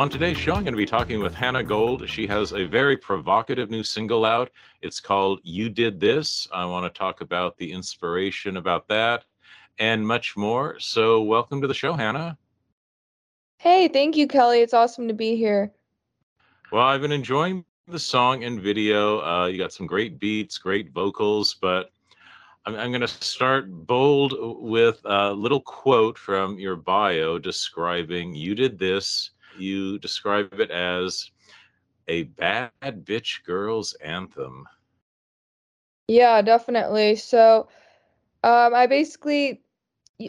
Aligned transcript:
On 0.00 0.08
today's 0.08 0.38
show, 0.38 0.54
I'm 0.54 0.62
going 0.62 0.72
to 0.72 0.78
be 0.78 0.86
talking 0.86 1.20
with 1.20 1.34
Hannah 1.34 1.62
Gold. 1.62 2.08
She 2.08 2.26
has 2.26 2.52
a 2.52 2.64
very 2.64 2.96
provocative 2.96 3.68
new 3.68 3.82
single 3.82 4.24
out. 4.24 4.50
It's 4.80 4.98
called 4.98 5.40
You 5.42 5.68
Did 5.68 6.00
This. 6.00 6.48
I 6.54 6.64
want 6.64 6.90
to 6.90 6.98
talk 6.98 7.20
about 7.20 7.58
the 7.58 7.70
inspiration 7.70 8.56
about 8.56 8.88
that 8.88 9.26
and 9.78 10.06
much 10.06 10.38
more. 10.38 10.80
So, 10.80 11.20
welcome 11.20 11.60
to 11.60 11.66
the 11.66 11.74
show, 11.74 11.92
Hannah. 11.92 12.38
Hey, 13.58 13.88
thank 13.88 14.16
you, 14.16 14.26
Kelly. 14.26 14.60
It's 14.60 14.72
awesome 14.72 15.06
to 15.06 15.12
be 15.12 15.36
here. 15.36 15.70
Well, 16.72 16.86
I've 16.86 17.02
been 17.02 17.12
enjoying 17.12 17.66
the 17.86 17.98
song 17.98 18.44
and 18.44 18.58
video. 18.58 19.20
Uh, 19.20 19.48
you 19.48 19.58
got 19.58 19.74
some 19.74 19.86
great 19.86 20.18
beats, 20.18 20.56
great 20.56 20.92
vocals, 20.92 21.56
but 21.60 21.90
I'm, 22.64 22.74
I'm 22.74 22.90
going 22.90 23.02
to 23.02 23.06
start 23.06 23.70
bold 23.70 24.32
with 24.62 25.02
a 25.04 25.30
little 25.34 25.60
quote 25.60 26.16
from 26.16 26.58
your 26.58 26.76
bio 26.76 27.38
describing 27.38 28.34
you 28.34 28.54
did 28.54 28.78
this 28.78 29.32
you 29.60 29.98
describe 29.98 30.58
it 30.60 30.70
as 30.70 31.30
a 32.08 32.24
bad 32.24 32.70
bitch 32.82 33.44
girl's 33.44 33.94
anthem. 33.94 34.66
Yeah, 36.08 36.42
definitely. 36.42 37.16
So, 37.16 37.68
um, 38.42 38.74
I 38.74 38.86
basically, 38.86 39.62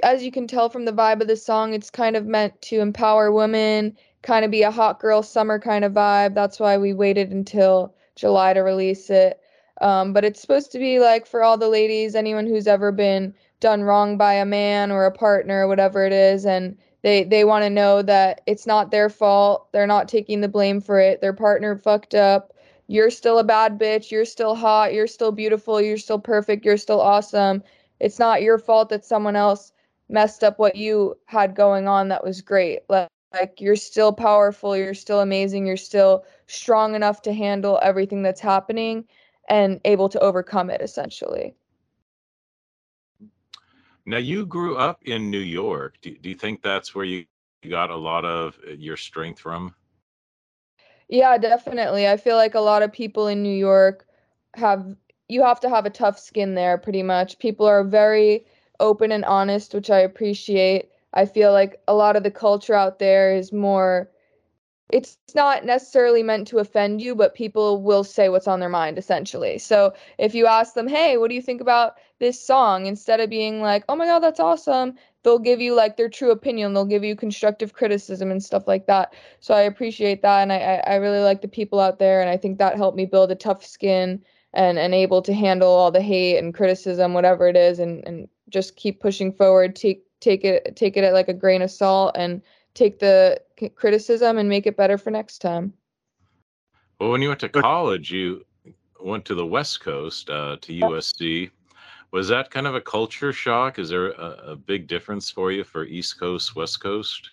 as 0.04 0.24
you 0.24 0.32
can 0.32 0.48
tell 0.48 0.70
from 0.70 0.86
the 0.86 0.94
vibe 0.94 1.22
of 1.22 1.28
the 1.28 1.36
song, 1.36 1.74
it's 1.74 1.90
kind 1.90 2.16
of 2.16 2.26
meant 2.26 2.62
to 2.64 2.82
empower 2.82 3.32
women, 3.32 3.98
kind 4.22 4.46
of 4.46 4.52
be 4.52 4.62
a 4.62 4.72
hot 4.72 5.00
girl 5.00 5.24
summer 5.24 5.60
kind 5.60 5.84
of 5.84 5.94
vibe. 5.94 6.36
That's 6.36 6.60
why 6.60 6.78
we 6.78 6.94
waited 6.94 7.32
until 7.32 7.96
July 8.16 8.54
to 8.54 8.62
release 8.62 9.10
it. 9.10 9.40
Um, 9.82 10.14
but 10.14 10.24
it's 10.24 10.40
supposed 10.40 10.72
to 10.74 10.80
be 10.80 11.00
like 11.00 11.26
for 11.26 11.42
all 11.42 11.58
the 11.58 11.68
ladies, 11.68 12.14
anyone 12.14 12.46
who's 12.46 12.68
ever 12.68 12.92
been 12.92 13.34
done 13.60 13.82
wrong 13.82 14.18
by 14.18 14.34
a 14.34 14.46
man 14.46 14.92
or 14.92 15.06
a 15.06 15.12
partner 15.12 15.64
or 15.64 15.68
whatever 15.68 16.06
it 16.06 16.14
is, 16.14 16.46
and 16.46 16.78
they 17.04 17.24
they 17.24 17.44
want 17.44 17.64
to 17.64 17.70
know 17.70 18.02
that 18.02 18.42
it's 18.46 18.68
not 18.68 18.92
their 18.92 19.10
fault. 19.10 19.72
They're 19.72 19.88
not 19.88 20.08
taking 20.08 20.42
the 20.42 20.48
blame 20.48 20.82
for 20.82 21.00
it. 21.00 21.22
Their 21.22 21.34
partner 21.34 21.76
fucked 21.76 22.14
up. 22.16 22.54
You're 22.88 23.10
still 23.10 23.40
a 23.40 23.44
bad 23.44 23.80
bitch. 23.80 24.12
You're 24.12 24.26
still 24.26 24.56
hot. 24.56 24.94
You're 24.94 25.08
still 25.08 25.32
beautiful. 25.32 25.82
You're 25.82 25.98
still 25.98 26.20
perfect. 26.20 26.66
You're 26.66 26.78
still 26.78 27.02
awesome. 27.02 27.64
It's 28.00 28.20
not 28.20 28.42
your 28.42 28.58
fault 28.58 28.90
that 28.90 29.06
someone 29.06 29.36
else 29.36 29.72
messed 30.10 30.44
up 30.44 30.60
what 30.60 30.76
you 30.76 31.18
had 31.26 31.56
going 31.56 31.88
on 31.88 32.10
that 32.10 32.24
was 32.24 32.42
great. 32.42 32.82
Like, 32.90 33.08
like 33.34 33.62
you're 33.62 33.76
still 33.78 34.12
powerful. 34.12 34.76
You're 34.76 34.94
still 34.94 35.22
amazing. 35.22 35.66
You're 35.66 35.78
still 35.78 36.26
strong 36.48 36.96
enough 36.96 37.22
to 37.24 37.34
handle 37.34 37.80
everything 37.82 38.22
that's 38.24 38.42
happening 38.42 39.06
and 39.50 39.80
able 39.86 40.10
to 40.10 40.20
overcome 40.20 40.70
it 40.70 40.82
essentially. 40.82 41.56
Now, 44.06 44.18
you 44.18 44.46
grew 44.46 44.78
up 44.78 45.04
in 45.04 45.30
New 45.30 45.40
York. 45.40 45.98
Do, 46.02 46.16
do 46.18 46.30
you 46.30 46.36
think 46.36 46.62
that's 46.62 46.96
where 46.96 47.06
you 47.06 47.26
got 47.70 47.90
a 47.90 47.96
lot 47.96 48.26
of 48.26 48.58
uh, 48.68 48.72
your 48.72 48.98
strength 48.98 49.40
from? 49.40 49.76
Yeah, 51.10 51.38
definitely. 51.38 52.08
I 52.08 52.18
feel 52.18 52.38
like 52.38 52.56
a 52.56 52.60
lot 52.62 52.84
of 52.84 52.92
people 52.92 53.28
in 53.28 53.44
New 53.44 53.56
York 53.56 54.08
have, 54.56 54.96
you 55.28 55.44
have 55.44 55.60
to 55.62 55.70
have 55.70 55.86
a 55.86 55.90
tough 55.90 56.18
skin 56.18 56.56
there 56.56 56.78
pretty 56.78 57.04
much. 57.04 57.38
People 57.40 57.66
are 57.66 57.84
very 57.84 58.46
open 58.80 59.12
and 59.12 59.26
honest, 59.26 59.74
which 59.74 59.90
I 59.90 60.00
appreciate. 60.00 60.90
I 61.14 61.26
feel 61.26 61.52
like 61.52 61.82
a 61.88 61.94
lot 61.94 62.16
of 62.16 62.24
the 62.24 62.32
culture 62.32 62.74
out 62.74 63.00
there 63.00 63.36
is 63.36 63.52
more 63.52 64.10
it's 64.92 65.18
not 65.36 65.66
necessarily 65.66 66.24
meant 66.24 66.48
to 66.48 66.60
offend 66.60 67.02
you, 67.02 67.16
but 67.16 67.34
people 67.34 67.82
will 67.82 68.04
say 68.04 68.30
what's 68.30 68.48
on 68.48 68.60
their 68.60 68.70
mind 68.70 68.98
essentially. 68.98 69.58
So 69.58 69.94
if 70.18 70.36
you 70.36 70.46
ask 70.48 70.74
them, 70.74 70.88
hey, 70.88 71.18
what 71.18 71.30
do 71.30 71.36
you 71.36 71.42
think 71.42 71.62
about 71.62 71.94
this 72.20 72.40
song? 72.40 72.86
Instead 72.86 73.20
of 73.20 73.30
being 73.30 73.62
like, 73.62 73.84
oh 73.90 73.96
my 73.96 74.06
God, 74.06 74.20
that's 74.20 74.40
awesome, 74.40 74.96
they'll 75.24 75.40
give 75.40 75.62
you 75.62 75.76
like 75.76 75.98
their 75.98 76.10
true 76.10 76.32
opinion. 76.32 76.74
They'll 76.74 76.86
give 76.86 77.04
you 77.04 77.16
constructive 77.16 77.74
criticism 77.74 78.32
and 78.32 78.44
stuff 78.44 78.68
like 78.68 78.88
that. 78.88 79.14
So 79.40 79.54
I 79.54 79.62
appreciate 79.62 80.22
that. 80.22 80.42
And 80.42 80.52
I, 80.52 80.82
I 80.86 80.96
really 80.96 81.20
like 81.22 81.42
the 81.42 81.48
people 81.48 81.80
out 81.80 82.00
there. 82.00 82.22
And 82.22 82.30
I 82.30 82.38
think 82.38 82.58
that 82.58 82.78
helped 82.78 82.98
me 82.98 83.06
build 83.06 83.32
a 83.32 83.36
tough 83.36 83.66
skin 83.66 84.24
and, 84.54 84.78
and 84.80 84.94
able 84.94 85.22
to 85.22 85.34
handle 85.34 85.70
all 85.70 85.92
the 85.92 86.02
hate 86.02 86.38
and 86.38 86.54
criticism, 86.54 87.14
whatever 87.14 87.48
it 87.48 87.56
is, 87.56 87.80
and, 87.80 88.06
and 88.06 88.28
just 88.50 88.76
keep 88.76 89.00
pushing 89.00 89.32
forward, 89.32 89.76
take, 89.76 90.04
take 90.20 90.44
it, 90.44 90.76
take 90.76 90.98
it 90.98 91.04
at 91.04 91.14
like 91.14 91.30
a 91.30 91.34
grain 91.34 91.62
of 91.62 91.72
salt 91.72 92.16
and, 92.16 92.42
take 92.74 93.00
the 93.00 93.40
criticism 93.76 94.38
and 94.38 94.48
make 94.48 94.66
it 94.66 94.78
better 94.78 94.98
for 94.98 95.12
next 95.12 95.40
time. 95.40 95.74
Well, 97.00 97.12
when 97.12 97.22
you 97.22 97.30
went 97.30 97.40
to 97.42 97.50
college, 97.50 98.12
you 98.12 98.46
went 99.00 99.26
to 99.26 99.36
the 99.36 99.46
West 99.46 99.82
Coast, 99.82 100.30
uh, 100.30 100.58
to 100.62 100.74
USC. 100.74 101.50
Was 102.12 102.28
that 102.28 102.52
kind 102.52 102.68
of 102.68 102.76
a 102.76 102.82
culture 102.82 103.34
shock? 103.34 103.80
Is 103.80 103.90
there 103.90 104.12
a, 104.12 104.52
a 104.52 104.56
big 104.56 104.88
difference 104.88 105.30
for 105.30 105.52
you 105.52 105.64
for 105.64 105.86
East 105.86 106.20
Coast, 106.20 106.56
West 106.56 106.82
Coast? 106.82 107.32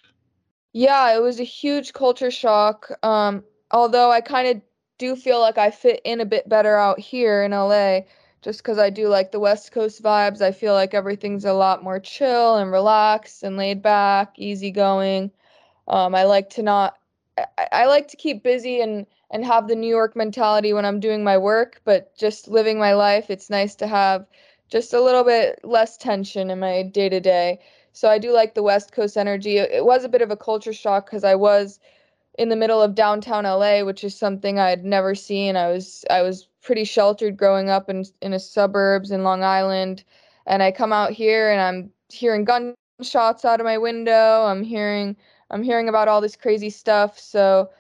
Yeah, 0.72 1.14
it 1.14 1.20
was 1.20 1.40
a 1.40 1.44
huge 1.44 1.92
culture 1.92 2.30
shock. 2.30 2.90
Um, 3.02 3.44
although 3.70 4.10
I 4.10 4.20
kind 4.20 4.48
of 4.48 4.62
do 4.98 5.16
feel 5.16 5.40
like 5.40 5.58
I 5.58 5.70
fit 5.70 6.00
in 6.04 6.20
a 6.20 6.26
bit 6.26 6.48
better 6.48 6.76
out 6.76 6.98
here 6.98 7.42
in 7.42 7.52
LA 7.52 8.00
just 8.48 8.62
because 8.62 8.78
I 8.78 8.88
do 8.88 9.08
like 9.08 9.30
the 9.30 9.40
West 9.40 9.72
Coast 9.72 10.02
vibes. 10.02 10.40
I 10.40 10.52
feel 10.52 10.72
like 10.72 10.94
everything's 10.94 11.44
a 11.44 11.52
lot 11.52 11.84
more 11.84 12.00
chill 12.00 12.56
and 12.56 12.72
relaxed 12.72 13.42
and 13.42 13.58
laid 13.58 13.82
back, 13.82 14.38
easygoing. 14.38 15.30
Um, 15.86 16.14
I 16.14 16.24
like 16.24 16.48
to 16.50 16.62
not, 16.62 16.96
I, 17.36 17.68
I 17.72 17.84
like 17.84 18.08
to 18.08 18.16
keep 18.16 18.42
busy 18.42 18.80
and 18.80 19.04
and 19.30 19.44
have 19.44 19.68
the 19.68 19.76
New 19.76 19.86
York 19.86 20.16
mentality 20.16 20.72
when 20.72 20.86
I'm 20.86 20.98
doing 20.98 21.22
my 21.22 21.36
work, 21.36 21.82
but 21.84 22.16
just 22.16 22.48
living 22.48 22.78
my 22.78 22.94
life, 22.94 23.28
it's 23.28 23.50
nice 23.50 23.74
to 23.74 23.86
have 23.86 24.24
just 24.70 24.94
a 24.94 25.02
little 25.02 25.24
bit 25.24 25.60
less 25.62 25.98
tension 25.98 26.50
in 26.50 26.58
my 26.58 26.84
day 26.84 27.10
to 27.10 27.20
day. 27.20 27.58
So 27.92 28.08
I 28.08 28.16
do 28.16 28.32
like 28.32 28.54
the 28.54 28.62
West 28.62 28.92
Coast 28.92 29.18
energy. 29.18 29.58
It, 29.58 29.70
it 29.72 29.84
was 29.84 30.04
a 30.04 30.08
bit 30.08 30.22
of 30.22 30.30
a 30.30 30.36
culture 30.38 30.72
shock 30.72 31.04
because 31.04 31.22
I 31.22 31.34
was 31.34 31.80
in 32.38 32.48
the 32.48 32.56
middle 32.56 32.80
of 32.80 32.94
downtown 32.94 33.44
LA, 33.44 33.82
which 33.82 34.04
is 34.04 34.16
something 34.16 34.58
I'd 34.58 34.86
never 34.86 35.14
seen. 35.14 35.54
I 35.54 35.68
was 35.68 36.06
I 36.08 36.22
was 36.22 36.47
pretty 36.62 36.84
sheltered 36.84 37.36
growing 37.36 37.70
up 37.70 37.88
in 37.88 38.04
in 38.22 38.32
the 38.32 38.40
suburbs 38.40 39.10
in 39.10 39.24
Long 39.24 39.42
Island, 39.42 40.04
and 40.46 40.62
I 40.62 40.72
come 40.72 40.92
out 40.92 41.12
here 41.12 41.50
and 41.50 41.60
I'm 41.60 41.90
hearing 42.10 42.44
gunshots 42.44 43.44
out 43.44 43.60
of 43.60 43.64
my 43.64 43.78
window. 43.78 44.44
I'm 44.44 44.62
hearing 44.62 45.16
I'm 45.50 45.62
hearing 45.62 45.88
about 45.88 46.08
all 46.08 46.20
this 46.20 46.36
crazy 46.36 46.70
stuff. 46.70 47.18
So 47.18 47.70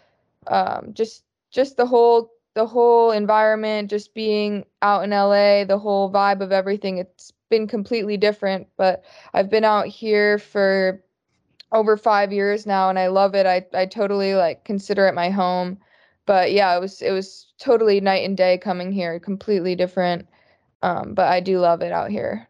um, 0.46 0.90
just 0.94 1.24
just 1.50 1.76
the 1.76 1.86
whole 1.86 2.30
the 2.54 2.66
whole 2.66 3.12
environment, 3.12 3.88
just 3.88 4.14
being 4.14 4.64
out 4.82 5.04
in 5.04 5.10
LA, 5.10 5.64
the 5.64 5.78
whole 5.78 6.10
vibe 6.10 6.40
of 6.40 6.50
everything, 6.50 6.98
it's 6.98 7.32
been 7.50 7.68
completely 7.68 8.16
different. 8.16 8.66
But 8.76 9.04
I've 9.32 9.48
been 9.48 9.64
out 9.64 9.86
here 9.86 10.38
for 10.38 11.02
over 11.70 11.96
five 11.96 12.32
years 12.32 12.66
now 12.66 12.88
and 12.88 12.98
I 12.98 13.08
love 13.08 13.34
it. 13.34 13.46
I, 13.46 13.64
I 13.74 13.86
totally 13.86 14.34
like 14.34 14.64
consider 14.64 15.06
it 15.06 15.14
my 15.14 15.30
home. 15.30 15.78
But 16.28 16.52
yeah, 16.52 16.76
it 16.76 16.80
was 16.80 17.00
it 17.00 17.10
was 17.10 17.46
totally 17.58 18.02
night 18.02 18.22
and 18.22 18.36
day 18.36 18.58
coming 18.58 18.92
here, 18.92 19.18
completely 19.18 19.74
different. 19.74 20.28
Um, 20.82 21.14
but 21.14 21.26
I 21.26 21.40
do 21.40 21.58
love 21.58 21.80
it 21.80 21.90
out 21.90 22.10
here. 22.10 22.46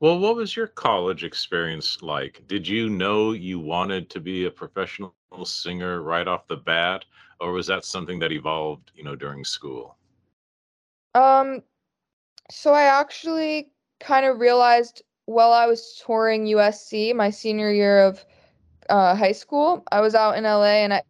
Well, 0.00 0.18
what 0.18 0.34
was 0.34 0.56
your 0.56 0.68
college 0.68 1.22
experience 1.22 2.00
like? 2.00 2.42
Did 2.46 2.66
you 2.66 2.88
know 2.88 3.32
you 3.32 3.60
wanted 3.60 4.08
to 4.08 4.20
be 4.20 4.46
a 4.46 4.50
professional 4.50 5.12
singer 5.44 6.00
right 6.00 6.26
off 6.26 6.48
the 6.48 6.56
bat, 6.56 7.04
or 7.40 7.52
was 7.52 7.66
that 7.66 7.84
something 7.84 8.18
that 8.20 8.32
evolved, 8.32 8.90
you 8.94 9.04
know, 9.04 9.14
during 9.14 9.44
school? 9.44 9.98
Um, 11.14 11.62
so 12.50 12.72
I 12.72 12.84
actually 12.84 13.68
kind 14.00 14.24
of 14.24 14.40
realized 14.40 15.02
while 15.26 15.52
I 15.52 15.66
was 15.66 16.02
touring 16.04 16.46
USC 16.46 17.14
my 17.14 17.28
senior 17.28 17.70
year 17.70 18.00
of 18.00 18.24
uh, 18.88 19.14
high 19.14 19.32
school, 19.32 19.84
I 19.92 20.00
was 20.00 20.14
out 20.14 20.38
in 20.38 20.44
LA 20.44 20.84
and 20.84 20.94
I, 20.94 21.02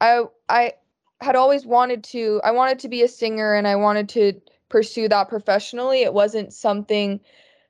I, 0.00 0.24
I 0.48 0.72
had 1.20 1.36
always 1.36 1.66
wanted 1.66 2.04
to. 2.04 2.40
I 2.44 2.50
wanted 2.50 2.78
to 2.80 2.88
be 2.88 3.02
a 3.02 3.08
singer 3.08 3.54
and 3.54 3.66
I 3.66 3.76
wanted 3.76 4.08
to 4.10 4.40
pursue 4.68 5.08
that 5.08 5.28
professionally. 5.28 6.02
It 6.02 6.14
wasn't 6.14 6.52
something 6.52 7.20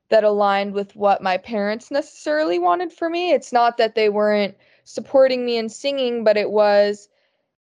that 0.09 0.25
aligned 0.25 0.73
with 0.73 0.95
what 0.95 1.23
my 1.23 1.37
parents 1.37 1.91
necessarily 1.91 2.59
wanted 2.59 2.93
for 2.93 3.11
me. 3.11 3.33
It's 3.33 3.53
not 3.53 3.77
that 3.77 3.95
they 3.95 4.09
weren't 4.09 4.57
supporting 4.85 5.45
me 5.45 5.57
in 5.57 5.69
singing, 5.69 6.25
but 6.25 6.37
it 6.37 6.51
was 6.51 7.09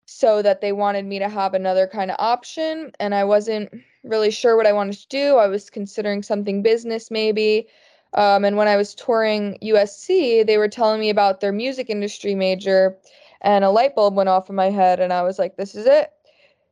so 0.06 0.42
that 0.42 0.60
they 0.60 0.72
wanted 0.72 1.04
me 1.06 1.18
to 1.18 1.28
have 1.28 1.54
another 1.54 1.86
kind 1.86 2.10
of 2.10 2.16
option 2.18 2.90
and 2.98 3.14
I 3.14 3.22
wasn't 3.22 3.70
really 4.02 4.30
sure 4.30 4.56
what 4.56 4.66
I 4.66 4.72
wanted 4.72 4.96
to 4.98 5.08
do. 5.08 5.36
I 5.36 5.46
was 5.46 5.70
considering 5.70 6.22
something 6.22 6.62
business 6.62 7.10
maybe. 7.10 7.68
Um, 8.14 8.44
and 8.44 8.56
when 8.56 8.66
I 8.66 8.76
was 8.76 8.94
touring 8.94 9.56
USC, 9.62 10.44
they 10.44 10.58
were 10.58 10.68
telling 10.68 11.00
me 11.00 11.10
about 11.10 11.40
their 11.40 11.52
music 11.52 11.90
industry 11.90 12.34
major, 12.34 12.96
and 13.40 13.64
a 13.64 13.70
light 13.70 13.94
bulb 13.94 14.14
went 14.14 14.28
off 14.28 14.48
in 14.50 14.56
my 14.56 14.70
head, 14.70 15.00
and 15.00 15.12
I 15.12 15.22
was 15.22 15.38
like, 15.38 15.56
"This 15.56 15.74
is 15.74 15.86
it. 15.86 16.12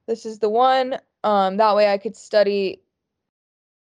This 0.06 0.26
is 0.26 0.38
the 0.38 0.48
one." 0.48 0.98
Um, 1.24 1.56
that 1.56 1.74
way, 1.76 1.92
I 1.92 1.98
could 1.98 2.16
study 2.16 2.82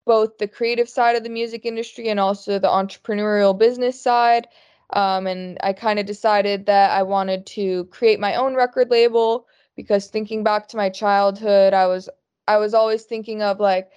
both 0.05 0.37
the 0.37 0.47
creative 0.47 0.89
side 0.89 1.15
of 1.15 1.23
the 1.23 1.29
music 1.29 1.65
industry 1.65 2.09
and 2.09 2.19
also 2.19 2.59
the 2.59 2.67
entrepreneurial 2.67 3.57
business 3.57 4.01
side. 4.01 4.47
Um, 4.93 5.27
and 5.27 5.57
I 5.63 5.73
kind 5.73 5.99
of 5.99 6.05
decided 6.05 6.65
that 6.65 6.91
I 6.91 7.03
wanted 7.03 7.45
to 7.47 7.85
create 7.85 8.19
my 8.19 8.35
own 8.35 8.55
record 8.55 8.89
label 8.89 9.47
because 9.75 10.07
thinking 10.07 10.43
back 10.43 10.67
to 10.69 10.77
my 10.77 10.89
childhood, 10.89 11.73
I 11.73 11.87
was 11.87 12.09
I 12.47 12.57
was 12.57 12.73
always 12.73 13.03
thinking 13.03 13.41
of 13.41 13.59
like 13.59 13.89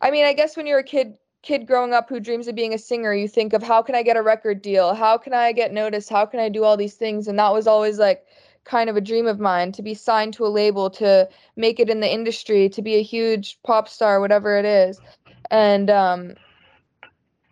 I 0.00 0.10
mean, 0.10 0.24
I 0.24 0.32
guess 0.32 0.56
when 0.56 0.66
you're 0.66 0.78
a 0.78 0.84
kid, 0.84 1.18
kid 1.42 1.66
growing 1.66 1.92
up 1.92 2.08
who 2.08 2.20
dreams 2.20 2.48
of 2.48 2.54
being 2.54 2.74
a 2.74 2.78
singer, 2.78 3.14
you 3.14 3.28
think 3.28 3.52
of 3.52 3.62
how 3.62 3.82
can 3.82 3.94
I 3.94 4.02
get 4.02 4.16
a 4.16 4.22
record 4.22 4.62
deal? 4.62 4.94
How 4.94 5.16
can 5.18 5.32
I 5.32 5.52
get 5.52 5.72
noticed? 5.72 6.10
How 6.10 6.26
can 6.26 6.40
I 6.40 6.48
do 6.48 6.64
all 6.64 6.76
these 6.76 6.94
things? 6.94 7.28
And 7.28 7.38
that 7.38 7.52
was 7.52 7.66
always 7.66 7.98
like 7.98 8.26
kind 8.64 8.90
of 8.90 8.96
a 8.96 9.00
dream 9.00 9.26
of 9.26 9.40
mine 9.40 9.72
to 9.72 9.82
be 9.82 9.94
signed 9.94 10.34
to 10.34 10.46
a 10.46 10.48
label, 10.48 10.90
to 10.90 11.28
make 11.56 11.80
it 11.80 11.88
in 11.88 12.00
the 12.00 12.12
industry, 12.12 12.68
to 12.68 12.82
be 12.82 12.96
a 12.96 13.02
huge 13.02 13.58
pop 13.62 13.88
star, 13.88 14.20
whatever 14.20 14.58
it 14.58 14.64
is. 14.64 15.00
And 15.50 15.90
um 15.90 16.34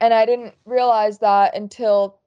and 0.00 0.12
I 0.12 0.26
didn't 0.26 0.54
realize 0.66 1.18
that 1.18 1.56
until 1.56 2.18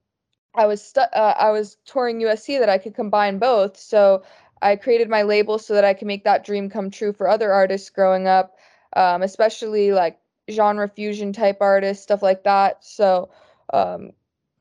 I 0.56 0.66
was 0.66 0.84
stu- 0.84 1.02
uh, 1.02 1.36
I 1.38 1.52
was 1.52 1.78
touring 1.86 2.20
USC 2.22 2.60
that 2.60 2.70
I 2.70 2.78
could 2.78 2.96
combine 2.96 3.38
both. 3.38 3.78
So 3.78 4.24
I 4.62 4.76
created 4.76 5.10
my 5.10 5.22
label 5.22 5.60
so 5.60 5.74
that 5.76 5.86
I 5.86 5.94
can 5.94 6.08
make 6.08 6.24
that 6.24 6.44
dream 6.44 6.70
come 6.70 6.90
true 6.90 7.14
for 7.14 7.30
other 7.30 7.54
artists 7.54 7.90
growing 7.90 8.28
up, 8.28 8.56
um, 8.96 9.22
especially 9.22 9.92
like 9.92 10.20
genre 10.50 10.88
fusion 10.88 11.34
type 11.34 11.58
artists, 11.62 12.04
stuff 12.04 12.22
like 12.22 12.44
that. 12.44 12.84
So 12.84 13.30
um, 13.74 14.12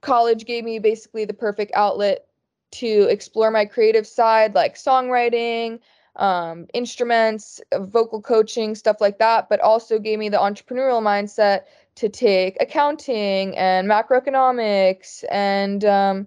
college 0.00 0.44
gave 0.44 0.64
me 0.64 0.78
basically 0.78 1.24
the 1.24 1.34
perfect 1.34 1.72
outlet 1.74 2.26
to 2.70 3.06
explore 3.10 3.50
my 3.50 3.64
creative 3.64 4.06
side, 4.06 4.54
like 4.54 4.74
songwriting, 4.74 5.80
um, 6.16 6.66
instruments, 6.74 7.60
vocal 7.72 8.20
coaching, 8.20 8.74
stuff 8.74 9.00
like 9.00 9.18
that, 9.18 9.48
but 9.48 9.60
also 9.60 9.98
gave 9.98 10.18
me 10.18 10.28
the 10.28 10.36
entrepreneurial 10.36 11.02
mindset 11.02 11.62
to 11.94 12.08
take 12.08 12.56
accounting 12.60 13.56
and 13.56 13.88
macroeconomics 13.88 15.24
and 15.30 15.84
um, 15.84 16.26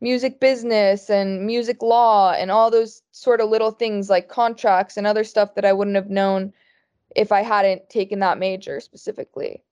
music 0.00 0.40
business 0.40 1.10
and 1.10 1.46
music 1.46 1.82
law 1.82 2.32
and 2.32 2.50
all 2.50 2.70
those 2.70 3.02
sort 3.12 3.40
of 3.40 3.50
little 3.50 3.70
things 3.70 4.08
like 4.08 4.28
contracts 4.28 4.96
and 4.96 5.06
other 5.06 5.24
stuff 5.24 5.54
that 5.54 5.64
I 5.64 5.72
wouldn't 5.72 5.96
have 5.96 6.10
known 6.10 6.52
if 7.16 7.32
I 7.32 7.42
hadn't 7.42 7.88
taken 7.88 8.20
that 8.20 8.38
major 8.38 8.80
specifically. 8.80 9.62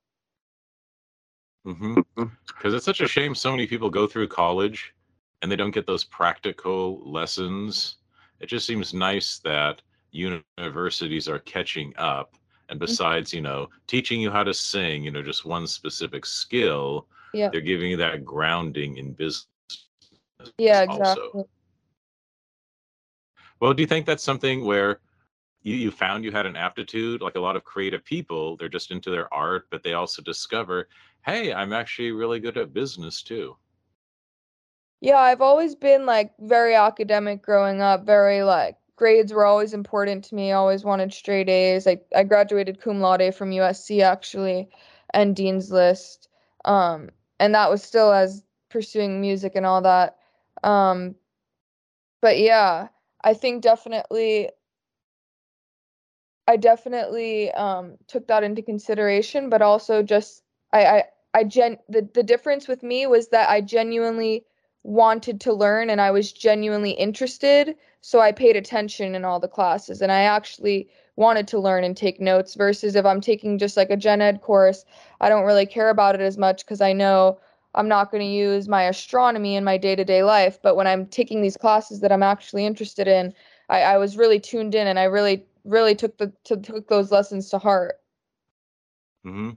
Mm-hmm. 1.66 1.94
Because 1.94 2.30
mm-hmm. 2.30 2.74
it's 2.74 2.84
such 2.84 3.00
a 3.00 3.08
shame 3.08 3.34
so 3.34 3.50
many 3.50 3.66
people 3.66 3.90
go 3.90 4.06
through 4.06 4.28
college 4.28 4.94
and 5.42 5.50
they 5.50 5.56
don't 5.56 5.70
get 5.70 5.86
those 5.86 6.04
practical 6.04 7.00
lessons. 7.08 7.96
It 8.40 8.46
just 8.46 8.66
seems 8.66 8.94
nice 8.94 9.38
that 9.40 9.82
universities 10.10 11.28
are 11.28 11.38
catching 11.40 11.92
up. 11.96 12.34
And 12.68 12.78
mm-hmm. 12.78 12.86
besides, 12.86 13.32
you 13.32 13.40
know, 13.40 13.68
teaching 13.86 14.20
you 14.20 14.30
how 14.30 14.44
to 14.44 14.54
sing, 14.54 15.02
you 15.04 15.10
know, 15.10 15.22
just 15.22 15.44
one 15.44 15.66
specific 15.66 16.24
skill, 16.26 17.06
yeah. 17.34 17.48
they're 17.50 17.60
giving 17.60 17.90
you 17.90 17.96
that 17.98 18.24
grounding 18.24 18.96
in 18.96 19.12
business. 19.12 19.46
Yeah, 20.56 20.82
exactly. 20.82 21.24
Also. 21.34 21.48
Well, 23.60 23.74
do 23.74 23.82
you 23.82 23.86
think 23.86 24.06
that's 24.06 24.22
something 24.22 24.64
where 24.64 25.00
you, 25.68 25.76
you 25.76 25.90
found 25.90 26.24
you 26.24 26.32
had 26.32 26.46
an 26.46 26.56
aptitude 26.56 27.20
like 27.20 27.36
a 27.36 27.40
lot 27.40 27.56
of 27.56 27.64
creative 27.64 28.04
people 28.04 28.56
they're 28.56 28.68
just 28.68 28.90
into 28.90 29.10
their 29.10 29.32
art 29.32 29.66
but 29.70 29.82
they 29.82 29.92
also 29.92 30.22
discover 30.22 30.88
hey 31.22 31.52
i'm 31.52 31.72
actually 31.72 32.10
really 32.10 32.40
good 32.40 32.56
at 32.56 32.72
business 32.72 33.22
too. 33.22 33.54
Yeah 35.00 35.18
i've 35.18 35.42
always 35.42 35.74
been 35.74 36.06
like 36.06 36.32
very 36.40 36.74
academic 36.74 37.42
growing 37.42 37.82
up 37.82 38.06
very 38.06 38.42
like 38.42 38.76
grades 38.96 39.32
were 39.32 39.44
always 39.44 39.74
important 39.74 40.24
to 40.24 40.34
me 40.34 40.52
always 40.52 40.84
wanted 40.84 41.12
straight 41.12 41.48
a's. 41.48 41.86
I, 41.86 42.00
I 42.16 42.24
graduated 42.24 42.80
cum 42.80 43.00
laude 43.00 43.34
from 43.34 43.50
usc 43.50 44.02
actually 44.02 44.68
and 45.14 45.36
dean's 45.36 45.70
list 45.70 46.28
um, 46.64 47.10
and 47.38 47.54
that 47.54 47.70
was 47.70 47.82
still 47.82 48.12
as 48.12 48.42
pursuing 48.70 49.20
music 49.20 49.52
and 49.54 49.64
all 49.64 49.82
that 49.82 50.16
um, 50.64 51.14
but 52.20 52.38
yeah 52.38 52.88
i 53.22 53.34
think 53.34 53.62
definitely 53.62 54.50
I 56.48 56.56
definitely 56.56 57.52
um, 57.52 57.98
took 58.06 58.26
that 58.28 58.42
into 58.42 58.62
consideration, 58.62 59.50
but 59.50 59.60
also 59.60 60.02
just 60.02 60.42
I 60.72 60.84
I, 60.86 61.04
I 61.34 61.44
gen 61.44 61.78
the, 61.90 62.08
the 62.14 62.22
difference 62.22 62.66
with 62.66 62.82
me 62.82 63.06
was 63.06 63.28
that 63.28 63.50
I 63.50 63.60
genuinely 63.60 64.46
wanted 64.82 65.42
to 65.42 65.52
learn 65.52 65.90
and 65.90 66.00
I 66.00 66.10
was 66.10 66.32
genuinely 66.32 66.92
interested, 66.92 67.76
so 68.00 68.20
I 68.20 68.32
paid 68.32 68.56
attention 68.56 69.14
in 69.14 69.26
all 69.26 69.38
the 69.38 69.46
classes 69.46 70.00
and 70.00 70.10
I 70.10 70.22
actually 70.22 70.88
wanted 71.16 71.48
to 71.48 71.58
learn 71.58 71.84
and 71.84 71.94
take 71.94 72.18
notes 72.18 72.54
versus 72.54 72.96
if 72.96 73.04
I'm 73.04 73.20
taking 73.20 73.58
just 73.58 73.76
like 73.76 73.90
a 73.90 73.96
gen 73.96 74.22
ed 74.22 74.40
course, 74.40 74.86
I 75.20 75.28
don't 75.28 75.44
really 75.44 75.66
care 75.66 75.90
about 75.90 76.14
it 76.14 76.22
as 76.22 76.38
much 76.38 76.64
because 76.64 76.80
I 76.80 76.94
know 76.94 77.38
I'm 77.74 77.88
not 77.88 78.10
going 78.10 78.22
to 78.22 78.26
use 78.26 78.68
my 78.68 78.84
astronomy 78.84 79.54
in 79.54 79.64
my 79.64 79.76
day-to-day 79.76 80.22
life, 80.22 80.58
but 80.62 80.76
when 80.76 80.86
I'm 80.86 81.04
taking 81.06 81.42
these 81.42 81.58
classes 81.58 82.00
that 82.00 82.12
I'm 82.12 82.22
actually 82.22 82.64
interested 82.64 83.06
in, 83.06 83.34
I, 83.68 83.82
I 83.82 83.98
was 83.98 84.16
really 84.16 84.40
tuned 84.40 84.74
in 84.74 84.86
and 84.86 84.98
I 84.98 85.04
really 85.04 85.44
really 85.68 85.94
took 85.94 86.16
the 86.18 86.32
to, 86.44 86.56
took 86.56 86.88
those 86.88 87.12
lessons 87.12 87.50
to 87.50 87.58
heart. 87.58 87.96
hmm 89.24 89.50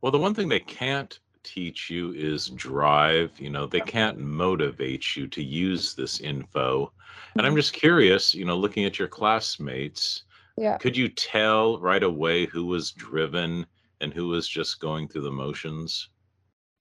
Well, 0.00 0.12
the 0.12 0.18
one 0.18 0.34
thing 0.34 0.48
they 0.48 0.60
can't 0.60 1.18
teach 1.42 1.90
you 1.90 2.12
is 2.12 2.48
drive. 2.50 3.32
You 3.38 3.50
know, 3.50 3.66
they 3.66 3.80
can't 3.80 4.18
motivate 4.18 5.16
you 5.16 5.28
to 5.28 5.42
use 5.42 5.94
this 5.94 6.20
info. 6.20 6.92
And 7.34 7.46
I'm 7.46 7.52
mm-hmm. 7.52 7.58
just 7.58 7.72
curious, 7.72 8.34
you 8.34 8.44
know, 8.44 8.56
looking 8.56 8.84
at 8.84 8.98
your 8.98 9.08
classmates, 9.08 10.24
yeah. 10.56 10.76
could 10.78 10.96
you 10.96 11.08
tell 11.08 11.78
right 11.80 12.02
away 12.02 12.46
who 12.46 12.66
was 12.66 12.92
driven 12.92 13.66
and 14.00 14.12
who 14.12 14.28
was 14.28 14.48
just 14.48 14.80
going 14.80 15.08
through 15.08 15.22
the 15.22 15.30
motions? 15.30 16.08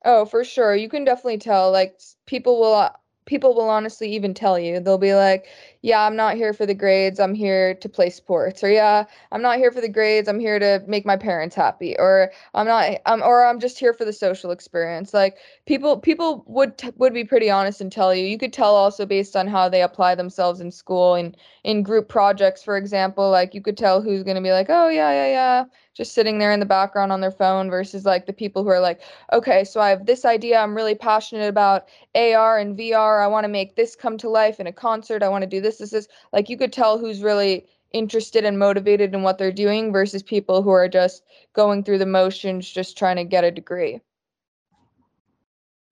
Oh, 0.03 0.25
for 0.25 0.43
sure. 0.43 0.75
You 0.75 0.89
can 0.89 1.03
definitely 1.05 1.37
tell. 1.37 1.71
Like 1.71 1.99
people 2.25 2.59
will 2.59 2.73
uh, 2.73 2.91
people 3.25 3.53
will 3.53 3.69
honestly 3.69 4.13
even 4.13 4.33
tell 4.33 4.59
you. 4.59 4.79
They'll 4.79 4.97
be 4.97 5.13
like 5.15 5.47
yeah 5.83 6.05
i'm 6.05 6.15
not 6.15 6.35
here 6.35 6.53
for 6.53 6.67
the 6.67 6.75
grades 6.75 7.19
i'm 7.19 7.33
here 7.33 7.73
to 7.73 7.89
play 7.89 8.07
sports 8.09 8.63
or 8.63 8.69
yeah 8.69 9.03
i'm 9.31 9.41
not 9.41 9.57
here 9.57 9.71
for 9.71 9.81
the 9.81 9.89
grades 9.89 10.27
i'm 10.29 10.39
here 10.39 10.59
to 10.59 10.79
make 10.85 11.07
my 11.07 11.17
parents 11.17 11.55
happy 11.55 11.95
or 11.97 12.31
i'm 12.53 12.67
not 12.67 12.97
um, 13.07 13.23
or 13.23 13.43
i'm 13.43 13.59
just 13.59 13.79
here 13.79 13.93
for 13.93 14.05
the 14.05 14.13
social 14.13 14.51
experience. 14.51 15.13
Like 15.13 15.37
people 15.65 15.97
people 15.97 16.43
would 16.47 16.81
would 16.97 17.13
be 17.13 17.23
pretty 17.23 17.49
honest 17.49 17.81
and 17.81 17.91
tell 17.91 18.13
you. 18.13 18.25
You 18.25 18.37
could 18.37 18.53
tell 18.53 18.75
also 18.75 19.05
based 19.05 19.35
on 19.35 19.47
how 19.47 19.69
they 19.69 19.81
apply 19.81 20.15
themselves 20.15 20.61
in 20.61 20.71
school 20.71 21.15
and 21.15 21.35
in 21.63 21.83
group 21.83 22.09
projects 22.09 22.63
for 22.63 22.77
example 22.77 23.29
like 23.29 23.53
you 23.53 23.61
could 23.61 23.77
tell 23.77 24.01
who's 24.01 24.23
going 24.23 24.35
to 24.35 24.41
be 24.41 24.51
like 24.51 24.67
oh 24.69 24.89
yeah 24.89 25.11
yeah 25.11 25.27
yeah 25.27 25.63
just 25.93 26.13
sitting 26.13 26.39
there 26.39 26.51
in 26.51 26.59
the 26.59 26.65
background 26.65 27.11
on 27.11 27.21
their 27.21 27.31
phone 27.31 27.69
versus 27.69 28.05
like 28.05 28.25
the 28.25 28.33
people 28.33 28.63
who 28.63 28.69
are 28.69 28.79
like, 28.79 29.01
okay, 29.33 29.63
so 29.63 29.81
I 29.81 29.89
have 29.89 30.05
this 30.05 30.25
idea. 30.25 30.59
I'm 30.59 30.75
really 30.75 30.95
passionate 30.95 31.47
about 31.47 31.87
AR 32.15 32.57
and 32.57 32.77
VR. 32.77 33.23
I 33.23 33.27
want 33.27 33.43
to 33.43 33.49
make 33.49 33.75
this 33.75 33.95
come 33.95 34.17
to 34.19 34.29
life 34.29 34.59
in 34.59 34.67
a 34.67 34.71
concert. 34.71 35.23
I 35.23 35.29
want 35.29 35.41
to 35.43 35.49
do 35.49 35.61
this, 35.61 35.79
this, 35.79 35.91
this. 35.91 36.07
Like 36.31 36.49
you 36.49 36.57
could 36.57 36.71
tell 36.71 36.97
who's 36.97 37.21
really 37.21 37.65
interested 37.93 38.45
and 38.45 38.57
motivated 38.57 39.13
in 39.13 39.21
what 39.21 39.37
they're 39.37 39.51
doing 39.51 39.91
versus 39.91 40.23
people 40.23 40.61
who 40.61 40.69
are 40.69 40.87
just 40.87 41.23
going 41.53 41.83
through 41.83 41.97
the 41.97 42.05
motions, 42.05 42.69
just 42.69 42.97
trying 42.97 43.17
to 43.17 43.25
get 43.25 43.43
a 43.43 43.51
degree. 43.51 43.99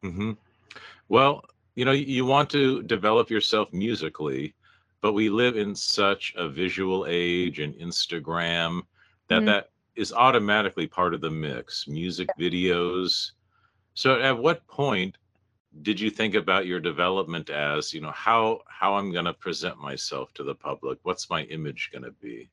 Hmm. 0.01 0.31
Well, 1.09 1.43
you 1.75 1.85
know, 1.85 1.91
you 1.91 2.25
want 2.25 2.49
to 2.51 2.83
develop 2.83 3.29
yourself 3.29 3.71
musically, 3.73 4.53
but 5.01 5.13
we 5.13 5.29
live 5.29 5.57
in 5.57 5.75
such 5.75 6.33
a 6.37 6.47
visual 6.47 7.05
age 7.09 7.59
and 7.59 7.73
Instagram 7.75 8.81
that 9.27 9.37
mm-hmm. 9.37 9.45
that 9.45 9.68
is 9.99 10.13
automatically 10.13 10.87
part 10.87 11.13
of 11.13 11.19
the 11.19 11.29
mix 11.29 11.85
music 11.85 12.29
videos. 12.39 13.31
So 13.95 14.21
at 14.21 14.37
what 14.37 14.65
point 14.65 15.17
did 15.81 15.99
you 15.99 16.09
think 16.09 16.35
about 16.35 16.65
your 16.65 16.79
development 16.79 17.49
as 17.49 17.93
you 17.93 18.01
know 18.01 18.11
how 18.11 18.61
how 18.67 18.95
i'm 18.95 19.11
going 19.11 19.25
to 19.25 19.33
present 19.33 19.77
myself 19.77 20.33
to 20.33 20.43
the 20.43 20.55
public? 20.55 20.99
What's 21.03 21.29
my 21.29 21.43
image 21.43 21.89
going 21.91 22.05
to 22.05 22.11
be? 22.11 22.49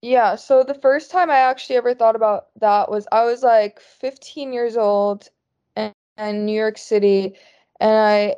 Yeah 0.00 0.36
so 0.36 0.62
the 0.62 0.74
first 0.74 1.10
time 1.10 1.30
i 1.30 1.38
actually 1.38 1.76
ever 1.76 1.92
thought 1.92 2.16
about 2.16 2.46
that 2.60 2.90
was 2.90 3.06
i 3.10 3.24
was 3.24 3.42
like 3.42 3.80
15 3.80 4.52
years 4.52 4.76
old 4.76 5.28
in, 5.76 5.92
in 6.18 6.46
new 6.46 6.56
york 6.56 6.78
city 6.78 7.34
and 7.80 7.96
i 7.96 8.36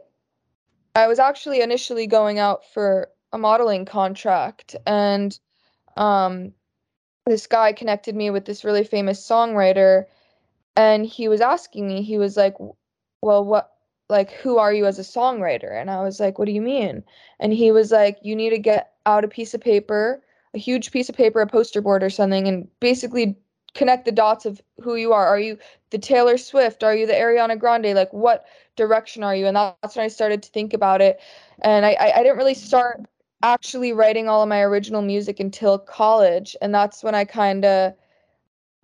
i 0.95 1.07
was 1.07 1.19
actually 1.19 1.61
initially 1.61 2.07
going 2.07 2.39
out 2.39 2.61
for 2.73 3.11
a 3.33 3.39
modeling 3.39 3.85
contract 3.85 4.77
and 4.87 5.39
um 5.97 6.53
this 7.27 7.47
guy 7.47 7.73
connected 7.73 8.15
me 8.15 8.31
with 8.31 8.45
this 8.45 8.65
really 8.65 8.85
famous 8.85 9.21
songwriter 9.21 10.07
and 10.77 11.05
he 11.05 11.29
was 11.29 11.41
asking 11.41 11.87
me 11.87 12.03
he 12.03 12.19
was 12.19 12.37
like 12.37 12.55
well 13.21 13.45
what 13.45 13.73
like 14.09 14.31
who 14.31 14.59
are 14.59 14.73
you 14.73 14.87
as 14.87 14.99
a 15.01 15.03
songwriter? 15.03 15.79
And 15.79 15.91
i 15.91 16.03
was 16.03 16.21
like 16.21 16.39
what 16.39 16.47
do 16.47 16.53
you 16.53 16.63
mean? 16.63 17.03
And 17.41 17.53
he 17.53 17.73
was 17.73 17.91
like 17.91 18.19
you 18.23 18.37
need 18.37 18.51
to 18.51 18.59
get 18.59 18.93
out 19.05 19.25
a 19.25 19.29
piece 19.29 19.55
of 19.55 19.61
paper 19.61 20.23
a 20.55 20.59
huge 20.59 20.93
piece 20.93 21.09
of 21.09 21.17
paper 21.17 21.41
a 21.41 21.47
poster 21.47 21.83
board 21.83 22.03
or 22.03 22.11
something 22.11 22.47
and 22.47 22.69
basically 22.81 23.37
connect 23.75 24.07
the 24.07 24.13
dots 24.13 24.47
of 24.47 24.63
who 24.81 24.95
you 24.95 25.13
are. 25.13 25.27
Are 25.27 25.39
you 25.39 25.59
the 25.91 25.99
taylor 25.99 26.39
swift? 26.39 26.83
Are 26.83 26.95
you 26.95 27.07
the 27.07 27.13
ariana 27.13 27.59
grande? 27.59 27.95
Like 27.95 28.13
what 28.13 28.47
direction 28.77 29.23
are 29.25 29.35
you? 29.35 29.47
And 29.47 29.57
that's 29.57 29.97
when 29.97 30.05
i 30.05 30.09
started 30.09 30.43
to 30.45 30.51
think 30.51 30.73
about 30.73 31.01
it. 31.01 31.21
And 31.63 31.85
i 31.85 31.97
i, 31.99 32.13
I 32.21 32.23
didn't 32.23 32.39
really 32.39 32.55
start 32.55 33.01
actually 33.43 33.93
writing 33.93 34.29
all 34.29 34.43
of 34.43 34.49
my 34.49 34.61
original 34.61 35.03
music 35.03 35.41
until 35.41 35.79
college 35.79 36.57
and 36.61 36.75
that's 36.75 37.05
when 37.05 37.15
I 37.15 37.25
kind 37.25 37.65
of 37.65 37.93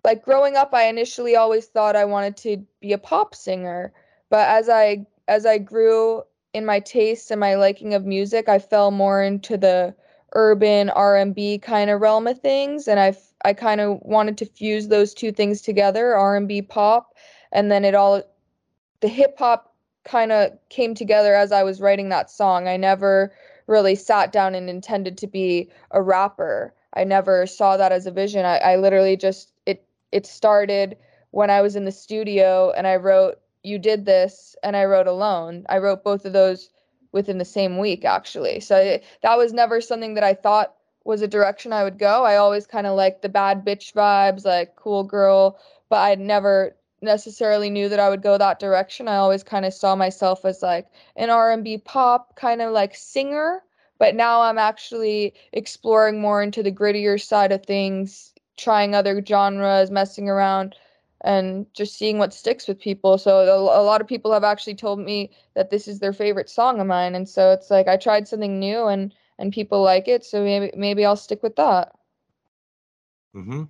like 0.03 0.23
growing 0.23 0.55
up 0.55 0.73
I 0.73 0.87
initially 0.87 1.35
always 1.35 1.65
thought 1.65 1.95
I 1.95 2.05
wanted 2.05 2.37
to 2.37 2.57
be 2.79 2.93
a 2.93 2.97
pop 2.97 3.35
singer 3.35 3.93
but 4.29 4.47
as 4.47 4.69
I 4.69 5.05
as 5.27 5.45
I 5.45 5.57
grew 5.57 6.23
in 6.53 6.65
my 6.65 6.79
tastes 6.79 7.31
and 7.31 7.39
my 7.39 7.55
liking 7.55 7.93
of 7.93 8.05
music 8.05 8.47
I 8.47 8.59
fell 8.59 8.91
more 8.91 9.23
into 9.23 9.57
the 9.57 9.95
urban 10.35 10.89
R&B 10.89 11.59
kind 11.59 11.89
of 11.89 12.01
realm 12.01 12.27
of 12.27 12.39
things 12.39 12.87
and 12.87 12.99
I 12.99 13.15
I 13.45 13.53
kind 13.53 13.81
of 13.81 13.99
wanted 14.01 14.37
to 14.37 14.45
fuse 14.45 14.87
those 14.87 15.13
two 15.13 15.31
things 15.31 15.61
together, 15.61 16.15
R&B 16.15 16.61
pop, 16.63 17.15
and 17.51 17.71
then 17.71 17.83
it 17.83 17.93
all 17.93 18.23
the 19.01 19.07
hip 19.07 19.37
hop 19.37 19.73
kind 20.05 20.31
of 20.31 20.51
came 20.69 20.95
together 20.95 21.35
as 21.35 21.51
I 21.51 21.63
was 21.63 21.81
writing 21.81 22.09
that 22.09 22.31
song. 22.31 22.67
I 22.67 22.77
never 22.77 23.33
really 23.67 23.95
sat 23.95 24.31
down 24.31 24.55
and 24.55 24.69
intended 24.69 25.17
to 25.19 25.27
be 25.27 25.69
a 25.91 26.01
rapper. 26.01 26.73
I 26.93 27.03
never 27.03 27.45
saw 27.47 27.77
that 27.77 27.91
as 27.91 28.05
a 28.05 28.11
vision. 28.11 28.45
I, 28.45 28.57
I 28.57 28.75
literally 28.77 29.17
just 29.17 29.51
it 29.65 29.85
it 30.11 30.25
started 30.25 30.97
when 31.31 31.49
I 31.49 31.61
was 31.61 31.75
in 31.75 31.85
the 31.85 31.91
studio 31.91 32.71
and 32.75 32.85
I 32.85 32.97
wrote 32.97 33.39
You 33.63 33.79
Did 33.79 34.05
This 34.05 34.55
and 34.63 34.75
I 34.75 34.85
wrote 34.85 35.07
Alone. 35.07 35.65
I 35.69 35.79
wrote 35.79 36.03
both 36.03 36.25
of 36.25 36.33
those 36.33 36.69
within 37.11 37.37
the 37.37 37.45
same 37.45 37.77
week 37.77 38.05
actually. 38.05 38.59
So 38.59 38.77
it, 38.77 39.03
that 39.21 39.37
was 39.37 39.53
never 39.53 39.81
something 39.81 40.15
that 40.15 40.23
I 40.23 40.33
thought 40.33 40.75
was 41.05 41.21
a 41.21 41.27
direction 41.27 41.73
I 41.73 41.83
would 41.83 41.99
go. 41.99 42.23
I 42.23 42.37
always 42.37 42.65
kind 42.65 42.87
of 42.87 42.95
liked 42.95 43.21
the 43.21 43.29
bad 43.29 43.65
bitch 43.65 43.93
vibes, 43.93 44.45
like 44.45 44.75
cool 44.75 45.03
girl, 45.03 45.59
but 45.89 45.97
I'd 45.97 46.19
never 46.19 46.75
necessarily 47.03 47.69
knew 47.69 47.89
that 47.89 47.99
I 47.99 48.09
would 48.09 48.21
go 48.21 48.37
that 48.37 48.59
direction. 48.59 49.07
I 49.07 49.17
always 49.17 49.43
kind 49.43 49.65
of 49.65 49.73
saw 49.73 49.95
myself 49.95 50.45
as 50.45 50.61
like 50.61 50.87
an 51.15 51.29
R&B 51.29 51.79
pop 51.79 52.35
kind 52.35 52.61
of 52.61 52.71
like 52.71 52.95
singer, 52.95 53.63
but 53.99 54.15
now 54.15 54.41
I'm 54.41 54.57
actually 54.57 55.33
exploring 55.51 56.19
more 56.21 56.41
into 56.41 56.63
the 56.63 56.71
grittier 56.71 57.21
side 57.21 57.51
of 57.51 57.65
things, 57.65 58.33
trying 58.57 58.95
other 58.95 59.23
genres, 59.23 59.91
messing 59.91 60.29
around 60.29 60.75
and 61.21 61.65
just 61.73 61.95
seeing 61.95 62.17
what 62.17 62.33
sticks 62.33 62.67
with 62.67 62.79
people. 62.79 63.17
So 63.17 63.43
a, 63.43 63.81
lot 63.81 64.01
of 64.01 64.07
people 64.07 64.33
have 64.33 64.43
actually 64.43 64.75
told 64.75 64.99
me 64.99 65.31
that 65.55 65.69
this 65.69 65.87
is 65.87 65.99
their 65.99 66.13
favorite 66.13 66.49
song 66.49 66.79
of 66.81 66.87
mine 66.87 67.15
and 67.15 67.27
so 67.27 67.51
it's 67.51 67.71
like 67.71 67.87
I 67.87 67.97
tried 67.97 68.27
something 68.27 68.59
new 68.59 68.87
and 68.87 69.13
and 69.39 69.51
people 69.51 69.81
like 69.81 70.07
it, 70.07 70.23
so 70.23 70.43
maybe 70.43 70.71
maybe 70.77 71.05
I'll 71.05 71.15
stick 71.15 71.41
with 71.41 71.55
that. 71.55 71.91
Mhm. 73.35 73.67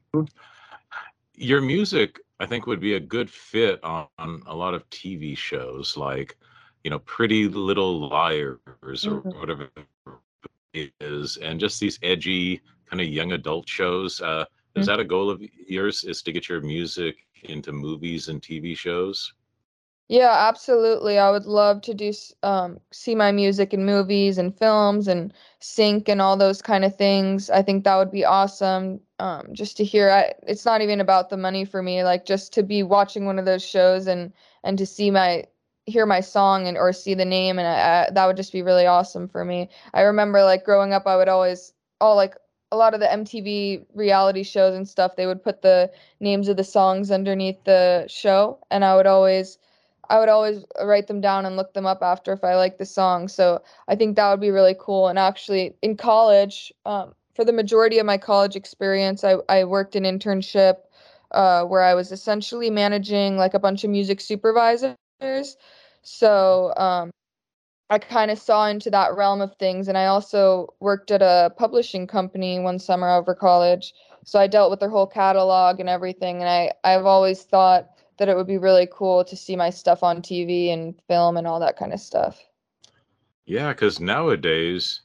Your 1.35 1.61
music, 1.61 2.19
I 2.39 2.45
think, 2.45 2.65
would 2.67 2.79
be 2.79 2.95
a 2.95 2.99
good 2.99 3.29
fit 3.29 3.83
on, 3.83 4.07
on 4.17 4.41
a 4.47 4.55
lot 4.55 4.73
of 4.73 4.89
TV 4.89 5.35
shows 5.35 5.95
like, 5.97 6.37
you 6.83 6.89
know, 6.89 6.99
Pretty 6.99 7.47
Little 7.47 8.09
Liars 8.09 8.59
or 9.07 9.25
Mhm. 9.25 9.31
whatever 9.39 9.69
it 10.73 10.91
is, 10.99 11.37
and 11.37 11.59
just 11.59 11.79
these 11.79 11.99
edgy 12.03 12.61
kind 12.89 13.01
of 13.01 13.07
young 13.07 13.31
adult 13.33 13.67
shows. 13.69 14.19
Uh, 14.21 14.45
is 14.75 14.85
Mm. 14.85 14.85
that 14.87 14.99
a 14.99 15.03
goal 15.05 15.29
of 15.29 15.41
yours? 15.67 16.03
Is 16.03 16.21
to 16.23 16.31
get 16.31 16.49
your 16.49 16.61
music 16.61 17.15
into 17.43 17.71
movies 17.71 18.27
and 18.29 18.41
TV 18.41 18.75
shows? 18.75 19.33
Yeah, 20.09 20.31
absolutely. 20.49 21.17
I 21.17 21.31
would 21.31 21.45
love 21.45 21.81
to 21.83 21.93
do 21.93 22.11
um 22.43 22.79
see 22.91 23.15
my 23.15 23.31
music 23.31 23.73
in 23.73 23.85
movies 23.85 24.37
and 24.37 24.55
films 24.57 25.07
and 25.07 25.33
sync 25.59 26.09
and 26.09 26.21
all 26.21 26.37
those 26.37 26.61
kind 26.61 26.83
of 26.85 26.95
things. 26.97 27.49
I 27.49 27.61
think 27.61 27.83
that 27.83 27.95
would 27.97 28.11
be 28.11 28.25
awesome. 28.25 29.01
Um, 29.23 29.53
just 29.53 29.77
to 29.77 29.85
hear 29.85 30.09
I, 30.09 30.33
it's 30.45 30.65
not 30.65 30.81
even 30.81 30.99
about 30.99 31.29
the 31.29 31.37
money 31.37 31.63
for 31.63 31.81
me, 31.81 32.03
like 32.03 32.25
just 32.25 32.51
to 32.55 32.61
be 32.61 32.83
watching 32.83 33.25
one 33.25 33.39
of 33.39 33.45
those 33.45 33.63
shows 33.65 34.05
and 34.05 34.33
and 34.65 34.77
to 34.77 34.85
see 34.85 35.11
my 35.11 35.45
hear 35.85 36.05
my 36.05 36.19
song 36.19 36.67
and 36.67 36.75
or 36.77 36.91
see 36.91 37.13
the 37.13 37.23
name 37.23 37.57
and 37.57 37.65
I, 37.65 38.07
I, 38.07 38.09
that 38.11 38.25
would 38.25 38.35
just 38.35 38.51
be 38.51 38.61
really 38.61 38.85
awesome 38.85 39.29
for 39.29 39.45
me. 39.45 39.69
I 39.93 40.01
remember 40.01 40.43
like 40.43 40.65
growing 40.65 40.91
up, 40.91 41.07
I 41.07 41.15
would 41.15 41.29
always 41.29 41.71
all 42.01 42.17
like 42.17 42.35
a 42.73 42.75
lot 42.75 42.93
of 42.93 42.99
the 42.99 43.05
MTV 43.05 43.85
reality 43.93 44.43
shows 44.43 44.75
and 44.75 44.85
stuff, 44.85 45.15
they 45.15 45.25
would 45.25 45.41
put 45.41 45.61
the 45.61 45.89
names 46.19 46.49
of 46.49 46.57
the 46.57 46.65
songs 46.65 47.09
underneath 47.09 47.63
the 47.63 48.05
show 48.09 48.59
and 48.71 48.83
I 48.83 48.93
would 48.97 49.07
always 49.07 49.57
I 50.09 50.19
would 50.19 50.27
always 50.27 50.65
write 50.83 51.07
them 51.07 51.21
down 51.21 51.45
and 51.45 51.55
look 51.55 51.73
them 51.73 51.85
up 51.85 52.01
after 52.01 52.33
if 52.33 52.43
I 52.43 52.57
liked 52.57 52.77
the 52.77 52.85
song. 52.85 53.29
So 53.29 53.63
I 53.87 53.95
think 53.95 54.17
that 54.17 54.29
would 54.29 54.41
be 54.41 54.51
really 54.51 54.75
cool. 54.77 55.07
And 55.07 55.17
actually, 55.17 55.77
in 55.81 55.95
college, 55.95 56.73
um, 56.85 57.15
for 57.33 57.43
the 57.43 57.53
majority 57.53 57.99
of 57.99 58.05
my 58.05 58.17
college 58.17 58.55
experience, 58.55 59.23
I, 59.23 59.37
I 59.49 59.63
worked 59.63 59.95
an 59.95 60.03
internship 60.03 60.77
uh, 61.31 61.63
where 61.63 61.81
I 61.81 61.93
was 61.93 62.11
essentially 62.11 62.69
managing 62.69 63.37
like 63.37 63.53
a 63.53 63.59
bunch 63.59 63.83
of 63.83 63.89
music 63.89 64.21
supervisors. 64.21 65.57
So 66.03 66.73
um, 66.77 67.11
I 67.89 67.99
kind 67.99 68.29
of 68.29 68.37
saw 68.37 68.67
into 68.67 68.89
that 68.91 69.15
realm 69.15 69.41
of 69.41 69.55
things. 69.55 69.87
And 69.87 69.97
I 69.97 70.05
also 70.05 70.73
worked 70.79 71.11
at 71.11 71.21
a 71.21 71.51
publishing 71.57 72.07
company 72.07 72.59
one 72.59 72.79
summer 72.79 73.09
over 73.09 73.33
college. 73.33 73.93
So 74.25 74.39
I 74.39 74.47
dealt 74.47 74.69
with 74.69 74.79
their 74.79 74.89
whole 74.89 75.07
catalog 75.07 75.79
and 75.79 75.89
everything. 75.89 76.39
And 76.39 76.49
I, 76.49 76.71
I've 76.83 77.05
always 77.05 77.43
thought 77.43 77.89
that 78.17 78.29
it 78.29 78.37
would 78.37 78.47
be 78.47 78.57
really 78.57 78.87
cool 78.91 79.23
to 79.25 79.35
see 79.35 79.55
my 79.55 79.71
stuff 79.71 80.03
on 80.03 80.21
TV 80.21 80.71
and 80.71 80.93
film 81.07 81.35
and 81.35 81.47
all 81.47 81.59
that 81.59 81.77
kind 81.77 81.93
of 81.93 81.99
stuff. 81.99 82.39
Yeah, 83.45 83.73
because 83.73 83.99
nowadays, 83.99 85.01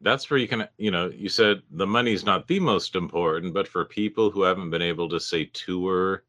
that's 0.00 0.30
where 0.30 0.38
you 0.38 0.48
can, 0.48 0.68
you 0.76 0.90
know, 0.90 1.10
you 1.14 1.28
said 1.28 1.62
the 1.72 1.86
money's 1.86 2.24
not 2.24 2.46
the 2.46 2.60
most 2.60 2.94
important, 2.94 3.54
but 3.54 3.66
for 3.66 3.84
people 3.84 4.30
who 4.30 4.42
haven't 4.42 4.70
been 4.70 4.82
able 4.82 5.08
to 5.08 5.20
say 5.20 5.46
tour 5.46 6.24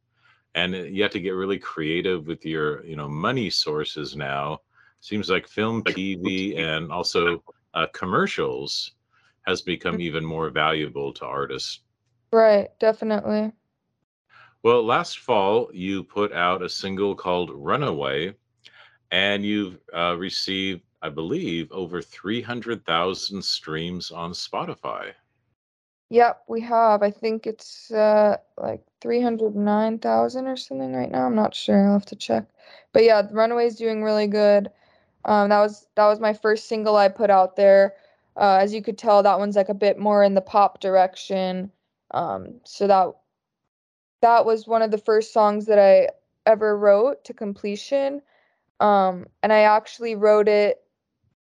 and 0.55 0.73
uh, 0.73 0.79
you 0.79 1.03
have 1.03 1.11
to 1.11 1.19
get 1.19 1.31
really 1.31 1.59
creative 1.59 2.27
with 2.27 2.45
your, 2.45 2.83
you 2.85 2.95
know, 2.95 3.07
money 3.07 3.49
sources 3.49 4.15
now. 4.15 4.59
Seems 5.01 5.29
like 5.29 5.47
film, 5.47 5.83
TV, 5.83 6.57
and 6.57 6.91
also 6.91 7.43
uh, 7.73 7.88
commercials 7.93 8.91
has 9.47 9.61
become 9.61 10.01
even 10.01 10.25
more 10.25 10.49
valuable 10.49 11.13
to 11.13 11.25
artists. 11.25 11.81
Right, 12.33 12.67
definitely. 12.79 13.51
Well, 14.61 14.83
last 14.85 15.19
fall, 15.19 15.69
you 15.73 16.03
put 16.03 16.33
out 16.33 16.61
a 16.61 16.69
single 16.69 17.15
called 17.15 17.51
Runaway, 17.53 18.33
and 19.11 19.45
you've 19.45 19.79
uh, 19.95 20.17
received, 20.17 20.81
I 21.01 21.09
believe, 21.09 21.71
over 21.71 22.01
300,000 22.01 23.43
streams 23.43 24.11
on 24.11 24.31
Spotify. 24.31 25.13
Yep, 26.09 26.43
we 26.47 26.61
have. 26.61 27.03
I 27.03 27.11
think 27.11 27.45
it's 27.45 27.91
uh 27.91 28.37
like 28.57 28.81
309,000 29.01 30.47
or 30.47 30.57
something 30.57 30.93
right 30.93 31.11
now. 31.11 31.25
I'm 31.25 31.35
not 31.35 31.53
sure. 31.55 31.85
I'll 31.85 31.93
have 31.93 32.05
to 32.07 32.15
check. 32.15 32.45
But 32.93 33.03
yeah, 33.03 33.27
Runaway's 33.31 33.75
doing 33.75 34.03
really 34.03 34.27
good. 34.27 34.71
Um, 35.25 35.49
that 35.49 35.59
was 35.59 35.87
that 35.95 36.07
was 36.07 36.19
my 36.19 36.33
first 36.33 36.67
single 36.67 36.95
I 36.95 37.09
put 37.09 37.29
out 37.29 37.55
there. 37.55 37.95
Uh, 38.35 38.57
as 38.61 38.73
you 38.73 38.81
could 38.81 38.97
tell, 38.97 39.21
that 39.23 39.39
one's 39.39 39.55
like 39.55 39.69
a 39.69 39.73
bit 39.73 39.99
more 39.99 40.23
in 40.23 40.33
the 40.33 40.41
pop 40.41 40.79
direction. 40.79 41.71
Um, 42.11 42.59
so 42.63 42.87
that 42.87 43.13
that 44.21 44.45
was 44.45 44.67
one 44.67 44.81
of 44.81 44.91
the 44.91 44.97
first 44.97 45.33
songs 45.33 45.65
that 45.67 45.79
I 45.79 46.09
ever 46.45 46.77
wrote 46.77 47.23
to 47.25 47.33
completion. 47.33 48.21
Um, 48.79 49.27
and 49.43 49.53
I 49.53 49.59
actually 49.61 50.15
wrote 50.15 50.47
it 50.47 50.81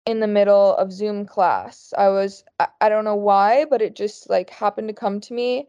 in 0.08 0.22
the 0.22 0.28
middle 0.28 0.74
of 0.78 0.94
Zoom 0.94 1.26
class. 1.26 1.94
I 1.98 2.08
was 2.08 2.46
I, 2.62 2.68
I 2.80 2.90
don't 2.90 3.04
know 3.04 3.16
why, 3.16 3.66
but 3.66 3.82
it 3.82 3.94
just 3.94 4.30
like 4.30 4.50
happened 4.50 4.88
to 4.88 4.94
come 4.94 5.20
to 5.22 5.34
me. 5.34 5.68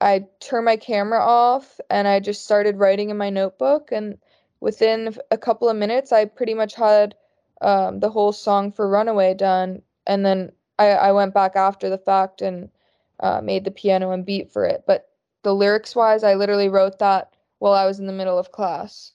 I 0.00 0.26
turned 0.40 0.64
my 0.64 0.76
camera 0.76 1.20
off 1.20 1.78
and 1.90 2.08
I 2.08 2.20
just 2.20 2.44
started 2.44 2.78
writing 2.78 3.10
in 3.10 3.18
my 3.18 3.28
notebook 3.28 3.90
and 3.92 4.16
within 4.60 5.14
a 5.30 5.36
couple 5.36 5.68
of 5.68 5.76
minutes 5.76 6.10
I 6.10 6.24
pretty 6.24 6.54
much 6.54 6.74
had 6.74 7.14
um, 7.60 8.00
the 8.00 8.08
whole 8.10 8.32
song 8.32 8.72
for 8.72 8.88
Runaway 8.88 9.34
done 9.34 9.82
and 10.06 10.24
then 10.24 10.52
I, 10.78 10.88
I 10.92 11.12
went 11.12 11.34
back 11.34 11.54
after 11.54 11.90
the 11.90 11.98
fact 11.98 12.40
and 12.40 12.70
uh, 13.20 13.42
made 13.42 13.64
the 13.64 13.70
piano 13.70 14.10
and 14.10 14.24
beat 14.24 14.50
for 14.50 14.64
it. 14.64 14.84
But 14.86 15.08
the 15.42 15.54
lyrics 15.54 15.94
wise, 15.94 16.24
I 16.24 16.34
literally 16.34 16.70
wrote 16.70 16.98
that 17.00 17.34
while 17.58 17.74
I 17.74 17.84
was 17.84 17.98
in 17.98 18.06
the 18.06 18.12
middle 18.12 18.38
of 18.38 18.52
class. 18.52 19.12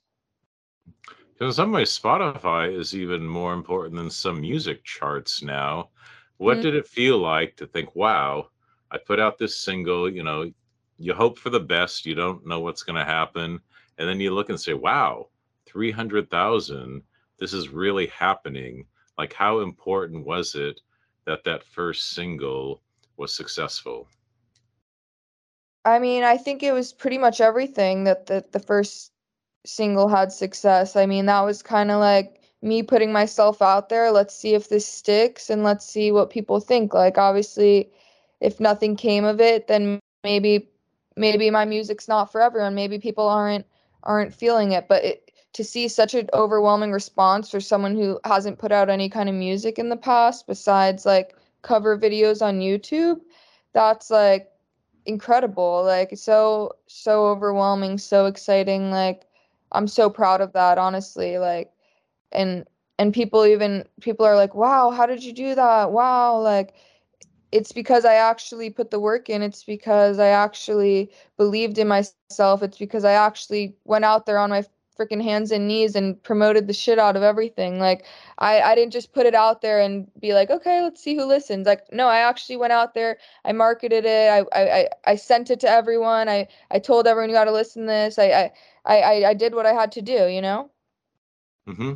In 1.41 1.51
some 1.51 1.73
ways, 1.73 1.89
Spotify 1.99 2.73
is 2.73 2.95
even 2.95 3.27
more 3.27 3.53
important 3.53 3.97
than 3.97 4.09
some 4.09 4.39
music 4.39 4.85
charts 4.85 5.41
now. 5.41 5.89
What 6.37 6.59
Mm. 6.59 6.61
did 6.61 6.73
it 6.75 6.87
feel 6.87 7.17
like 7.17 7.57
to 7.57 7.67
think, 7.67 7.95
wow, 7.97 8.51
I 8.91 8.97
put 8.97 9.19
out 9.19 9.37
this 9.37 9.57
single, 9.59 10.09
you 10.09 10.23
know, 10.23 10.53
you 10.97 11.13
hope 11.13 11.37
for 11.37 11.49
the 11.49 11.59
best, 11.59 12.05
you 12.05 12.15
don't 12.15 12.47
know 12.47 12.61
what's 12.61 12.83
going 12.83 12.95
to 12.95 13.03
happen. 13.03 13.59
And 13.97 14.07
then 14.07 14.21
you 14.21 14.33
look 14.33 14.49
and 14.49 14.61
say, 14.61 14.73
wow, 14.73 15.27
300,000, 15.65 17.03
this 17.39 17.53
is 17.53 17.67
really 17.67 18.07
happening. 18.07 18.87
Like, 19.17 19.33
how 19.33 19.59
important 19.59 20.25
was 20.25 20.55
it 20.55 20.79
that 21.25 21.43
that 21.43 21.65
first 21.65 22.11
single 22.11 22.81
was 23.17 23.35
successful? 23.35 24.07
I 25.85 25.99
mean, 25.99 26.23
I 26.23 26.37
think 26.37 26.63
it 26.63 26.71
was 26.73 26.91
pretty 26.93 27.17
much 27.19 27.39
everything 27.41 28.03
that 28.05 28.25
the, 28.27 28.45
the 28.51 28.59
first 28.59 29.10
single 29.65 30.07
had 30.07 30.31
success. 30.31 30.95
I 30.95 31.05
mean, 31.05 31.25
that 31.27 31.41
was 31.41 31.61
kind 31.61 31.91
of 31.91 31.99
like 31.99 32.41
me 32.61 32.83
putting 32.83 33.11
myself 33.11 33.61
out 33.61 33.89
there. 33.89 34.11
Let's 34.11 34.35
see 34.35 34.53
if 34.53 34.69
this 34.69 34.87
sticks 34.87 35.49
and 35.49 35.63
let's 35.63 35.85
see 35.85 36.11
what 36.11 36.29
people 36.29 36.59
think. 36.59 36.93
Like, 36.93 37.17
obviously, 37.17 37.91
if 38.39 38.59
nothing 38.59 38.95
came 38.95 39.25
of 39.25 39.41
it, 39.41 39.67
then 39.67 39.99
maybe 40.23 40.67
maybe 41.15 41.49
my 41.51 41.65
music's 41.65 42.07
not 42.07 42.31
for 42.31 42.41
everyone. 42.41 42.75
Maybe 42.75 42.99
people 42.99 43.27
aren't 43.27 43.65
aren't 44.03 44.33
feeling 44.33 44.71
it. 44.71 44.87
But 44.87 45.03
it, 45.03 45.31
to 45.53 45.63
see 45.63 45.87
such 45.87 46.13
an 46.13 46.29
overwhelming 46.33 46.91
response 46.91 47.49
for 47.49 47.59
someone 47.59 47.95
who 47.95 48.19
hasn't 48.23 48.59
put 48.59 48.71
out 48.71 48.89
any 48.89 49.09
kind 49.09 49.27
of 49.27 49.35
music 49.35 49.77
in 49.77 49.89
the 49.89 49.97
past 49.97 50.47
besides 50.47 51.05
like 51.05 51.35
cover 51.61 51.97
videos 51.97 52.41
on 52.41 52.59
YouTube, 52.59 53.19
that's 53.73 54.09
like 54.09 54.49
incredible. 55.05 55.83
Like 55.83 56.17
so 56.17 56.73
so 56.87 57.27
overwhelming, 57.27 57.97
so 57.97 58.25
exciting. 58.27 58.91
Like 58.91 59.25
I'm 59.71 59.87
so 59.87 60.09
proud 60.09 60.41
of 60.41 60.53
that, 60.53 60.77
honestly. 60.77 61.37
Like 61.37 61.71
and 62.31 62.65
and 62.99 63.13
people 63.13 63.45
even 63.45 63.85
people 64.01 64.25
are 64.25 64.35
like, 64.35 64.55
"Wow, 64.55 64.91
how 64.91 65.05
did 65.05 65.23
you 65.23 65.33
do 65.33 65.55
that? 65.55 65.91
Wow." 65.91 66.39
Like 66.39 66.75
it's 67.51 67.71
because 67.73 68.05
I 68.05 68.15
actually 68.15 68.69
put 68.69 68.91
the 68.91 68.99
work 68.99 69.29
in. 69.29 69.41
It's 69.41 69.63
because 69.63 70.19
I 70.19 70.29
actually 70.29 71.11
believed 71.37 71.77
in 71.79 71.87
myself. 71.87 72.63
It's 72.63 72.77
because 72.77 73.05
I 73.05 73.13
actually 73.13 73.75
went 73.85 74.05
out 74.05 74.25
there 74.25 74.39
on 74.39 74.49
my 74.51 74.65
freaking 75.01 75.23
hands 75.23 75.51
and 75.51 75.67
knees 75.67 75.95
and 75.95 76.21
promoted 76.23 76.67
the 76.67 76.73
shit 76.73 76.99
out 76.99 77.15
of 77.15 77.23
everything. 77.23 77.79
Like 77.79 78.05
I, 78.37 78.61
I 78.61 78.75
didn't 78.75 78.93
just 78.93 79.13
put 79.13 79.25
it 79.25 79.33
out 79.33 79.61
there 79.61 79.79
and 79.79 80.07
be 80.19 80.33
like, 80.33 80.49
okay, 80.49 80.81
let's 80.83 81.01
see 81.01 81.15
who 81.15 81.25
listens. 81.25 81.65
Like 81.65 81.91
no, 81.91 82.07
I 82.07 82.19
actually 82.19 82.57
went 82.57 82.73
out 82.73 82.93
there. 82.93 83.17
I 83.45 83.51
marketed 83.51 84.05
it. 84.05 84.29
I 84.29 84.45
I, 84.53 84.87
I 85.05 85.15
sent 85.15 85.49
it 85.49 85.59
to 85.61 85.69
everyone. 85.69 86.29
I, 86.29 86.47
I 86.69 86.79
told 86.79 87.07
everyone 87.07 87.29
you 87.29 87.35
got 87.35 87.45
to 87.45 87.51
listen 87.51 87.83
to 87.83 87.87
this. 87.87 88.19
I, 88.19 88.51
I 88.85 88.97
I 88.97 89.25
I 89.29 89.33
did 89.33 89.55
what 89.55 89.65
I 89.65 89.73
had 89.73 89.91
to 89.93 90.01
do. 90.01 90.27
You 90.27 90.41
know. 90.41 90.69
Hmm. 91.67 91.93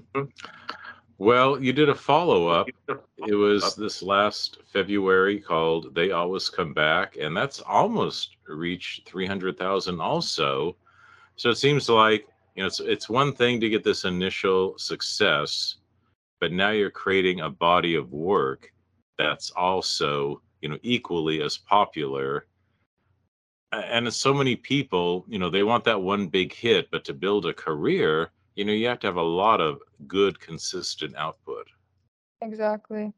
Well, 1.18 1.62
you 1.62 1.72
did 1.72 1.90
a 1.90 1.96
follow 1.96 2.48
up. 2.48 2.68
It 3.28 3.36
was 3.36 3.76
this 3.76 4.04
last 4.04 4.60
February 4.74 5.40
called 5.40 5.96
"They 5.96 6.12
Always 6.12 6.50
Come 6.50 6.74
Back," 6.74 7.18
and 7.18 7.36
that's 7.36 7.62
almost 7.62 8.36
reached 8.48 9.08
three 9.08 9.26
hundred 9.26 9.58
thousand. 9.58 10.02
Also, 10.02 10.76
so 11.38 11.50
it 11.50 11.58
seems 11.58 11.88
like 11.88 12.28
you 12.56 12.64
know, 12.64 12.68
it's 12.68 12.80
it's 12.80 13.10
one 13.10 13.34
thing 13.34 13.60
to 13.60 13.70
get 13.70 13.84
this 13.84 14.06
initial 14.06 14.78
success, 14.78 15.76
but 16.40 16.52
now 16.52 16.70
you're 16.70 16.90
creating 16.90 17.42
a 17.42 17.50
body 17.50 17.96
of 17.96 18.12
work 18.12 18.72
that's 19.18 19.52
also, 19.52 20.42
you 20.62 20.70
know, 20.70 20.80
equally 20.82 21.42
as 21.42 21.58
popular. 21.58 22.48
And 23.72 24.14
so 24.14 24.34
many 24.34 24.56
people, 24.56 25.26
you 25.28 25.38
know, 25.38 25.50
they 25.50 25.64
want 25.64 25.84
that 25.84 26.02
one 26.02 26.28
big 26.28 26.54
hit, 26.54 26.90
but 26.92 27.04
to 27.06 27.14
build 27.14 27.46
a 27.46 27.54
career, 27.54 28.32
you 28.56 28.64
know, 28.64 28.72
you 28.72 28.88
have 28.88 29.00
to 29.00 29.08
have 29.08 29.18
a 29.18 29.22
lot 29.22 29.60
of 29.60 29.80
good, 30.08 30.40
consistent 30.40 31.14
output. 31.18 31.68
Exactly. 32.42 33.12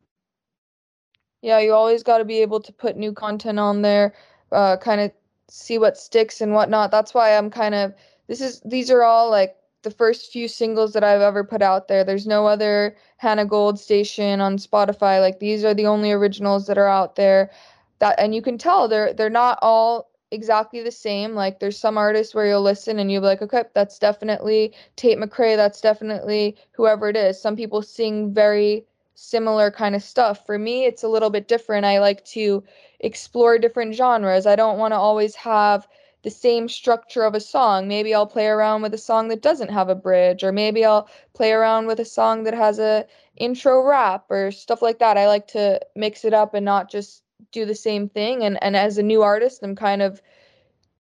Yeah, 1.43 1.59
you 1.59 1.73
always 1.73 2.01
got 2.01 2.17
to 2.17 2.25
be 2.25 2.41
able 2.41 2.59
to 2.61 2.73
put 2.73 2.97
new 2.97 3.13
content 3.13 3.59
on 3.59 3.83
there, 3.83 4.15
uh, 4.51 4.77
kind 4.77 4.99
of 5.01 5.11
see 5.47 5.77
what 5.77 5.95
sticks 5.95 6.41
and 6.41 6.53
whatnot. 6.53 6.89
That's 6.89 7.13
why 7.13 7.37
I'm 7.37 7.51
kind 7.51 7.75
of 7.75 7.93
this 8.27 8.41
is 8.41 8.61
these 8.65 8.91
are 8.91 9.03
all 9.03 9.29
like 9.29 9.55
the 9.83 9.91
first 9.91 10.31
few 10.31 10.47
singles 10.47 10.93
that 10.93 11.03
I've 11.03 11.21
ever 11.21 11.43
put 11.43 11.61
out 11.61 11.87
there. 11.87 12.03
There's 12.03 12.27
no 12.27 12.47
other 12.47 12.95
Hannah 13.17 13.45
Gold 13.45 13.79
station 13.79 14.41
on 14.41 14.57
Spotify. 14.57 15.21
Like 15.21 15.39
these 15.39 15.63
are 15.63 15.73
the 15.73 15.87
only 15.87 16.11
originals 16.11 16.67
that 16.67 16.77
are 16.77 16.87
out 16.87 17.15
there. 17.15 17.51
That 17.99 18.19
and 18.19 18.35
you 18.35 18.41
can 18.41 18.57
tell 18.57 18.87
they're 18.87 19.13
they're 19.13 19.29
not 19.29 19.59
all 19.61 20.09
exactly 20.31 20.83
the 20.83 20.91
same. 20.91 21.35
Like 21.35 21.59
there's 21.59 21.77
some 21.77 21.97
artists 21.97 22.35
where 22.35 22.45
you'll 22.47 22.61
listen 22.61 22.99
and 22.99 23.11
you'll 23.11 23.21
be 23.21 23.27
like, 23.27 23.41
okay, 23.41 23.63
that's 23.73 23.97
definitely 23.99 24.73
Tate 24.95 25.17
McRae. 25.17 25.55
That's 25.55 25.81
definitely 25.81 26.57
whoever 26.73 27.09
it 27.09 27.15
is. 27.15 27.41
Some 27.41 27.55
people 27.55 27.81
sing 27.81 28.33
very 28.33 28.85
similar 29.15 29.71
kind 29.71 29.95
of 29.95 30.03
stuff. 30.03 30.45
For 30.45 30.59
me, 30.59 30.85
it's 30.85 31.03
a 31.03 31.07
little 31.07 31.29
bit 31.29 31.47
different. 31.47 31.85
I 31.85 31.99
like 31.99 32.23
to 32.25 32.63
explore 32.99 33.57
different 33.57 33.95
genres. 33.95 34.45
I 34.45 34.55
don't 34.55 34.77
want 34.77 34.91
to 34.91 34.97
always 34.97 35.33
have 35.35 35.87
the 36.27 36.31
same 36.31 36.67
structure 36.67 37.23
of 37.23 37.33
a 37.35 37.39
song. 37.39 37.87
Maybe 37.87 38.13
I'll 38.13 38.27
play 38.27 38.47
around 38.47 38.81
with 38.81 38.93
a 38.93 38.97
song 38.97 39.29
that 39.29 39.41
doesn't 39.41 39.71
have 39.71 39.87
a 39.87 39.95
bridge, 39.95 40.43
or 40.43 40.51
maybe 40.51 40.83
I'll 40.83 41.07
play 41.33 41.53
around 41.53 41.87
with 41.87 42.01
a 42.01 42.05
song 42.05 42.43
that 42.43 42.53
has 42.53 42.79
a 42.79 43.05
intro 43.37 43.81
rap 43.81 44.25
or 44.29 44.51
stuff 44.51 44.81
like 44.81 44.99
that. 44.99 45.15
I 45.15 45.27
like 45.27 45.47
to 45.47 45.79
mix 45.95 46.25
it 46.25 46.33
up 46.33 46.53
and 46.53 46.65
not 46.65 46.91
just 46.91 47.23
do 47.53 47.63
the 47.65 47.73
same 47.73 48.09
thing. 48.09 48.43
And 48.43 48.61
and 48.61 48.75
as 48.75 48.97
a 48.97 49.03
new 49.03 49.21
artist, 49.21 49.63
I'm 49.63 49.73
kind 49.73 50.01
of 50.01 50.21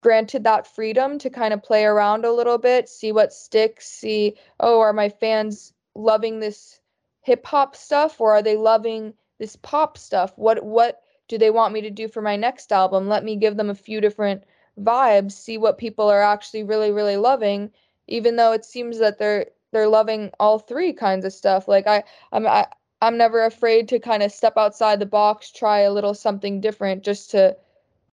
granted 0.01 0.43
that 0.43 0.67
freedom 0.67 1.17
to 1.19 1.29
kind 1.29 1.53
of 1.53 1.63
play 1.63 1.85
around 1.85 2.25
a 2.25 2.33
little 2.33 2.57
bit, 2.57 2.89
see 2.89 3.13
what 3.13 3.31
sticks, 3.31 3.87
see, 3.87 4.35
oh, 4.59 4.81
are 4.81 4.91
my 4.91 5.07
fans 5.07 5.71
loving 5.95 6.41
this 6.41 6.81
hip 7.21 7.45
hop 7.45 7.77
stuff 7.77 8.19
or 8.19 8.33
are 8.33 8.43
they 8.43 8.57
loving 8.57 9.13
this 9.39 9.55
pop 9.55 9.97
stuff? 9.97 10.33
What 10.37 10.65
what 10.65 10.99
do 11.29 11.37
they 11.37 11.49
want 11.49 11.73
me 11.73 11.79
to 11.79 11.89
do 11.89 12.09
for 12.09 12.21
my 12.21 12.35
next 12.35 12.73
album? 12.73 13.07
Let 13.07 13.23
me 13.23 13.37
give 13.37 13.55
them 13.55 13.69
a 13.69 13.83
few 13.87 14.01
different 14.01 14.43
vibes, 14.79 15.33
see 15.33 15.57
what 15.57 15.77
people 15.77 16.09
are 16.09 16.21
actually 16.21 16.63
really, 16.63 16.91
really 16.91 17.17
loving, 17.17 17.71
even 18.07 18.35
though 18.35 18.51
it 18.53 18.65
seems 18.65 18.99
that 18.99 19.19
they're 19.19 19.47
they're 19.71 19.87
loving 19.87 20.29
all 20.39 20.59
three 20.59 20.93
kinds 20.93 21.25
of 21.25 21.33
stuff. 21.33 21.67
Like 21.67 21.87
I, 21.87 22.03
I'm 22.31 22.47
I, 22.47 22.67
I'm 23.01 23.17
never 23.17 23.43
afraid 23.43 23.89
to 23.89 23.99
kind 23.99 24.23
of 24.23 24.31
step 24.31 24.53
outside 24.57 24.99
the 24.99 25.05
box, 25.05 25.51
try 25.51 25.79
a 25.79 25.91
little 25.91 26.13
something 26.13 26.61
different, 26.61 27.03
just 27.03 27.31
to 27.31 27.57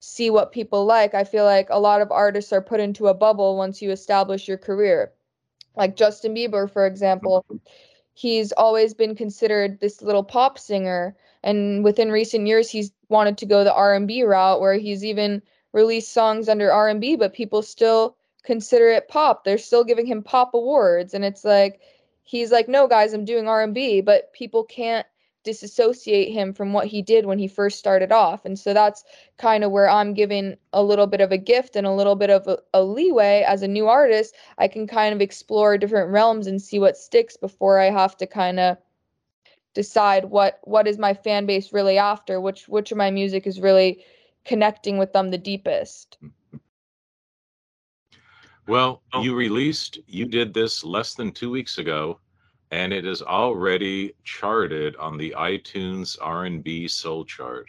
see 0.00 0.30
what 0.30 0.52
people 0.52 0.84
like. 0.84 1.14
I 1.14 1.24
feel 1.24 1.44
like 1.44 1.68
a 1.70 1.80
lot 1.80 2.00
of 2.00 2.10
artists 2.10 2.52
are 2.52 2.62
put 2.62 2.80
into 2.80 3.08
a 3.08 3.14
bubble 3.14 3.56
once 3.56 3.82
you 3.82 3.90
establish 3.90 4.48
your 4.48 4.58
career. 4.58 5.12
Like 5.76 5.96
Justin 5.96 6.34
Bieber, 6.34 6.70
for 6.70 6.86
example, 6.86 7.44
he's 8.14 8.52
always 8.52 8.94
been 8.94 9.14
considered 9.14 9.80
this 9.80 10.02
little 10.02 10.24
pop 10.24 10.58
singer, 10.58 11.16
and 11.42 11.84
within 11.84 12.10
recent 12.10 12.46
years, 12.46 12.68
he's 12.70 12.90
wanted 13.08 13.38
to 13.38 13.46
go 13.46 13.64
the 13.64 13.74
R&B 13.74 14.24
route, 14.24 14.60
where 14.60 14.74
he's 14.74 15.04
even 15.04 15.42
release 15.72 16.08
songs 16.08 16.48
under 16.48 16.72
R&B, 16.72 17.16
but 17.16 17.32
people 17.32 17.62
still 17.62 18.16
consider 18.42 18.88
it 18.88 19.08
pop. 19.08 19.44
They're 19.44 19.58
still 19.58 19.84
giving 19.84 20.06
him 20.06 20.22
pop 20.22 20.54
awards 20.54 21.14
and 21.14 21.24
it's 21.24 21.44
like 21.44 21.80
he's 22.22 22.52
like, 22.52 22.68
"No, 22.68 22.86
guys, 22.86 23.12
I'm 23.12 23.24
doing 23.24 23.48
R&B," 23.48 24.00
but 24.02 24.32
people 24.32 24.64
can't 24.64 25.06
disassociate 25.44 26.30
him 26.32 26.52
from 26.52 26.74
what 26.74 26.86
he 26.86 27.00
did 27.00 27.24
when 27.24 27.38
he 27.38 27.48
first 27.48 27.78
started 27.78 28.12
off. 28.12 28.44
And 28.44 28.58
so 28.58 28.74
that's 28.74 29.02
kind 29.38 29.64
of 29.64 29.70
where 29.70 29.88
I'm 29.88 30.12
giving 30.12 30.56
a 30.74 30.82
little 30.82 31.06
bit 31.06 31.22
of 31.22 31.32
a 31.32 31.38
gift 31.38 31.74
and 31.74 31.86
a 31.86 31.94
little 31.94 32.16
bit 32.16 32.28
of 32.28 32.46
a, 32.46 32.58
a, 32.74 32.82
leeway 32.82 33.44
as 33.46 33.62
a 33.62 33.68
new 33.68 33.88
artist. 33.88 34.34
I 34.58 34.68
can 34.68 34.86
kind 34.86 35.14
of 35.14 35.22
explore 35.22 35.78
different 35.78 36.10
realms 36.10 36.46
and 36.46 36.60
see 36.60 36.78
what 36.78 36.98
sticks 36.98 37.36
before 37.36 37.78
I 37.78 37.90
have 37.90 38.14
to 38.18 38.26
kind 38.26 38.60
of 38.60 38.76
decide 39.72 40.26
what 40.26 40.60
what 40.64 40.86
is 40.86 40.98
my 40.98 41.14
fan 41.14 41.46
base 41.46 41.72
really 41.72 41.96
after, 41.96 42.40
which 42.40 42.68
which 42.68 42.92
of 42.92 42.98
my 42.98 43.10
music 43.10 43.46
is 43.46 43.60
really 43.60 44.04
connecting 44.48 44.98
with 44.98 45.12
them 45.12 45.30
the 45.30 45.38
deepest. 45.38 46.18
Well, 48.66 49.02
oh. 49.12 49.22
you 49.22 49.36
released, 49.36 49.98
you 50.06 50.26
did 50.26 50.52
this 50.52 50.82
less 50.82 51.14
than 51.14 51.30
two 51.30 51.50
weeks 51.50 51.78
ago, 51.78 52.18
and 52.70 52.92
it 52.92 53.06
is 53.06 53.22
already 53.22 54.14
charted 54.24 54.96
on 54.96 55.16
the 55.16 55.34
iTunes 55.38 56.18
R&B 56.20 56.88
Soul 56.88 57.24
Chart. 57.24 57.66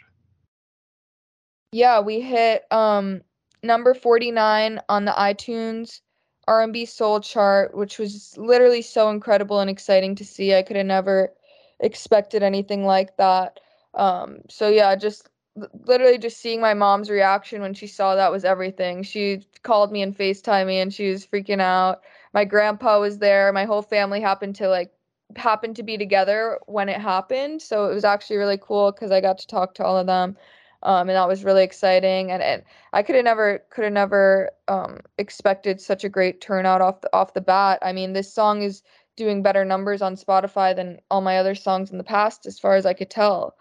Yeah, 1.72 2.00
we 2.00 2.20
hit 2.20 2.64
um 2.72 3.20
number 3.62 3.94
49 3.94 4.80
on 4.88 5.04
the 5.04 5.12
iTunes 5.12 6.00
R&B 6.48 6.84
Soul 6.84 7.20
Chart, 7.20 7.74
which 7.76 7.98
was 7.98 8.34
literally 8.36 8.82
so 8.82 9.10
incredible 9.10 9.60
and 9.60 9.70
exciting 9.70 10.16
to 10.16 10.24
see. 10.24 10.54
I 10.54 10.62
could 10.62 10.76
have 10.76 10.86
never 10.86 11.32
expected 11.78 12.42
anything 12.42 12.84
like 12.84 13.16
that. 13.18 13.60
Um, 13.94 14.40
so 14.48 14.68
yeah, 14.68 14.96
just 14.96 15.28
literally 15.56 16.18
just 16.18 16.40
seeing 16.40 16.60
my 16.60 16.74
mom's 16.74 17.10
reaction 17.10 17.60
when 17.60 17.74
she 17.74 17.86
saw 17.86 18.14
that 18.14 18.32
was 18.32 18.44
everything. 18.44 19.02
She 19.02 19.46
called 19.62 19.92
me 19.92 20.02
and 20.02 20.16
FaceTime 20.16 20.66
me 20.66 20.78
and 20.80 20.92
she 20.92 21.10
was 21.10 21.26
freaking 21.26 21.60
out. 21.60 22.02
My 22.32 22.44
grandpa 22.44 23.00
was 23.00 23.18
there. 23.18 23.52
My 23.52 23.64
whole 23.64 23.82
family 23.82 24.20
happened 24.20 24.56
to 24.56 24.68
like 24.68 24.92
happened 25.36 25.76
to 25.76 25.82
be 25.82 25.96
together 25.96 26.58
when 26.66 26.88
it 26.88 27.00
happened. 27.00 27.62
So 27.62 27.90
it 27.90 27.94
was 27.94 28.04
actually 28.04 28.36
really 28.36 28.58
cool 28.60 28.92
because 28.92 29.10
I 29.10 29.20
got 29.20 29.38
to 29.38 29.46
talk 29.46 29.74
to 29.74 29.84
all 29.84 29.96
of 29.96 30.06
them. 30.06 30.36
Um, 30.82 31.08
and 31.08 31.16
that 31.16 31.28
was 31.28 31.44
really 31.44 31.62
exciting. 31.62 32.30
And, 32.30 32.42
and 32.42 32.62
I 32.92 33.02
could 33.02 33.14
have 33.14 33.24
never 33.24 33.62
could 33.70 33.84
have 33.84 33.92
never 33.92 34.50
um, 34.68 35.00
expected 35.18 35.80
such 35.80 36.04
a 36.04 36.08
great 36.08 36.40
turnout 36.40 36.80
off 36.80 37.02
the 37.02 37.10
off 37.12 37.34
the 37.34 37.40
bat. 37.40 37.80
I 37.82 37.92
mean, 37.92 38.12
this 38.12 38.32
song 38.32 38.62
is 38.62 38.82
doing 39.16 39.42
better 39.42 39.64
numbers 39.64 40.00
on 40.00 40.16
Spotify 40.16 40.74
than 40.74 41.00
all 41.10 41.20
my 41.20 41.38
other 41.38 41.54
songs 41.54 41.90
in 41.90 41.98
the 41.98 42.04
past, 42.04 42.46
as 42.46 42.58
far 42.58 42.76
as 42.76 42.86
I 42.86 42.94
could 42.94 43.10
tell. 43.10 43.56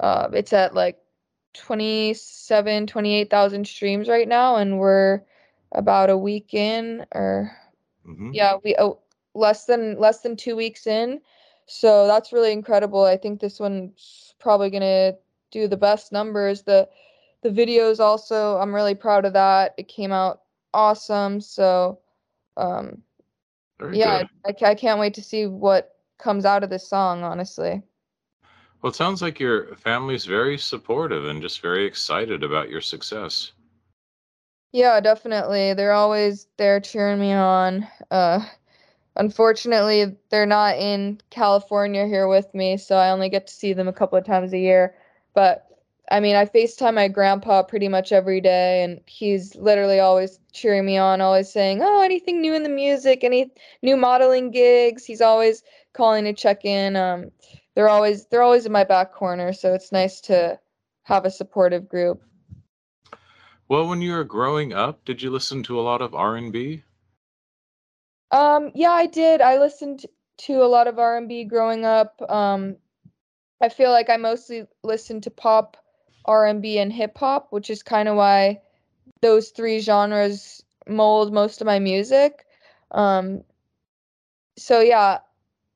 Uh, 0.00 0.28
it's 0.32 0.52
at 0.52 0.74
like 0.74 0.98
27 1.54 2.86
28,000 2.86 3.66
streams 3.66 4.08
right 4.08 4.28
now 4.28 4.56
and 4.56 4.78
we're 4.78 5.20
about 5.72 6.10
a 6.10 6.18
week 6.18 6.52
in 6.52 7.04
or 7.12 7.50
mm-hmm. 8.06 8.30
yeah 8.32 8.56
we 8.62 8.76
oh, 8.78 8.98
less 9.34 9.64
than 9.64 9.98
less 9.98 10.20
than 10.20 10.36
2 10.36 10.56
weeks 10.56 10.86
in. 10.86 11.20
So 11.66 12.06
that's 12.06 12.32
really 12.32 12.52
incredible. 12.52 13.04
I 13.04 13.16
think 13.16 13.40
this 13.40 13.58
one's 13.58 14.34
probably 14.38 14.70
going 14.70 14.82
to 14.82 15.16
do 15.50 15.66
the 15.66 15.76
best 15.76 16.12
numbers. 16.12 16.62
The 16.62 16.88
the 17.42 17.50
videos 17.50 18.00
also 18.00 18.56
i'm 18.56 18.74
really 18.74 18.94
proud 18.94 19.24
of 19.24 19.34
that. 19.34 19.74
It 19.76 19.88
came 19.88 20.12
out 20.12 20.42
awesome 20.72 21.40
so 21.40 22.00
um 22.56 23.02
Very 23.78 23.98
yeah 23.98 24.24
I, 24.44 24.54
I 24.64 24.74
can't 24.74 25.00
wait 25.00 25.14
to 25.14 25.22
see 25.22 25.46
what 25.46 25.96
comes 26.18 26.44
out 26.44 26.64
of 26.64 26.70
this 26.70 26.88
song 26.88 27.22
honestly 27.22 27.82
well, 28.84 28.90
it 28.90 28.96
sounds 28.96 29.22
like 29.22 29.40
your 29.40 29.74
family's 29.76 30.26
very 30.26 30.58
supportive 30.58 31.24
and 31.24 31.40
just 31.40 31.62
very 31.62 31.86
excited 31.86 32.42
about 32.42 32.68
your 32.68 32.82
success. 32.82 33.52
Yeah, 34.72 35.00
definitely. 35.00 35.72
They're 35.72 35.94
always 35.94 36.48
there 36.58 36.80
cheering 36.80 37.18
me 37.18 37.32
on. 37.32 37.88
Uh, 38.10 38.44
unfortunately, 39.16 40.14
they're 40.28 40.44
not 40.44 40.76
in 40.76 41.18
California 41.30 42.06
here 42.06 42.28
with 42.28 42.54
me, 42.54 42.76
so 42.76 42.96
I 42.96 43.08
only 43.08 43.30
get 43.30 43.46
to 43.46 43.54
see 43.54 43.72
them 43.72 43.88
a 43.88 43.92
couple 43.94 44.18
of 44.18 44.26
times 44.26 44.52
a 44.52 44.58
year. 44.58 44.94
But 45.32 45.66
I 46.10 46.20
mean, 46.20 46.36
I 46.36 46.44
FaceTime 46.44 46.92
my 46.92 47.08
grandpa 47.08 47.62
pretty 47.62 47.88
much 47.88 48.12
every 48.12 48.42
day, 48.42 48.82
and 48.82 49.00
he's 49.06 49.54
literally 49.56 50.00
always 50.00 50.40
cheering 50.52 50.84
me 50.84 50.98
on, 50.98 51.22
always 51.22 51.50
saying, 51.50 51.80
Oh, 51.82 52.02
anything 52.02 52.42
new 52.42 52.52
in 52.52 52.64
the 52.64 52.68
music, 52.68 53.24
any 53.24 53.50
new 53.80 53.96
modeling 53.96 54.50
gigs? 54.50 55.06
He's 55.06 55.22
always 55.22 55.62
calling 55.94 56.24
to 56.24 56.34
check 56.34 56.66
in. 56.66 56.96
Um, 56.96 57.30
they're 57.74 57.88
always 57.88 58.26
they're 58.26 58.42
always 58.42 58.66
in 58.66 58.72
my 58.72 58.84
back 58.84 59.12
corner, 59.12 59.52
so 59.52 59.74
it's 59.74 59.92
nice 59.92 60.20
to 60.22 60.58
have 61.04 61.24
a 61.24 61.30
supportive 61.30 61.88
group. 61.88 62.22
Well, 63.68 63.88
when 63.88 64.02
you 64.02 64.12
were 64.12 64.24
growing 64.24 64.72
up, 64.72 65.04
did 65.04 65.22
you 65.22 65.30
listen 65.30 65.62
to 65.64 65.80
a 65.80 65.82
lot 65.82 66.02
of 66.02 66.14
R&B? 66.14 66.82
Um, 68.30 68.72
yeah, 68.74 68.90
I 68.90 69.06
did. 69.06 69.40
I 69.40 69.58
listened 69.58 70.04
to 70.38 70.62
a 70.62 70.66
lot 70.66 70.86
of 70.86 70.98
R&B 70.98 71.44
growing 71.44 71.84
up. 71.84 72.20
Um, 72.28 72.76
I 73.60 73.68
feel 73.68 73.90
like 73.90 74.10
I 74.10 74.16
mostly 74.16 74.66
listened 74.82 75.22
to 75.22 75.30
pop, 75.30 75.76
R&B, 76.26 76.78
and 76.78 76.92
hip 76.92 77.16
hop, 77.16 77.48
which 77.50 77.70
is 77.70 77.82
kind 77.82 78.08
of 78.08 78.16
why 78.16 78.60
those 79.22 79.50
three 79.50 79.80
genres 79.80 80.62
mold 80.86 81.32
most 81.32 81.60
of 81.60 81.66
my 81.66 81.78
music. 81.78 82.44
Um, 82.90 83.44
so 84.58 84.80
yeah, 84.80 85.18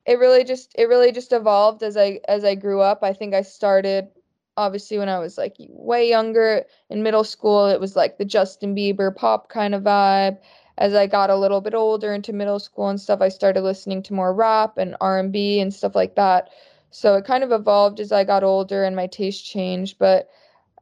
it 0.08 0.18
really 0.18 0.42
just 0.42 0.74
it 0.78 0.88
really 0.88 1.12
just 1.12 1.32
evolved 1.34 1.82
as 1.82 1.96
I 1.96 2.20
as 2.28 2.42
I 2.42 2.54
grew 2.54 2.80
up. 2.80 3.00
I 3.02 3.12
think 3.12 3.34
I 3.34 3.42
started 3.42 4.08
obviously 4.56 4.98
when 4.98 5.10
I 5.10 5.18
was 5.18 5.36
like 5.36 5.54
way 5.68 6.08
younger 6.08 6.64
in 6.88 7.02
middle 7.02 7.24
school, 7.24 7.66
it 7.66 7.78
was 7.78 7.94
like 7.94 8.16
the 8.16 8.24
Justin 8.24 8.74
Bieber 8.74 9.14
pop 9.14 9.50
kind 9.50 9.74
of 9.74 9.82
vibe. 9.82 10.38
As 10.78 10.94
I 10.94 11.06
got 11.06 11.28
a 11.28 11.36
little 11.36 11.60
bit 11.60 11.74
older 11.74 12.14
into 12.14 12.32
middle 12.32 12.58
school 12.58 12.88
and 12.88 12.98
stuff, 12.98 13.20
I 13.20 13.28
started 13.28 13.62
listening 13.62 14.02
to 14.04 14.14
more 14.14 14.32
rap 14.32 14.78
and 14.78 14.96
R&B 15.00 15.60
and 15.60 15.74
stuff 15.74 15.94
like 15.94 16.14
that. 16.14 16.50
So 16.90 17.16
it 17.16 17.26
kind 17.26 17.44
of 17.44 17.52
evolved 17.52 18.00
as 18.00 18.10
I 18.10 18.24
got 18.24 18.44
older 18.44 18.84
and 18.84 18.96
my 18.96 19.08
taste 19.08 19.44
changed, 19.44 19.98
but 19.98 20.30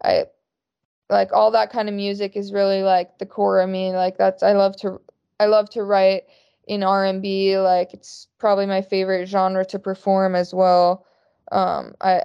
I 0.04 0.26
like 1.10 1.32
all 1.32 1.50
that 1.50 1.72
kind 1.72 1.88
of 1.88 1.94
music 1.94 2.36
is 2.36 2.52
really 2.52 2.82
like 2.82 3.18
the 3.18 3.26
core 3.26 3.58
of 3.60 3.68
me. 3.68 3.90
Like 3.90 4.18
that's 4.18 4.44
I 4.44 4.52
love 4.52 4.76
to 4.82 5.00
I 5.40 5.46
love 5.46 5.68
to 5.70 5.82
write 5.82 6.24
in 6.66 6.82
R&B. 6.82 7.58
Like 7.58 7.94
it's 7.94 8.28
probably 8.38 8.66
my 8.66 8.82
favorite 8.82 9.26
genre 9.26 9.64
to 9.66 9.78
perform 9.78 10.34
as 10.34 10.52
well. 10.52 11.06
Um, 11.52 11.94
I 12.00 12.22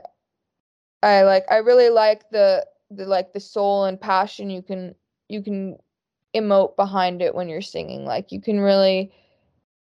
I 1.03 1.23
like 1.23 1.45
I 1.49 1.57
really 1.57 1.89
like 1.89 2.29
the 2.29 2.65
the 2.89 3.05
like 3.05 3.33
the 3.33 3.39
soul 3.39 3.85
and 3.85 3.99
passion 3.99 4.49
you 4.49 4.61
can 4.61 4.95
you 5.29 5.41
can 5.41 5.77
emote 6.35 6.75
behind 6.75 7.21
it 7.21 7.35
when 7.35 7.49
you're 7.49 7.61
singing. 7.61 8.05
Like 8.05 8.31
you 8.31 8.41
can 8.41 8.59
really 8.59 9.11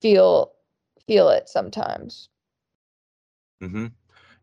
feel 0.00 0.52
feel 1.06 1.28
it 1.28 1.48
sometimes. 1.48 2.28
Mm-hmm. 3.62 3.86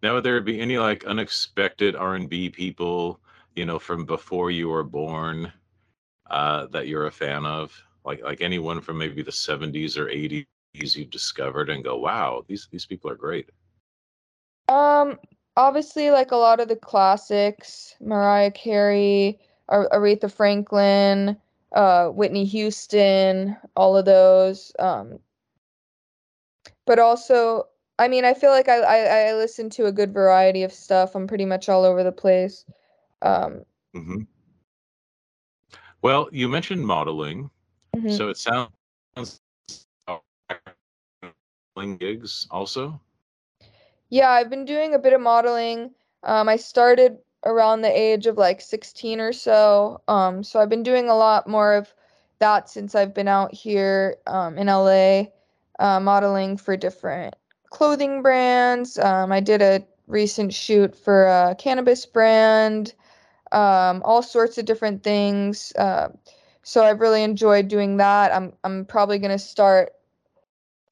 Now, 0.01 0.13
would 0.13 0.23
there 0.23 0.39
be 0.41 0.61
any 0.61 0.77
like 0.77 1.05
unexpected 1.05 1.95
R 1.95 2.15
and 2.15 2.29
B 2.29 2.49
people, 2.49 3.19
you 3.55 3.65
know, 3.65 3.79
from 3.79 4.05
before 4.05 4.49
you 4.49 4.69
were 4.69 4.83
born, 4.83 5.51
uh, 6.29 6.67
that 6.67 6.87
you're 6.87 7.07
a 7.07 7.11
fan 7.11 7.45
of? 7.45 7.83
Like 8.05 8.23
like 8.23 8.41
anyone 8.41 8.81
from 8.81 8.97
maybe 8.97 9.21
the 9.21 9.31
'70s 9.31 9.97
or 9.97 10.07
'80s 10.07 10.45
you've 10.73 11.09
discovered 11.09 11.69
and 11.69 11.83
go, 11.83 11.97
wow, 11.97 12.43
these 12.47 12.67
these 12.71 12.85
people 12.85 13.09
are 13.09 13.15
great. 13.15 13.49
Um, 14.67 15.19
obviously, 15.57 16.11
like 16.11 16.31
a 16.31 16.35
lot 16.37 16.59
of 16.59 16.67
the 16.67 16.75
classics, 16.75 17.95
Mariah 17.99 18.51
Carey, 18.51 19.39
Aretha 19.69 20.31
Franklin, 20.31 21.37
uh, 21.73 22.09
Whitney 22.09 22.45
Houston, 22.45 23.57
all 23.75 23.97
of 23.97 24.05
those. 24.05 24.71
Um, 24.79 25.19
but 26.85 26.99
also, 26.99 27.67
I 27.99 28.07
mean, 28.07 28.25
I 28.25 28.33
feel 28.33 28.51
like 28.51 28.69
I, 28.69 28.79
I, 28.81 29.29
I 29.29 29.33
listen 29.33 29.69
to 29.71 29.85
a 29.85 29.91
good 29.91 30.13
variety 30.13 30.63
of 30.63 30.73
stuff. 30.73 31.15
I'm 31.15 31.27
pretty 31.27 31.45
much 31.45 31.69
all 31.69 31.83
over 31.85 32.03
the 32.03 32.11
place. 32.11 32.65
Um, 33.21 33.65
hmm 33.93 34.21
Well, 36.01 36.29
you 36.31 36.49
mentioned 36.49 36.85
modeling, 36.85 37.49
mhm. 37.95 38.15
so 38.15 38.29
it 38.29 38.37
sounds 38.37 38.71
modeling 41.75 41.97
gigs 41.97 42.47
also. 42.51 42.99
Yeah, 44.09 44.29
I've 44.29 44.49
been 44.49 44.65
doing 44.65 44.93
a 44.93 44.99
bit 44.99 45.13
of 45.13 45.21
modeling. 45.21 45.91
Um, 46.23 46.49
I 46.49 46.57
started 46.57 47.17
around 47.45 47.81
the 47.81 47.99
age 47.99 48.27
of 48.27 48.37
like 48.37 48.59
16 48.59 49.19
or 49.19 49.31
so. 49.31 50.01
Um, 50.07 50.43
so 50.43 50.59
I've 50.59 50.69
been 50.69 50.83
doing 50.83 51.09
a 51.09 51.15
lot 51.15 51.47
more 51.47 51.73
of 51.73 51.93
that 52.39 52.69
since 52.69 52.95
I've 52.95 53.13
been 53.13 53.27
out 53.27 53.53
here 53.53 54.17
um, 54.27 54.57
in 54.57 54.67
LA, 54.67 55.23
uh, 55.79 55.99
modeling 55.99 56.57
for 56.57 56.75
different 56.75 57.35
clothing 57.69 58.21
brands. 58.21 58.97
Um, 58.97 59.31
I 59.31 59.39
did 59.39 59.61
a 59.61 59.83
recent 60.07 60.53
shoot 60.53 60.95
for 60.95 61.27
a 61.27 61.55
cannabis 61.57 62.05
brand, 62.05 62.93
um, 63.51 64.01
all 64.03 64.23
sorts 64.23 64.57
of 64.57 64.65
different 64.65 65.03
things. 65.03 65.71
Uh, 65.77 66.09
so 66.63 66.83
I've 66.83 66.99
really 66.99 67.23
enjoyed 67.23 67.67
doing 67.67 67.97
that. 67.97 68.33
I'm 68.33 68.53
I'm 68.63 68.85
probably 68.85 69.19
gonna 69.19 69.39
start 69.39 69.93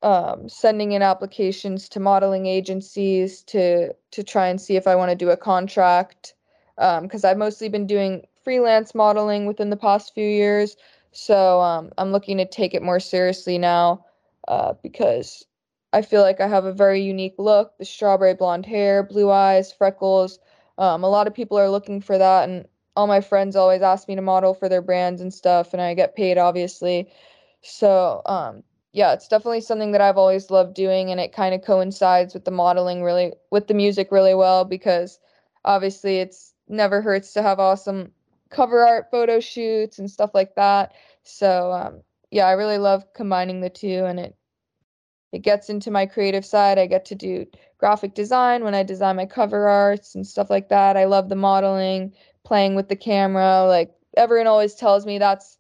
um, 0.04 0.48
sending 0.48 0.92
in 0.92 1.02
applications 1.02 1.90
to 1.90 2.00
modeling 2.00 2.46
agencies 2.46 3.42
to 3.44 3.94
to 4.12 4.24
try 4.24 4.48
and 4.48 4.60
see 4.62 4.76
if 4.76 4.88
I 4.88 4.96
want 4.96 5.10
to 5.10 5.16
do 5.16 5.30
a 5.30 5.38
contract 5.38 6.34
because 6.76 7.24
um, 7.24 7.30
I've 7.30 7.38
mostly 7.38 7.70
been 7.70 7.88
doing 7.88 8.26
freelance 8.44 8.94
modeling 8.94 9.46
within 9.46 9.70
the 9.70 9.78
past 9.78 10.14
few 10.14 10.28
years. 10.28 10.78
So 11.12 11.60
um, 11.62 11.92
I'm 11.98 12.12
looking 12.12 12.38
to 12.38 12.46
take 12.46 12.74
it 12.74 12.84
more 12.84 13.00
seriously 13.00 13.58
now 13.58 14.06
uh, 14.48 14.74
because 14.84 15.46
I 15.94 16.02
feel 16.02 16.22
like 16.22 16.40
I 16.40 16.48
have 16.48 16.66
a 16.66 16.74
very 16.74 17.02
unique 17.02 17.36
look 17.38 17.78
the 17.78 17.86
strawberry 17.86 18.36
blonde 18.36 18.66
hair, 18.66 19.04
blue 19.04 19.32
eyes, 19.32 19.72
freckles. 19.72 20.40
Um, 20.78 21.04
a 21.04 21.10
lot 21.10 21.26
of 21.26 21.34
people 21.34 21.58
are 21.58 21.70
looking 21.70 22.02
for 22.02 22.18
that, 22.20 22.48
and 22.48 22.68
all 22.98 23.08
my 23.08 23.22
friends 23.22 23.56
always 23.56 23.84
ask 23.84 24.08
me 24.08 24.16
to 24.16 24.22
model 24.24 24.56
for 24.56 24.68
their 24.68 24.82
brands 24.82 25.22
and 25.22 25.32
stuff, 25.34 25.72
and 25.74 25.82
I 25.82 25.94
get 25.94 26.16
paid, 26.16 26.40
obviously. 26.40 27.08
So, 27.62 28.24
um, 28.26 28.64
yeah, 28.92 29.14
it's 29.14 29.28
definitely 29.28 29.62
something 29.62 29.92
that 29.92 30.02
I've 30.02 30.18
always 30.18 30.50
loved 30.50 30.74
doing, 30.74 31.12
and 31.12 31.20
it 31.20 31.32
kind 31.32 31.54
of 31.54 31.62
coincides 31.62 32.34
with 32.34 32.46
the 32.46 32.52
modeling 32.52 33.04
really, 33.04 33.34
with 33.52 33.68
the 33.68 33.76
music 33.76 34.12
really 34.12 34.34
well 34.34 34.66
because 34.66 35.20
obviously 35.64 36.18
it's 36.18 36.56
never 36.68 37.02
hurts 37.02 37.34
to 37.34 37.44
have 37.44 37.60
awesome 37.60 38.12
cover 38.50 38.86
art 38.88 39.12
photo 39.12 39.40
shoots 39.40 40.00
and 40.00 40.10
stuff 40.10 40.32
like 40.34 40.56
that. 40.56 40.94
So, 41.24 41.72
um, 41.72 42.02
yeah, 42.32 42.48
I 42.48 42.54
really 42.54 42.80
love 42.80 43.06
combining 43.14 43.62
the 43.62 43.70
two, 43.70 44.06
and 44.06 44.20
it 44.20 44.36
it 45.32 45.40
gets 45.44 45.70
into 45.70 45.92
my 45.92 46.06
creative 46.06 46.46
side. 46.46 46.80
I 46.80 46.88
get 46.88 47.06
to 47.06 47.16
do 47.16 47.46
graphic 47.78 48.16
design 48.16 48.64
when 48.64 48.74
I 48.74 48.84
design 48.84 49.18
my 49.18 49.26
cover 49.26 49.68
arts 49.68 50.16
and 50.16 50.26
stuff 50.26 50.50
like 50.50 50.70
that. 50.70 50.98
I 50.98 51.06
love 51.06 51.30
the 51.30 51.36
modeling, 51.36 52.14
playing 52.48 52.76
with 52.76 52.90
the 52.90 52.96
camera. 52.96 53.66
Like 53.68 53.96
everyone 54.18 54.48
always 54.48 54.76
tells 54.76 55.06
me 55.06 55.20
that's 55.20 55.60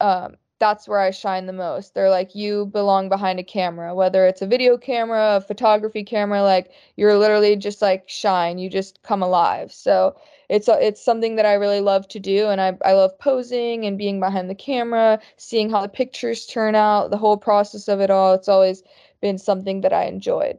um, 0.00 0.36
that's 0.58 0.88
where 0.88 1.00
I 1.00 1.10
shine 1.10 1.46
the 1.46 1.52
most. 1.52 1.94
They're 1.94 2.10
like, 2.10 2.34
you 2.34 2.66
belong 2.66 3.08
behind 3.08 3.38
a 3.38 3.44
camera, 3.44 3.94
whether 3.94 4.26
it's 4.26 4.42
a 4.42 4.46
video 4.46 4.78
camera, 4.78 5.36
a 5.36 5.40
photography 5.40 6.04
camera, 6.04 6.42
like 6.42 6.72
you're 6.96 7.18
literally 7.18 7.56
just 7.56 7.82
like 7.82 8.08
shine, 8.08 8.58
you 8.58 8.70
just 8.70 9.02
come 9.02 9.22
alive. 9.22 9.72
So 9.72 10.16
it's 10.48 10.68
a, 10.68 10.78
it's 10.86 11.02
something 11.04 11.36
that 11.36 11.46
I 11.46 11.54
really 11.54 11.80
love 11.80 12.08
to 12.08 12.20
do, 12.20 12.48
and 12.48 12.60
I 12.60 12.76
I 12.84 12.92
love 12.94 13.18
posing 13.18 13.84
and 13.86 13.98
being 13.98 14.20
behind 14.20 14.48
the 14.50 14.54
camera, 14.54 15.20
seeing 15.36 15.70
how 15.70 15.82
the 15.82 15.88
pictures 15.88 16.46
turn 16.46 16.74
out, 16.74 17.10
the 17.10 17.18
whole 17.18 17.36
process 17.38 17.88
of 17.88 18.00
it 18.00 18.10
all. 18.10 18.34
It's 18.34 18.48
always 18.48 18.82
been 19.20 19.38
something 19.38 19.82
that 19.82 19.92
I 19.92 20.04
enjoyed. 20.06 20.58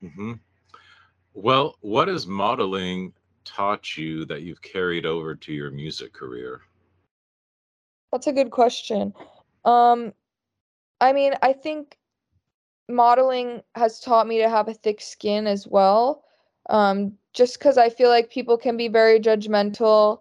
hmm 0.00 0.34
Well, 1.34 1.76
what 1.80 2.08
is 2.08 2.26
modeling 2.26 3.14
taught 3.48 3.96
you 3.96 4.24
that 4.26 4.42
you've 4.42 4.62
carried 4.62 5.06
over 5.06 5.34
to 5.34 5.52
your 5.52 5.70
music 5.70 6.12
career? 6.12 6.60
That's 8.12 8.26
a 8.26 8.32
good 8.32 8.50
question. 8.50 9.12
Um, 9.64 10.12
I 11.00 11.12
mean, 11.12 11.34
I 11.42 11.52
think 11.52 11.98
modeling 12.88 13.62
has 13.74 14.00
taught 14.00 14.26
me 14.26 14.38
to 14.38 14.48
have 14.48 14.68
a 14.68 14.74
thick 14.74 15.00
skin 15.00 15.46
as 15.46 15.66
well. 15.66 16.24
Um, 16.70 17.14
just 17.32 17.58
because 17.58 17.78
I 17.78 17.88
feel 17.88 18.08
like 18.08 18.30
people 18.30 18.56
can 18.56 18.76
be 18.76 18.88
very 18.88 19.20
judgmental. 19.20 20.20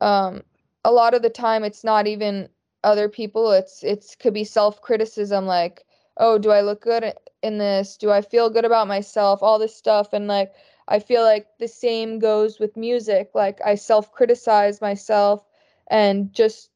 Um, 0.00 0.42
a 0.84 0.92
lot 0.92 1.14
of 1.14 1.22
the 1.22 1.30
time, 1.30 1.64
it's 1.64 1.84
not 1.84 2.06
even 2.06 2.48
other 2.84 3.08
people. 3.08 3.50
It's 3.52 3.82
it's 3.82 4.14
could 4.14 4.34
be 4.34 4.44
self 4.44 4.80
criticism, 4.80 5.46
like, 5.46 5.84
oh, 6.18 6.38
do 6.38 6.50
I 6.50 6.60
look 6.60 6.82
good 6.82 7.12
in 7.42 7.58
this? 7.58 7.96
Do 7.96 8.10
I 8.10 8.20
feel 8.20 8.50
good 8.50 8.64
about 8.64 8.88
myself? 8.88 9.42
All 9.42 9.58
this 9.58 9.74
stuff, 9.76 10.12
and 10.12 10.28
like, 10.28 10.52
I 10.88 10.98
feel 10.98 11.22
like 11.22 11.46
the 11.58 11.68
same 11.68 12.18
goes 12.18 12.58
with 12.58 12.76
music. 12.76 13.30
Like, 13.34 13.60
I 13.64 13.74
self 13.74 14.12
criticize 14.12 14.80
myself, 14.80 15.44
and 15.88 16.32
just 16.32 16.70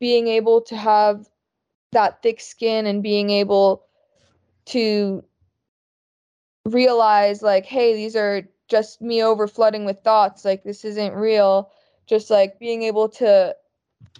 being 0.00 0.28
able 0.28 0.60
to 0.62 0.76
have 0.76 1.28
that 1.92 2.22
thick 2.22 2.40
skin 2.40 2.86
and 2.86 3.02
being 3.02 3.30
able 3.30 3.84
to 4.66 5.24
realize 6.66 7.40
like 7.40 7.64
hey 7.64 7.94
these 7.94 8.14
are 8.14 8.42
just 8.68 9.00
me 9.00 9.22
over 9.22 9.48
flooding 9.48 9.84
with 9.84 10.00
thoughts. 10.00 10.44
Like 10.44 10.62
this 10.62 10.84
isn't 10.84 11.14
real. 11.14 11.70
Just 12.06 12.30
like 12.30 12.58
being 12.58 12.82
able 12.82 13.08
to 13.10 13.56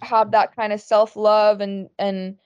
have 0.01 0.31
that 0.31 0.55
kind 0.55 0.73
of 0.73 0.81
self-love 0.81 1.61
and 1.61 1.89
and 1.99 2.37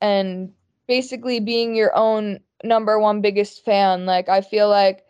and 0.00 0.52
basically 0.86 1.40
being 1.40 1.74
your 1.74 1.94
own 1.96 2.40
number 2.64 2.98
one 2.98 3.20
biggest 3.20 3.64
fan. 3.64 4.04
Like 4.06 4.28
i 4.28 4.40
feel 4.40 4.68
like 4.68 5.04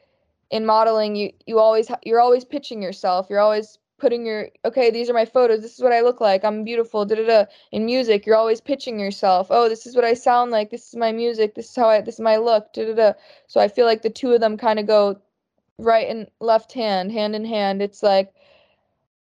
in 0.51 0.65
modeling 0.67 1.17
you 1.17 1.33
you 1.47 1.59
always 1.59 1.91
you're 2.05 2.21
always 2.21 2.45
pitching 2.45 2.83
yourself. 2.83 3.27
You're 3.29 3.41
always 3.41 3.79
putting 3.99 4.25
your 4.25 4.49
okay 4.65 4.91
these 4.91 5.11
are 5.11 5.15
my 5.15 5.25
photos. 5.25 5.61
This 5.61 5.75
is 5.75 5.83
what 5.83 5.93
i 5.93 6.01
look 6.01 6.21
like. 6.21 6.45
I'm 6.45 6.65
beautiful. 6.65 7.05
Da 7.05 7.17
da 7.17 7.27
da. 7.27 7.45
In 7.73 7.85
music 7.85 8.25
you're 8.27 8.37
always 8.37 8.61
pitching 8.61 8.99
yourself. 8.99 9.49
Oh 9.51 9.69
this 9.69 9.87
is 9.87 9.95
what 9.95 10.05
i 10.05 10.15
sound 10.15 10.51
like. 10.51 10.71
This 10.71 10.89
is 10.89 10.97
my 10.97 11.13
music. 11.13 11.55
This 11.55 11.69
is 11.71 11.77
how 11.77 11.89
i 11.89 12.01
this 12.01 12.15
is 12.15 12.21
my 12.21 12.37
look. 12.37 12.73
Da 12.73 12.87
da 12.87 12.95
da. 12.95 13.13
So 13.47 13.61
i 13.61 13.69
feel 13.69 13.87
like 13.87 14.03
the 14.03 14.11
two 14.11 14.33
of 14.33 14.41
them 14.41 14.57
kind 14.57 14.79
of 14.79 14.87
go 14.87 15.21
right 15.79 16.09
and 16.09 16.29
left 16.41 16.73
hand, 16.73 17.13
hand 17.13 17.35
in 17.37 17.45
hand. 17.45 17.83
It's 17.83 18.03
like 18.03 18.33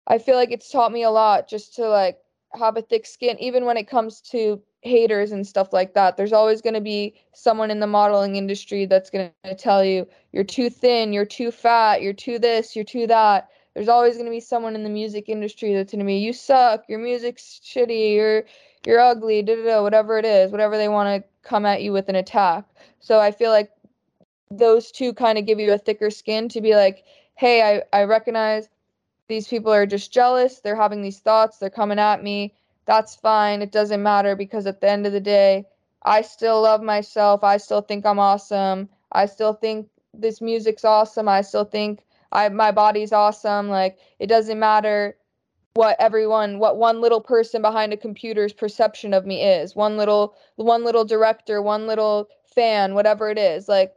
I 0.07 0.17
feel 0.19 0.35
like 0.35 0.51
it's 0.51 0.71
taught 0.71 0.91
me 0.91 1.03
a 1.03 1.11
lot 1.11 1.49
just 1.49 1.75
to 1.75 1.87
like 1.89 2.19
have 2.53 2.77
a 2.77 2.81
thick 2.81 3.05
skin 3.05 3.37
even 3.39 3.65
when 3.65 3.77
it 3.77 3.87
comes 3.89 4.21
to 4.21 4.61
haters 4.81 5.31
and 5.31 5.45
stuff 5.45 5.73
like 5.73 5.93
that. 5.93 6.17
There's 6.17 6.33
always 6.33 6.61
going 6.61 6.73
to 6.75 6.81
be 6.81 7.15
someone 7.33 7.71
in 7.71 7.79
the 7.79 7.87
modeling 7.87 8.35
industry 8.35 8.85
that's 8.85 9.09
going 9.09 9.31
to 9.43 9.55
tell 9.55 9.83
you 9.83 10.07
you're 10.31 10.43
too 10.43 10.69
thin, 10.69 11.13
you're 11.13 11.25
too 11.25 11.51
fat, 11.51 12.01
you're 12.01 12.13
too 12.13 12.39
this, 12.39 12.75
you're 12.75 12.85
too 12.85 13.07
that. 13.07 13.49
There's 13.73 13.89
always 13.89 14.15
going 14.15 14.25
to 14.25 14.31
be 14.31 14.39
someone 14.39 14.75
in 14.75 14.83
the 14.83 14.89
music 14.89 15.29
industry 15.29 15.73
that's 15.73 15.91
going 15.91 15.99
to 15.99 16.05
be 16.05 16.17
you 16.17 16.33
suck, 16.33 16.83
your 16.87 16.99
music's 16.99 17.61
shitty, 17.63 18.15
you're 18.15 18.43
you're 18.85 18.99
ugly, 18.99 19.41
da 19.41 19.55
da 19.55 19.63
da, 19.63 19.83
whatever 19.83 20.17
it 20.17 20.25
is, 20.25 20.51
whatever 20.51 20.77
they 20.77 20.87
want 20.87 21.23
to 21.23 21.29
come 21.47 21.65
at 21.65 21.81
you 21.81 21.91
with 21.91 22.07
an 22.09 22.15
attack. 22.15 22.65
So 22.99 23.19
I 23.19 23.31
feel 23.31 23.51
like 23.51 23.69
those 24.49 24.91
two 24.91 25.13
kind 25.13 25.37
of 25.37 25.45
give 25.45 25.59
you 25.59 25.73
a 25.73 25.77
thicker 25.77 26.09
skin 26.09 26.47
to 26.49 26.61
be 26.61 26.75
like, 26.75 27.03
hey, 27.35 27.81
I, 27.93 27.99
I 27.99 28.03
recognize 28.03 28.69
these 29.27 29.47
people 29.47 29.73
are 29.73 29.85
just 29.85 30.13
jealous. 30.13 30.61
They're 30.61 30.75
having 30.75 31.01
these 31.01 31.19
thoughts. 31.19 31.57
They're 31.57 31.69
coming 31.69 31.99
at 31.99 32.23
me. 32.23 32.53
That's 32.87 33.15
fine. 33.15 33.61
It 33.61 33.71
doesn't 33.71 34.01
matter 34.01 34.35
because 34.35 34.65
at 34.65 34.81
the 34.81 34.89
end 34.89 35.05
of 35.05 35.11
the 35.11 35.19
day, 35.19 35.65
I 36.03 36.21
still 36.21 36.61
love 36.61 36.81
myself. 36.81 37.43
I 37.43 37.57
still 37.57 37.81
think 37.81 38.05
I'm 38.05 38.17
awesome. 38.17 38.89
I 39.11 39.25
still 39.25 39.53
think 39.53 39.89
this 40.13 40.41
music's 40.41 40.85
awesome. 40.85 41.27
I 41.27 41.41
still 41.41 41.65
think 41.65 42.05
I 42.31 42.47
my 42.49 42.71
body's 42.71 43.11
awesome. 43.11 43.69
Like 43.69 43.99
it 44.19 44.27
doesn't 44.27 44.57
matter 44.57 45.17
what 45.73 45.97
everyone 45.99 46.59
what 46.59 46.77
one 46.77 47.01
little 47.01 47.21
person 47.21 47.61
behind 47.61 47.91
a 47.91 47.97
computer's 47.97 48.53
perception 48.53 49.13
of 49.13 49.25
me 49.25 49.43
is. 49.43 49.75
One 49.75 49.97
little 49.97 50.35
one 50.55 50.85
little 50.85 51.03
director, 51.05 51.61
one 51.61 51.87
little 51.87 52.29
fan, 52.55 52.93
whatever 52.93 53.29
it 53.29 53.37
is. 53.37 53.67
Like 53.67 53.93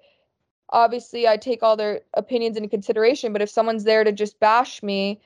obviously 0.70 1.28
I 1.28 1.36
take 1.36 1.62
all 1.62 1.76
their 1.76 2.00
opinions 2.14 2.56
into 2.56 2.68
consideration, 2.68 3.32
but 3.32 3.42
if 3.42 3.50
someone's 3.50 3.84
there 3.84 4.02
to 4.02 4.10
just 4.12 4.40
bash 4.40 4.82
me, 4.82 5.20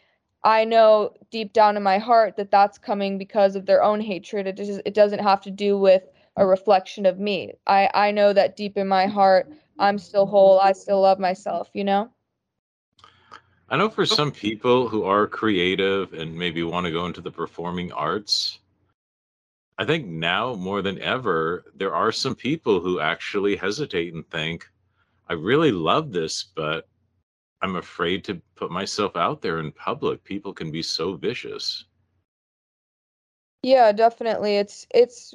I 0.44 0.64
know 0.64 1.14
deep 1.30 1.52
down 1.52 1.76
in 1.76 1.82
my 1.82 1.98
heart 1.98 2.36
that 2.36 2.50
that's 2.50 2.78
coming 2.78 3.18
because 3.18 3.56
of 3.56 3.66
their 3.66 3.82
own 3.82 4.00
hatred. 4.00 4.46
It 4.46 4.56
just 4.56 4.82
it 4.84 4.94
doesn't 4.94 5.20
have 5.22 5.40
to 5.42 5.50
do 5.50 5.78
with 5.78 6.02
a 6.36 6.46
reflection 6.46 7.06
of 7.06 7.18
me. 7.18 7.54
I 7.66 7.88
I 7.94 8.10
know 8.10 8.32
that 8.32 8.56
deep 8.56 8.76
in 8.76 8.86
my 8.86 9.06
heart 9.06 9.50
I'm 9.78 9.98
still 9.98 10.26
whole. 10.26 10.60
I 10.60 10.72
still 10.72 11.00
love 11.00 11.18
myself, 11.18 11.70
you 11.72 11.84
know? 11.84 12.10
I 13.68 13.76
know 13.76 13.88
for 13.88 14.02
oh. 14.02 14.04
some 14.04 14.30
people 14.30 14.88
who 14.88 15.04
are 15.04 15.26
creative 15.26 16.12
and 16.12 16.36
maybe 16.36 16.62
want 16.62 16.86
to 16.86 16.92
go 16.92 17.06
into 17.06 17.20
the 17.20 17.30
performing 17.30 17.90
arts, 17.92 18.60
I 19.78 19.84
think 19.84 20.06
now 20.06 20.54
more 20.54 20.82
than 20.82 21.00
ever, 21.00 21.64
there 21.74 21.94
are 21.94 22.12
some 22.12 22.34
people 22.34 22.80
who 22.80 23.00
actually 23.00 23.56
hesitate 23.56 24.14
and 24.14 24.28
think, 24.30 24.68
I 25.28 25.32
really 25.32 25.72
love 25.72 26.12
this, 26.12 26.44
but 26.54 26.86
I'm 27.64 27.76
afraid 27.76 28.24
to 28.24 28.42
put 28.56 28.70
myself 28.70 29.16
out 29.16 29.40
there 29.40 29.58
in 29.58 29.72
public. 29.72 30.22
People 30.22 30.52
can 30.52 30.70
be 30.70 30.82
so 30.82 31.14
vicious. 31.14 31.86
Yeah, 33.62 33.90
definitely. 33.92 34.56
It's 34.58 34.86
it's 34.94 35.32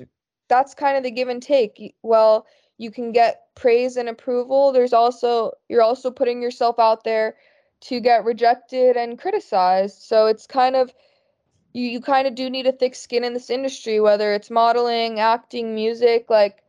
that's 0.48 0.76
kind 0.76 0.96
of 0.96 1.02
the 1.02 1.10
give 1.10 1.28
and 1.28 1.42
take. 1.42 1.96
Well, 2.04 2.46
you 2.78 2.92
can 2.92 3.12
get 3.12 3.46
praise 3.56 3.98
and 3.98 4.08
approval. 4.08 4.72
There's 4.72 4.94
also 4.94 5.54
you're 5.70 5.82
also 5.82 6.12
putting 6.12 6.40
yourself 6.40 6.78
out 6.78 7.04
there 7.04 7.36
to 7.82 8.00
get 8.00 8.26
rejected 8.26 8.96
and 8.96 9.18
criticized. 9.18 10.04
So 10.04 10.28
it's 10.28 10.46
kind 10.46 10.76
of 10.76 10.94
you 11.74 11.88
you 11.88 12.00
kind 12.00 12.28
of 12.28 12.36
do 12.36 12.48
need 12.48 12.68
a 12.68 12.72
thick 12.72 12.94
skin 12.94 13.24
in 13.24 13.34
this 13.34 13.50
industry, 13.50 14.00
whether 14.00 14.36
it's 14.36 14.52
modeling, 14.52 15.20
acting, 15.20 15.74
music, 15.74 16.28
like 16.30 16.62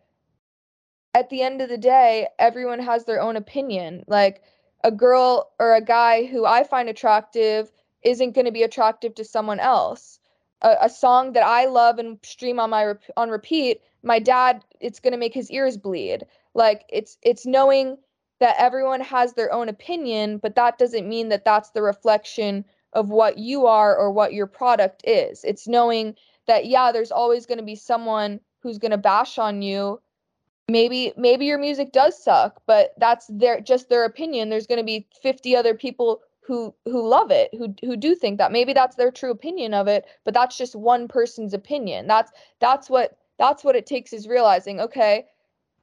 at 1.12 1.28
the 1.28 1.42
end 1.42 1.60
of 1.60 1.68
the 1.68 1.76
day, 1.76 2.28
everyone 2.38 2.78
has 2.78 3.04
their 3.04 3.20
own 3.20 3.36
opinion. 3.36 4.04
Like 4.06 4.42
a 4.82 4.90
girl 4.90 5.50
or 5.58 5.74
a 5.74 5.80
guy 5.80 6.24
who 6.24 6.44
I 6.44 6.64
find 6.64 6.88
attractive 6.88 7.70
isn't 8.02 8.34
going 8.34 8.46
to 8.46 8.52
be 8.52 8.62
attractive 8.62 9.14
to 9.16 9.24
someone 9.24 9.60
else. 9.60 10.18
A, 10.62 10.76
a, 10.82 10.88
song 10.90 11.32
that 11.32 11.44
I 11.44 11.66
love 11.66 11.98
and 11.98 12.18
stream 12.22 12.60
on 12.60 12.70
my 12.70 12.94
on 13.16 13.30
repeat, 13.30 13.80
my 14.02 14.18
dad, 14.18 14.64
it's 14.80 15.00
going 15.00 15.12
to 15.12 15.18
make 15.18 15.34
his 15.34 15.50
ears 15.50 15.76
bleed. 15.76 16.24
Like 16.54 16.84
it's 16.88 17.18
it's 17.22 17.46
knowing 17.46 17.98
that 18.40 18.56
everyone 18.58 19.00
has 19.00 19.34
their 19.34 19.52
own 19.52 19.68
opinion, 19.68 20.38
but 20.38 20.54
that 20.56 20.78
doesn't 20.78 21.08
mean 21.08 21.28
that 21.28 21.44
that's 21.44 21.70
the 21.70 21.82
reflection 21.82 22.64
of 22.92 23.08
what 23.10 23.38
you 23.38 23.66
are 23.66 23.96
or 23.96 24.10
what 24.10 24.32
your 24.32 24.46
product 24.46 25.02
is. 25.04 25.44
It's 25.44 25.68
knowing 25.68 26.14
that 26.46 26.66
yeah, 26.66 26.90
there's 26.92 27.12
always 27.12 27.46
going 27.46 27.58
to 27.58 27.64
be 27.64 27.76
someone 27.76 28.40
who's 28.60 28.78
going 28.78 28.90
to 28.90 28.98
bash 28.98 29.38
on 29.38 29.62
you 29.62 30.00
maybe 30.70 31.12
maybe 31.16 31.46
your 31.46 31.58
music 31.58 31.92
does 31.92 32.22
suck 32.22 32.62
but 32.66 32.92
that's 32.98 33.26
their 33.28 33.60
just 33.60 33.88
their 33.88 34.04
opinion. 34.04 34.48
There's 34.48 34.66
going 34.66 34.78
to 34.78 34.84
be 34.84 35.06
50 35.22 35.56
other 35.56 35.74
people 35.74 36.20
who 36.46 36.74
who 36.84 37.06
love 37.06 37.30
it 37.30 37.50
who 37.52 37.74
who 37.82 37.96
do 37.96 38.14
think 38.14 38.38
that. 38.38 38.52
Maybe 38.52 38.72
that's 38.72 38.96
their 38.96 39.10
true 39.10 39.30
opinion 39.30 39.74
of 39.74 39.88
it 39.88 40.06
but 40.24 40.34
that's 40.34 40.56
just 40.56 40.74
one 40.74 41.08
person's 41.08 41.54
opinion. 41.54 42.06
That's 42.06 42.32
that's 42.60 42.88
what 42.88 43.18
that's 43.38 43.64
what 43.64 43.76
it 43.76 43.86
takes 43.86 44.12
is 44.12 44.28
realizing 44.28 44.80
okay 44.80 45.26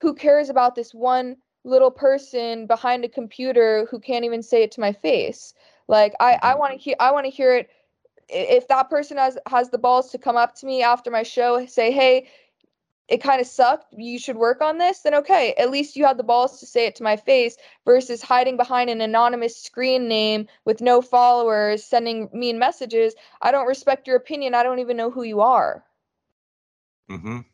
who 0.01 0.13
cares 0.13 0.49
about 0.49 0.75
this 0.75 0.93
one 0.93 1.37
little 1.63 1.91
person 1.91 2.67
behind 2.67 3.03
a 3.03 3.09
computer 3.09 3.87
who 3.89 3.99
can't 3.99 4.25
even 4.25 4.43
say 4.43 4.63
it 4.63 4.71
to 4.71 4.79
my 4.79 4.93
face? 4.93 5.53
Like 5.87 6.13
i 6.19 6.33
i 6.41 6.51
mm-hmm. 6.51 6.59
want 6.59 6.73
to 6.73 6.79
hear 6.79 6.95
i 6.99 7.11
want 7.11 7.25
to 7.25 7.31
hear 7.31 7.55
it. 7.55 7.69
If 8.29 8.67
that 8.67 8.89
person 8.89 9.17
has 9.17 9.37
has 9.47 9.69
the 9.69 9.77
balls 9.77 10.11
to 10.11 10.17
come 10.17 10.35
up 10.35 10.55
to 10.55 10.65
me 10.65 10.83
after 10.83 11.09
my 11.09 11.23
show 11.23 11.65
say 11.65 11.91
hey 11.91 12.27
it 13.07 13.23
kind 13.23 13.39
of 13.39 13.47
sucked, 13.47 13.93
you 13.93 14.19
should 14.19 14.37
work 14.37 14.61
on 14.61 14.77
this, 14.77 14.99
then 14.99 15.13
okay, 15.15 15.53
at 15.57 15.71
least 15.71 15.95
you 15.95 16.05
had 16.05 16.17
the 16.17 16.23
balls 16.23 16.59
to 16.59 16.65
say 16.65 16.85
it 16.85 16.95
to 16.95 17.03
my 17.03 17.15
face 17.15 17.57
versus 17.85 18.21
hiding 18.21 18.57
behind 18.57 18.89
an 18.89 19.01
anonymous 19.01 19.55
screen 19.55 20.07
name 20.07 20.47
with 20.65 20.81
no 20.81 21.01
followers, 21.01 21.83
sending 21.83 22.29
mean 22.33 22.59
messages. 22.59 23.15
I 23.41 23.51
don't 23.51 23.67
respect 23.67 24.07
your 24.07 24.17
opinion. 24.17 24.55
I 24.55 24.63
don't 24.63 24.79
even 24.79 24.97
know 24.97 25.09
who 25.09 25.23
you 25.23 25.39
are. 25.41 25.85
Mhm. 27.09 27.45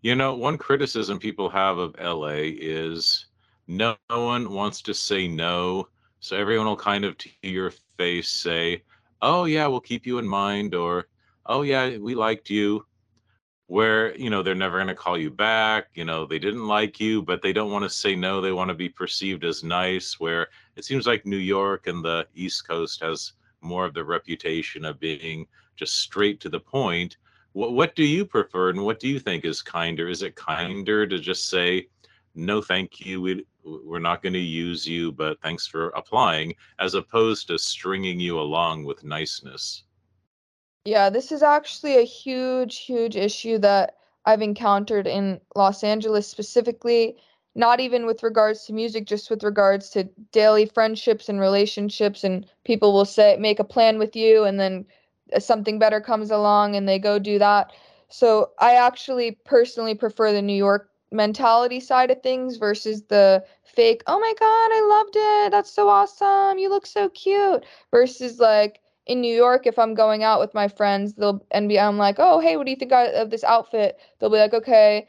You 0.00 0.14
know, 0.14 0.34
one 0.34 0.58
criticism 0.58 1.18
people 1.18 1.48
have 1.50 1.78
of 1.78 1.94
LA 1.98 2.56
is 2.58 3.26
no 3.68 3.96
one 4.08 4.50
wants 4.50 4.82
to 4.82 4.94
say 4.94 5.28
no, 5.28 5.88
so 6.20 6.36
everyone 6.36 6.66
will 6.66 6.76
kind 6.76 7.04
of 7.04 7.16
to 7.18 7.30
your 7.42 7.72
face 7.98 8.28
say, 8.28 8.82
"Oh 9.20 9.44
yeah, 9.44 9.66
we'll 9.66 9.80
keep 9.80 10.06
you 10.06 10.18
in 10.18 10.26
mind," 10.26 10.74
or 10.74 11.08
"Oh 11.46 11.62
yeah, 11.62 11.98
we 11.98 12.14
liked 12.14 12.50
you." 12.50 12.86
Where 13.66 14.14
you 14.16 14.28
know 14.28 14.42
they're 14.42 14.54
never 14.54 14.76
going 14.76 14.86
to 14.88 14.94
call 14.94 15.16
you 15.16 15.30
back 15.30 15.86
you 15.94 16.04
know 16.04 16.26
they 16.26 16.38
didn't 16.38 16.66
like 16.66 17.00
you 17.00 17.22
but 17.22 17.40
they 17.40 17.52
don't 17.52 17.70
want 17.70 17.82
to 17.82 17.88
say 17.88 18.14
no 18.14 18.40
they 18.40 18.52
want 18.52 18.68
to 18.68 18.74
be 18.74 18.88
perceived 18.88 19.44
as 19.44 19.62
nice 19.62 20.18
where 20.18 20.48
it 20.76 20.84
seems 20.84 21.06
like 21.06 21.24
new 21.24 21.36
york 21.36 21.86
and 21.86 22.04
the 22.04 22.26
east 22.34 22.66
coast 22.66 23.00
has 23.00 23.32
more 23.62 23.84
of 23.86 23.94
the 23.94 24.04
reputation 24.04 24.84
of 24.84 25.00
being 25.00 25.46
just 25.76 25.98
straight 26.00 26.40
to 26.40 26.48
the 26.48 26.60
point. 26.60 27.16
What, 27.52 27.72
what 27.72 27.94
do 27.94 28.04
you 28.04 28.24
prefer 28.24 28.70
and 28.70 28.84
what 28.84 29.00
do 29.00 29.08
you 29.08 29.18
think 29.18 29.44
is 29.44 29.62
kinder? 29.62 30.08
Is 30.08 30.22
it 30.22 30.36
kinder 30.36 31.06
to 31.06 31.18
just 31.18 31.48
say 31.48 31.88
no 32.34 32.62
thank 32.62 33.04
you 33.04 33.20
we, 33.20 33.44
we're 33.62 33.98
not 33.98 34.22
going 34.22 34.32
to 34.32 34.38
use 34.38 34.86
you 34.86 35.12
but 35.12 35.38
thanks 35.42 35.66
for 35.66 35.88
applying 35.90 36.54
as 36.78 36.94
opposed 36.94 37.46
to 37.46 37.58
stringing 37.58 38.18
you 38.18 38.40
along 38.40 38.84
with 38.84 39.04
niceness 39.04 39.84
yeah, 40.84 41.10
this 41.10 41.30
is 41.32 41.42
actually 41.42 41.98
a 41.98 42.04
huge, 42.04 42.78
huge 42.78 43.16
issue 43.16 43.58
that 43.58 43.96
I've 44.24 44.42
encountered 44.42 45.06
in 45.06 45.40
Los 45.54 45.84
Angeles 45.84 46.28
specifically, 46.28 47.16
not 47.54 47.80
even 47.80 48.06
with 48.06 48.22
regards 48.22 48.64
to 48.66 48.72
music, 48.72 49.06
just 49.06 49.30
with 49.30 49.44
regards 49.44 49.90
to 49.90 50.08
daily 50.32 50.66
friendships 50.66 51.28
and 51.28 51.38
relationships. 51.40 52.24
And 52.24 52.46
people 52.64 52.92
will 52.92 53.04
say, 53.04 53.36
make 53.38 53.60
a 53.60 53.64
plan 53.64 53.98
with 53.98 54.16
you, 54.16 54.44
and 54.44 54.58
then 54.58 54.84
uh, 55.34 55.40
something 55.40 55.78
better 55.78 56.00
comes 56.00 56.30
along 56.30 56.76
and 56.76 56.88
they 56.88 56.98
go 56.98 57.18
do 57.18 57.38
that. 57.38 57.72
So 58.08 58.50
I 58.58 58.74
actually 58.74 59.38
personally 59.44 59.94
prefer 59.94 60.32
the 60.32 60.42
New 60.42 60.56
York 60.56 60.90
mentality 61.10 61.80
side 61.80 62.10
of 62.10 62.22
things 62.22 62.56
versus 62.56 63.04
the 63.04 63.44
fake, 63.64 64.02
oh 64.06 64.18
my 64.18 64.34
God, 64.38 64.70
I 64.72 64.86
loved 64.88 65.16
it. 65.16 65.50
That's 65.52 65.70
so 65.70 65.88
awesome. 65.88 66.58
You 66.58 66.68
look 66.68 66.86
so 66.86 67.08
cute. 67.10 67.64
Versus 67.90 68.38
like, 68.38 68.80
in 69.06 69.20
New 69.20 69.34
York, 69.34 69.66
if 69.66 69.78
I'm 69.78 69.94
going 69.94 70.22
out 70.22 70.40
with 70.40 70.54
my 70.54 70.68
friends, 70.68 71.14
they'll 71.14 71.44
and 71.50 71.68
be 71.68 71.78
I'm 71.78 71.98
like, 71.98 72.16
oh 72.18 72.40
hey, 72.40 72.56
what 72.56 72.66
do 72.66 72.70
you 72.70 72.76
think 72.76 72.92
of 72.92 73.30
this 73.30 73.44
outfit? 73.44 73.98
They'll 74.18 74.30
be 74.30 74.38
like, 74.38 74.54
okay, 74.54 75.08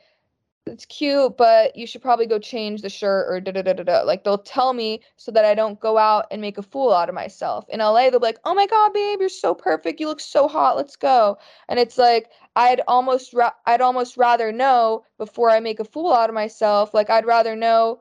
it's 0.65 0.85
cute, 0.85 1.35
but 1.37 1.75
you 1.75 1.85
should 1.85 2.01
probably 2.01 2.25
go 2.25 2.39
change 2.39 2.81
the 2.81 2.89
shirt 2.89 3.27
or 3.29 3.39
da 3.41 3.51
da 3.51 3.61
da 3.61 3.73
da 3.73 3.83
da. 3.83 4.01
Like 4.03 4.23
they'll 4.23 4.37
tell 4.37 4.73
me 4.73 5.01
so 5.17 5.31
that 5.31 5.45
I 5.45 5.53
don't 5.55 5.79
go 5.79 5.97
out 5.97 6.25
and 6.31 6.41
make 6.41 6.57
a 6.57 6.63
fool 6.63 6.93
out 6.93 7.09
of 7.09 7.15
myself. 7.15 7.65
In 7.69 7.79
LA, 7.79 8.09
they'll 8.09 8.19
be 8.19 8.27
like, 8.27 8.39
oh 8.45 8.53
my 8.53 8.65
god, 8.65 8.93
babe, 8.93 9.19
you're 9.19 9.29
so 9.29 9.53
perfect, 9.53 9.99
you 9.99 10.07
look 10.07 10.21
so 10.21 10.47
hot, 10.47 10.77
let's 10.77 10.95
go. 10.95 11.37
And 11.67 11.79
it's 11.79 11.97
like 11.97 12.29
I'd 12.55 12.81
almost 12.87 13.33
ra- 13.33 13.53
I'd 13.65 13.81
almost 13.81 14.17
rather 14.17 14.51
know 14.51 15.03
before 15.17 15.49
I 15.49 15.59
make 15.59 15.79
a 15.79 15.85
fool 15.85 16.13
out 16.13 16.29
of 16.29 16.35
myself. 16.35 16.93
Like 16.93 17.09
I'd 17.09 17.25
rather 17.25 17.55
know 17.55 17.99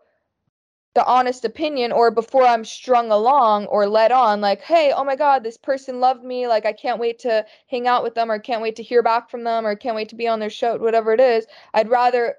the 0.94 1.06
honest 1.06 1.44
opinion 1.44 1.90
or 1.90 2.10
before 2.10 2.44
I'm 2.44 2.64
strung 2.64 3.10
along 3.10 3.66
or 3.66 3.86
led 3.86 4.12
on, 4.12 4.40
like, 4.40 4.60
hey, 4.60 4.92
oh 4.94 5.04
my 5.04 5.16
God, 5.16 5.42
this 5.42 5.56
person 5.56 6.00
loved 6.00 6.22
me. 6.22 6.46
Like, 6.46 6.66
I 6.66 6.72
can't 6.72 7.00
wait 7.00 7.18
to 7.20 7.46
hang 7.68 7.86
out 7.88 8.02
with 8.02 8.14
them 8.14 8.30
or 8.30 8.38
can't 8.38 8.62
wait 8.62 8.76
to 8.76 8.82
hear 8.82 9.02
back 9.02 9.30
from 9.30 9.44
them 9.44 9.66
or 9.66 9.74
can't 9.74 9.96
wait 9.96 10.10
to 10.10 10.16
be 10.16 10.28
on 10.28 10.38
their 10.38 10.50
show, 10.50 10.76
whatever 10.76 11.12
it 11.12 11.20
is. 11.20 11.46
I'd 11.72 11.88
rather 11.88 12.36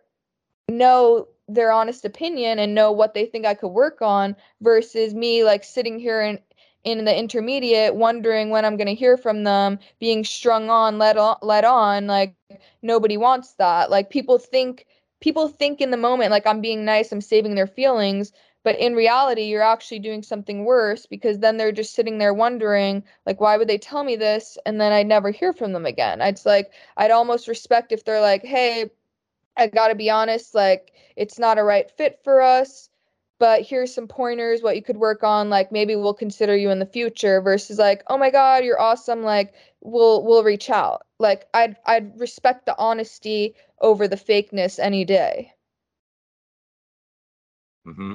know 0.69 1.27
their 1.47 1.71
honest 1.71 2.05
opinion 2.05 2.59
and 2.59 2.73
know 2.73 2.91
what 2.91 3.13
they 3.13 3.25
think 3.25 3.45
I 3.45 3.53
could 3.53 3.69
work 3.69 4.01
on 4.01 4.35
versus 4.61 5.13
me 5.13 5.43
like 5.43 5.63
sitting 5.63 5.99
here 5.99 6.21
and 6.21 6.39
in 6.83 7.05
the 7.05 7.17
intermediate 7.17 7.95
wondering 7.95 8.49
when 8.49 8.65
I'm 8.65 8.77
going 8.77 8.87
to 8.87 8.95
hear 8.95 9.17
from 9.17 9.43
them 9.43 9.79
being 9.99 10.23
strung 10.23 10.69
on 10.69 10.97
led 10.97 11.17
on 11.17 11.37
led 11.41 11.65
on 11.65 12.07
like 12.07 12.35
nobody 12.81 13.17
wants 13.17 13.53
that 13.53 13.89
like 13.89 14.09
people 14.09 14.37
think 14.37 14.85
people 15.23 15.47
think 15.47 15.79
in 15.79 15.89
the 15.89 15.95
moment 15.95 16.31
like 16.31 16.45
I'm 16.45 16.59
being 16.59 16.83
nice 16.83 17.13
I'm 17.13 17.21
saving 17.21 17.55
their 17.55 17.65
feelings 17.65 18.33
but 18.61 18.77
in 18.77 18.93
reality 18.93 19.43
you're 19.43 19.61
actually 19.61 19.99
doing 19.99 20.21
something 20.21 20.65
worse 20.65 21.05
because 21.05 21.39
then 21.39 21.55
they're 21.55 21.71
just 21.71 21.95
sitting 21.95 22.17
there 22.17 22.33
wondering 22.33 23.05
like 23.25 23.39
why 23.39 23.55
would 23.55 23.69
they 23.69 23.77
tell 23.77 24.03
me 24.03 24.17
this? 24.17 24.57
And 24.65 24.81
then 24.81 24.91
I'd 24.91 25.07
never 25.07 25.31
hear 25.31 25.53
from 25.53 25.71
them 25.71 25.85
again. 25.85 26.19
It's 26.19 26.45
like 26.45 26.73
I'd 26.97 27.11
almost 27.11 27.47
respect 27.47 27.93
if 27.93 28.03
they're 28.03 28.19
like 28.19 28.43
hey 28.43 28.89
I 29.55 29.67
got 29.67 29.87
to 29.87 29.95
be 29.95 30.09
honest 30.09 30.53
like 30.53 30.91
it's 31.15 31.39
not 31.39 31.57
a 31.57 31.63
right 31.63 31.89
fit 31.89 32.19
for 32.25 32.41
us 32.41 32.89
but 33.39 33.61
here's 33.61 33.93
some 33.93 34.09
pointers 34.09 34.61
what 34.61 34.75
you 34.75 34.83
could 34.83 34.97
work 34.97 35.23
on 35.23 35.49
like 35.49 35.71
maybe 35.71 35.95
we'll 35.95 36.13
consider 36.13 36.55
you 36.55 36.69
in 36.69 36.79
the 36.79 36.85
future 36.85 37.39
versus 37.39 37.79
like 37.79 38.03
oh 38.07 38.17
my 38.17 38.29
god 38.29 38.65
you're 38.65 38.81
awesome 38.81 39.23
like 39.23 39.53
we'll 39.83 40.23
we'll 40.23 40.43
reach 40.43 40.69
out 40.69 41.05
like 41.19 41.47
i'd 41.53 41.75
i'd 41.85 42.19
respect 42.19 42.65
the 42.65 42.77
honesty 42.79 43.55
over 43.81 44.07
the 44.07 44.15
fakeness 44.17 44.79
any 44.79 45.05
day 45.05 45.51
hmm 47.85 48.13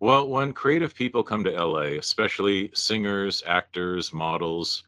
Well, 0.00 0.28
when 0.28 0.52
creative 0.52 0.94
people 0.94 1.22
come 1.24 1.44
to 1.44 1.50
LA, 1.50 1.98
especially 1.98 2.70
singers, 2.74 3.42
actors, 3.46 4.12
models, 4.12 4.84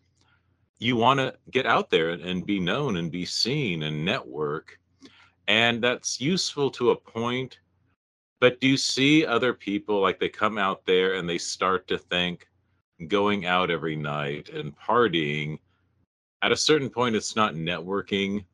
you 0.79 0.96
want 0.96 1.20
to 1.20 1.35
get 1.51 1.66
out 1.66 1.90
there 1.90 2.11
and 2.11 2.46
be 2.46 2.61
known 2.61 2.96
and 2.96 3.11
be 3.11 3.25
seen 3.25 3.85
and 3.85 4.05
network. 4.05 4.79
And 5.49 5.83
that's 5.83 6.20
useful 6.20 6.70
to 6.72 6.90
a 6.90 6.96
point 6.96 7.59
but 8.40 8.61
do 8.61 8.68
you 8.68 8.77
see 8.77 9.25
other 9.27 9.55
people 9.55 10.01
like 10.01 10.20
they 10.20 10.29
come 10.29 10.59
out 10.59 10.85
there 10.87 11.14
and 11.14 11.29
they 11.29 11.38
start 11.38 11.88
to 11.88 11.99
think 11.99 12.49
going 13.09 13.46
out 13.46 13.70
every 13.70 13.96
night 13.96 14.51
and 14.51 14.77
partying 14.79 15.59
at 16.47 16.53
a 16.53 16.57
certain 16.57 16.89
point 16.89 17.17
it's 17.17 17.35
not 17.35 17.55
networking. 17.55 18.45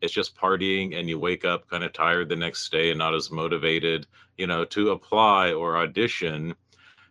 It's 0.00 0.12
just 0.12 0.36
partying 0.36 0.96
and 0.96 1.08
you 1.08 1.18
wake 1.18 1.44
up 1.44 1.68
kind 1.68 1.82
of 1.82 1.92
tired 1.92 2.28
the 2.28 2.36
next 2.36 2.70
day 2.70 2.90
and 2.90 2.98
not 2.98 3.12
as 3.12 3.32
motivated 3.32 4.06
you 4.38 4.46
know 4.46 4.64
to 4.66 4.92
apply 4.92 5.52
or 5.52 5.76
audition. 5.76 6.54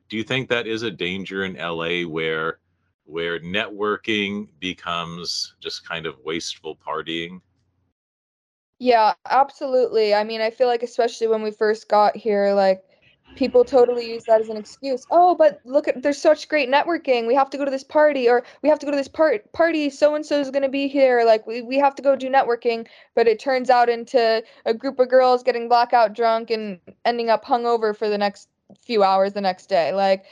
Do 0.07 0.15
you 0.15 0.23
think 0.23 0.47
that 0.47 0.65
is 0.65 0.83
a 0.83 0.91
danger 0.91 1.43
in 1.43 1.57
LA 1.57 2.09
where 2.09 2.59
where 3.03 3.41
networking 3.41 4.47
becomes 4.61 5.55
just 5.59 5.85
kind 5.85 6.05
of 6.05 6.15
wasteful 6.23 6.77
partying? 6.77 7.41
Yeah, 8.79 9.15
absolutely. 9.25 10.15
I 10.15 10.23
mean, 10.23 10.39
I 10.39 10.51
feel 10.51 10.67
like 10.67 10.83
especially 10.83 11.27
when 11.27 11.41
we 11.41 11.51
first 11.51 11.89
got 11.89 12.15
here, 12.15 12.53
like 12.53 12.81
people 13.35 13.63
totally 13.63 14.09
use 14.09 14.23
that 14.25 14.41
as 14.41 14.49
an 14.49 14.57
excuse. 14.57 15.05
Oh, 15.09 15.35
but 15.35 15.61
look 15.63 15.87
at 15.87 16.01
there's 16.03 16.21
such 16.21 16.47
great 16.49 16.69
networking. 16.69 17.27
We 17.27 17.35
have 17.35 17.49
to 17.51 17.57
go 17.57 17.65
to 17.65 17.71
this 17.71 17.83
party 17.83 18.27
or 18.29 18.43
we 18.61 18.69
have 18.69 18.79
to 18.79 18.85
go 18.85 18.91
to 18.91 18.97
this 18.97 19.07
part 19.07 19.51
party. 19.53 19.89
So 19.89 20.15
and 20.15 20.25
so 20.25 20.39
is 20.39 20.51
going 20.51 20.63
to 20.63 20.69
be 20.69 20.87
here. 20.87 21.23
Like 21.25 21.47
we 21.47 21.61
we 21.61 21.77
have 21.77 21.95
to 21.95 22.01
go 22.01 22.15
do 22.15 22.29
networking, 22.29 22.87
but 23.15 23.27
it 23.27 23.39
turns 23.39 23.69
out 23.69 23.89
into 23.89 24.43
a 24.65 24.73
group 24.73 24.99
of 24.99 25.09
girls 25.09 25.43
getting 25.43 25.69
blackout 25.69 26.13
drunk 26.13 26.49
and 26.49 26.79
ending 27.05 27.29
up 27.29 27.45
hungover 27.45 27.95
for 27.95 28.09
the 28.09 28.17
next 28.17 28.49
few 28.81 29.03
hours 29.03 29.33
the 29.33 29.41
next 29.41 29.67
day. 29.67 29.93
Like 29.93 30.25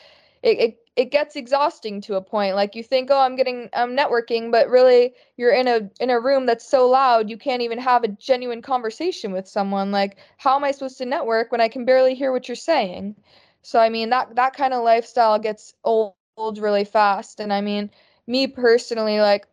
it, 0.43 0.60
it 0.60 0.77
it 0.97 1.12
gets 1.12 1.36
exhausting 1.36 2.01
to 2.01 2.15
a 2.15 2.21
point 2.21 2.55
like 2.55 2.75
you 2.75 2.83
think 2.83 3.10
oh 3.12 3.19
i'm 3.21 3.36
getting 3.36 3.69
i'm 3.73 3.95
networking 3.95 4.51
but 4.51 4.67
really 4.67 5.13
you're 5.38 5.53
in 5.53 5.67
a 5.67 5.89
in 6.01 6.10
a 6.10 6.19
room 6.19 6.45
that's 6.47 6.67
so 6.67 6.89
loud 6.89 7.29
you 7.29 7.38
can't 7.38 7.62
even 7.62 7.77
have 7.77 8.03
a 8.03 8.07
genuine 8.10 8.62
conversation 8.62 9.31
with 9.31 9.47
someone 9.47 9.91
like 9.91 10.17
how 10.38 10.55
am 10.55 10.63
i 10.63 10.71
supposed 10.71 10.97
to 10.97 11.05
network 11.05 11.51
when 11.51 11.62
i 11.62 11.67
can 11.67 11.86
barely 11.86 12.15
hear 12.15 12.31
what 12.31 12.49
you're 12.49 12.55
saying? 12.55 13.15
So 13.62 13.79
i 13.79 13.89
mean 13.89 14.10
that 14.10 14.36
that 14.36 14.55
kind 14.55 14.73
of 14.73 14.83
lifestyle 14.83 15.39
gets 15.39 15.73
old, 15.83 16.15
old 16.36 16.57
really 16.57 16.86
fast 16.86 17.39
and 17.39 17.53
i 17.53 17.62
mean 17.62 17.91
me 18.25 18.47
personally 18.47 19.19
like 19.19 19.47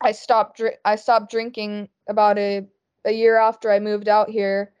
i 0.00 0.12
stopped 0.12 0.58
dr- 0.58 0.78
i 0.84 0.96
stopped 0.96 1.30
drinking 1.30 1.88
about 2.08 2.38
a 2.38 2.66
a 3.04 3.12
year 3.12 3.36
after 3.38 3.70
i 3.70 3.78
moved 3.78 4.08
out 4.08 4.30
here 4.30 4.72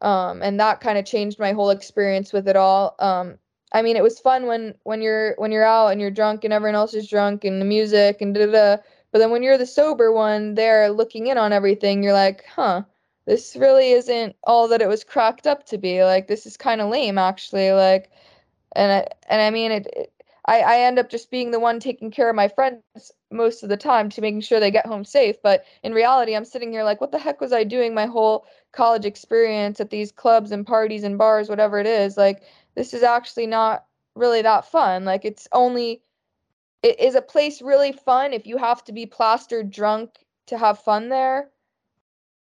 um 0.00 0.42
and 0.42 0.60
that 0.60 0.80
kind 0.80 0.98
of 0.98 1.04
changed 1.04 1.38
my 1.38 1.52
whole 1.52 1.70
experience 1.70 2.32
with 2.32 2.48
it 2.48 2.56
all 2.56 2.94
um 3.00 3.38
I 3.72 3.82
mean, 3.82 3.96
it 3.96 4.02
was 4.02 4.18
fun 4.18 4.46
when 4.46 4.74
when 4.82 5.00
you're 5.02 5.34
when 5.38 5.52
you're 5.52 5.64
out 5.64 5.88
and 5.88 6.00
you're 6.00 6.10
drunk 6.10 6.44
and 6.44 6.52
everyone 6.52 6.74
else 6.74 6.94
is 6.94 7.08
drunk 7.08 7.44
and 7.44 7.60
the 7.60 7.64
music 7.66 8.20
and 8.20 8.34
da 8.34 8.46
da. 8.46 8.76
But 9.12 9.18
then 9.18 9.30
when 9.30 9.42
you're 9.42 9.58
the 9.58 9.66
sober 9.66 10.12
one 10.12 10.54
there 10.54 10.90
looking 10.90 11.26
in 11.28 11.38
on 11.38 11.52
everything, 11.52 12.02
you're 12.02 12.12
like, 12.12 12.44
huh, 12.46 12.82
this 13.26 13.56
really 13.56 13.92
isn't 13.92 14.36
all 14.44 14.68
that 14.68 14.82
it 14.82 14.88
was 14.88 15.04
cracked 15.04 15.46
up 15.46 15.66
to 15.66 15.78
be. 15.78 16.02
Like 16.04 16.26
this 16.28 16.46
is 16.46 16.56
kind 16.56 16.80
of 16.80 16.90
lame 16.90 17.18
actually. 17.18 17.72
Like, 17.72 18.10
and 18.74 18.92
I 18.92 19.08
and 19.28 19.40
I 19.42 19.50
mean 19.50 19.72
it, 19.72 19.86
it. 19.94 20.12
I 20.46 20.60
I 20.60 20.80
end 20.80 20.98
up 20.98 21.10
just 21.10 21.30
being 21.30 21.50
the 21.50 21.60
one 21.60 21.80
taking 21.80 22.10
care 22.10 22.28
of 22.28 22.36
my 22.36 22.48
friends 22.48 22.82
most 23.30 23.62
of 23.62 23.68
the 23.68 23.76
time 23.76 24.10
to 24.10 24.20
making 24.20 24.40
sure 24.40 24.58
they 24.60 24.70
get 24.70 24.86
home 24.86 25.04
safe. 25.04 25.36
But 25.42 25.64
in 25.82 25.94
reality, 25.94 26.34
I'm 26.34 26.44
sitting 26.44 26.72
here 26.72 26.82
like, 26.84 27.00
what 27.00 27.12
the 27.12 27.18
heck 27.18 27.40
was 27.40 27.52
I 27.52 27.64
doing 27.64 27.94
my 27.94 28.06
whole 28.06 28.46
college 28.72 29.04
experience 29.04 29.80
at 29.80 29.90
these 29.90 30.12
clubs 30.12 30.50
and 30.52 30.66
parties 30.66 31.04
and 31.04 31.18
bars, 31.18 31.48
whatever 31.48 31.78
it 31.78 31.86
is, 31.86 32.16
like 32.16 32.42
this 32.74 32.94
is 32.94 33.02
actually 33.02 33.46
not 33.46 33.84
really 34.14 34.42
that 34.42 34.64
fun. 34.70 35.04
Like 35.04 35.24
it's 35.24 35.48
only 35.52 36.02
it 36.82 36.98
is 36.98 37.14
a 37.14 37.22
place 37.22 37.60
really 37.60 37.92
fun 37.92 38.32
if 38.32 38.46
you 38.46 38.56
have 38.56 38.82
to 38.84 38.92
be 38.92 39.06
plastered 39.06 39.70
drunk 39.70 40.10
to 40.46 40.58
have 40.58 40.78
fun 40.80 41.08
there? 41.08 41.50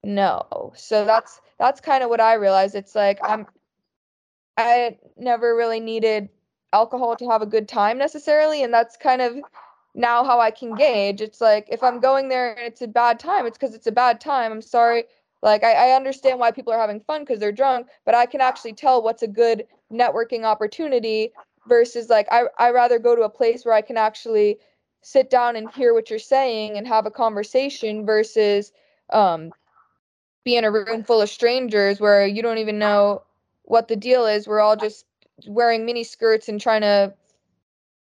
No. 0.02 0.72
So 0.76 1.04
that's 1.04 1.40
that's 1.58 1.80
kind 1.80 2.02
of 2.02 2.10
what 2.10 2.20
I 2.20 2.34
realized. 2.34 2.74
It's 2.74 2.94
like 2.94 3.18
I'm 3.22 3.46
I 4.56 4.98
never 5.16 5.56
really 5.56 5.80
needed 5.80 6.28
alcohol 6.72 7.16
to 7.16 7.28
have 7.28 7.42
a 7.42 7.46
good 7.46 7.68
time 7.68 7.98
necessarily, 7.98 8.62
and 8.62 8.72
that's 8.72 8.96
kind 8.96 9.22
of 9.22 9.36
now 9.94 10.24
how 10.24 10.40
I 10.40 10.50
can 10.50 10.74
gauge. 10.74 11.20
It's 11.20 11.40
like 11.40 11.66
if 11.70 11.82
I'm 11.82 12.00
going 12.00 12.28
there 12.28 12.54
and 12.54 12.66
it's 12.66 12.82
a 12.82 12.88
bad 12.88 13.18
time, 13.18 13.46
it's 13.46 13.58
because 13.58 13.74
it's 13.74 13.86
a 13.86 13.92
bad 13.92 14.20
time. 14.20 14.52
I'm 14.52 14.62
sorry. 14.62 15.04
Like 15.42 15.64
I, 15.64 15.90
I 15.90 15.96
understand 15.96 16.38
why 16.38 16.52
people 16.52 16.72
are 16.72 16.78
having 16.78 17.00
fun 17.00 17.22
because 17.22 17.40
they're 17.40 17.52
drunk, 17.52 17.88
but 18.04 18.14
I 18.14 18.26
can 18.26 18.40
actually 18.40 18.74
tell 18.74 19.02
what's 19.02 19.22
a 19.22 19.28
good 19.28 19.66
networking 19.92 20.44
opportunity 20.44 21.32
versus 21.66 22.08
like 22.08 22.28
I 22.30 22.44
I 22.58 22.70
rather 22.70 22.98
go 22.98 23.16
to 23.16 23.22
a 23.22 23.28
place 23.28 23.64
where 23.64 23.74
I 23.74 23.82
can 23.82 23.96
actually 23.96 24.58
sit 25.02 25.30
down 25.30 25.56
and 25.56 25.70
hear 25.70 25.94
what 25.94 26.10
you're 26.10 26.18
saying 26.18 26.76
and 26.76 26.86
have 26.86 27.06
a 27.06 27.10
conversation 27.10 28.06
versus 28.06 28.72
um 29.10 29.52
be 30.44 30.56
in 30.56 30.64
a 30.64 30.70
room 30.70 31.04
full 31.04 31.20
of 31.20 31.28
strangers 31.28 32.00
where 32.00 32.26
you 32.26 32.42
don't 32.42 32.58
even 32.58 32.78
know 32.78 33.22
what 33.64 33.88
the 33.88 33.96
deal 33.96 34.26
is. 34.26 34.48
We're 34.48 34.60
all 34.60 34.76
just 34.76 35.06
wearing 35.46 35.84
mini 35.84 36.04
skirts 36.04 36.48
and 36.48 36.60
trying 36.60 36.82
to 36.82 37.14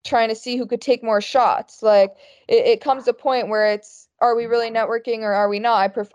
trying 0.04 0.30
to 0.30 0.36
see 0.36 0.58
who 0.58 0.66
could 0.66 0.82
take 0.82 1.04
more 1.04 1.22
shots. 1.22 1.82
Like 1.82 2.16
it, 2.48 2.66
it 2.66 2.82
comes 2.82 3.08
a 3.08 3.14
point 3.14 3.48
where 3.48 3.72
it's 3.72 4.08
are 4.20 4.36
we 4.36 4.46
really 4.46 4.70
networking 4.70 5.20
or 5.20 5.34
are 5.34 5.50
we 5.50 5.60
not? 5.60 5.78
I 5.78 5.88
pref- 5.88 6.12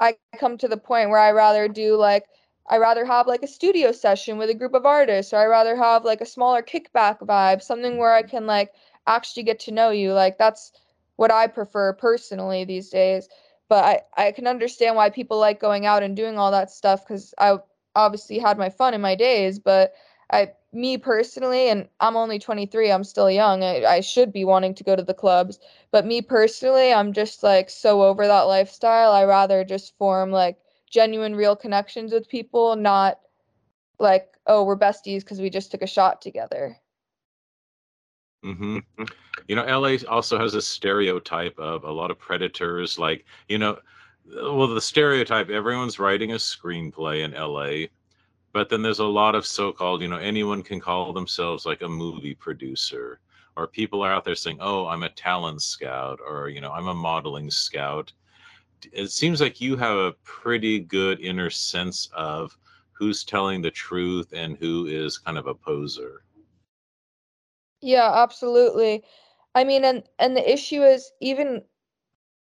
I, 0.00 0.16
come 0.38 0.58
to 0.58 0.68
the 0.68 0.76
point 0.76 1.10
where 1.10 1.18
I 1.20 1.30
rather 1.32 1.68
do 1.68 1.96
like 1.96 2.26
I 2.70 2.76
rather 2.78 3.04
have 3.06 3.26
like 3.26 3.42
a 3.42 3.46
studio 3.48 3.92
session 3.92 4.36
with 4.38 4.50
a 4.50 4.54
group 4.54 4.74
of 4.74 4.84
artists, 4.86 5.32
or 5.32 5.38
I 5.38 5.46
rather 5.46 5.74
have 5.76 6.04
like 6.04 6.20
a 6.20 6.26
smaller 6.26 6.62
kickback 6.62 7.20
vibe, 7.20 7.62
something 7.62 7.96
where 7.98 8.12
I 8.14 8.22
can 8.22 8.46
like 8.46 8.72
actually 9.06 9.44
get 9.44 9.60
to 9.60 9.72
know 9.72 9.90
you. 9.90 10.12
Like 10.12 10.36
that's 10.38 10.72
what 11.16 11.30
I 11.32 11.46
prefer 11.46 11.92
personally 11.94 12.64
these 12.64 12.90
days. 12.90 13.28
But 13.68 13.84
I 14.16 14.26
I 14.28 14.32
can 14.32 14.46
understand 14.46 14.96
why 14.96 15.10
people 15.10 15.38
like 15.38 15.60
going 15.60 15.86
out 15.86 16.02
and 16.02 16.16
doing 16.16 16.38
all 16.38 16.50
that 16.52 16.70
stuff 16.70 17.04
because 17.06 17.34
I 17.38 17.58
obviously 17.94 18.38
had 18.38 18.58
my 18.58 18.68
fun 18.70 18.94
in 18.94 19.00
my 19.00 19.14
days. 19.14 19.58
But 19.58 19.92
I 20.30 20.52
me 20.72 20.98
personally, 20.98 21.68
and 21.70 21.88
I'm 22.00 22.16
only 22.16 22.38
23, 22.38 22.90
I'm 22.92 23.04
still 23.04 23.30
young. 23.30 23.62
I, 23.64 23.84
I 23.84 24.00
should 24.00 24.32
be 24.32 24.44
wanting 24.44 24.74
to 24.74 24.84
go 24.84 24.94
to 24.96 25.02
the 25.02 25.14
clubs. 25.14 25.58
But 25.90 26.06
me 26.06 26.20
personally, 26.22 26.92
I'm 26.92 27.12
just 27.12 27.42
like 27.42 27.70
so 27.70 28.02
over 28.02 28.26
that 28.26 28.42
lifestyle. 28.42 29.12
I 29.12 29.24
rather 29.24 29.64
just 29.64 29.96
form 29.96 30.30
like 30.30 30.58
genuine, 30.90 31.34
real 31.34 31.56
connections 31.56 32.12
with 32.12 32.28
people, 32.28 32.76
not 32.76 33.20
like, 33.98 34.36
oh, 34.46 34.64
we're 34.64 34.78
besties 34.78 35.20
because 35.20 35.40
we 35.40 35.50
just 35.50 35.70
took 35.70 35.82
a 35.82 35.86
shot 35.86 36.20
together. 36.22 36.76
hmm 38.42 38.78
You 39.48 39.56
know, 39.56 39.64
LA 39.64 39.96
also 40.08 40.38
has 40.38 40.54
a 40.54 40.62
stereotype 40.62 41.58
of 41.58 41.84
a 41.84 41.90
lot 41.90 42.10
of 42.10 42.18
predators. 42.18 42.98
Like, 42.98 43.24
you 43.48 43.58
know, 43.58 43.78
well, 44.26 44.66
the 44.68 44.80
stereotype 44.80 45.50
everyone's 45.50 45.98
writing 45.98 46.32
a 46.32 46.36
screenplay 46.36 47.24
in 47.24 47.32
LA, 47.34 47.88
but 48.52 48.68
then 48.68 48.82
there's 48.82 48.98
a 49.00 49.04
lot 49.04 49.34
of 49.34 49.46
so-called, 49.46 50.02
you 50.02 50.08
know, 50.08 50.16
anyone 50.18 50.62
can 50.62 50.80
call 50.80 51.12
themselves 51.12 51.66
like 51.66 51.82
a 51.82 51.88
movie 51.88 52.34
producer, 52.34 53.20
or 53.56 53.66
people 53.66 54.02
are 54.02 54.12
out 54.12 54.24
there 54.24 54.34
saying, 54.34 54.58
"Oh, 54.60 54.86
I'm 54.86 55.02
a 55.02 55.08
talent 55.10 55.62
scout," 55.62 56.20
or 56.26 56.48
you 56.48 56.60
know, 56.60 56.72
"I'm 56.72 56.88
a 56.88 56.94
modeling 56.94 57.50
scout." 57.50 58.12
It 58.92 59.10
seems 59.10 59.40
like 59.40 59.60
you 59.60 59.76
have 59.76 59.96
a 59.96 60.12
pretty 60.24 60.80
good 60.80 61.20
inner 61.20 61.50
sense 61.50 62.08
of 62.14 62.56
who's 62.92 63.24
telling 63.24 63.62
the 63.62 63.70
truth 63.70 64.32
and 64.32 64.56
who 64.56 64.86
is 64.86 65.18
kind 65.18 65.38
of 65.38 65.46
a 65.46 65.54
poser. 65.54 66.24
Yeah, 67.80 68.10
absolutely. 68.22 69.04
I 69.54 69.64
mean, 69.64 69.84
and 69.84 70.04
and 70.18 70.36
the 70.36 70.52
issue 70.52 70.82
is 70.82 71.12
even 71.20 71.64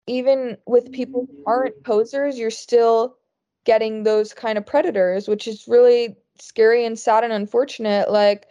even 0.07 0.59
with 0.67 0.93
people 0.93 1.27
who 1.31 1.45
aren't 1.47 1.85
posers, 1.85 2.39
you're 2.39 2.51
still 2.51 3.18
getting 3.69 4.03
those 4.03 4.33
kind 4.33 4.57
of 4.57 4.65
predators, 4.65 5.29
which 5.29 5.47
is 5.47 5.69
really 5.69 6.17
scary 6.41 6.87
and 6.87 6.99
sad 6.99 7.23
and 7.23 7.35
unfortunate. 7.35 8.11
Like, 8.11 8.47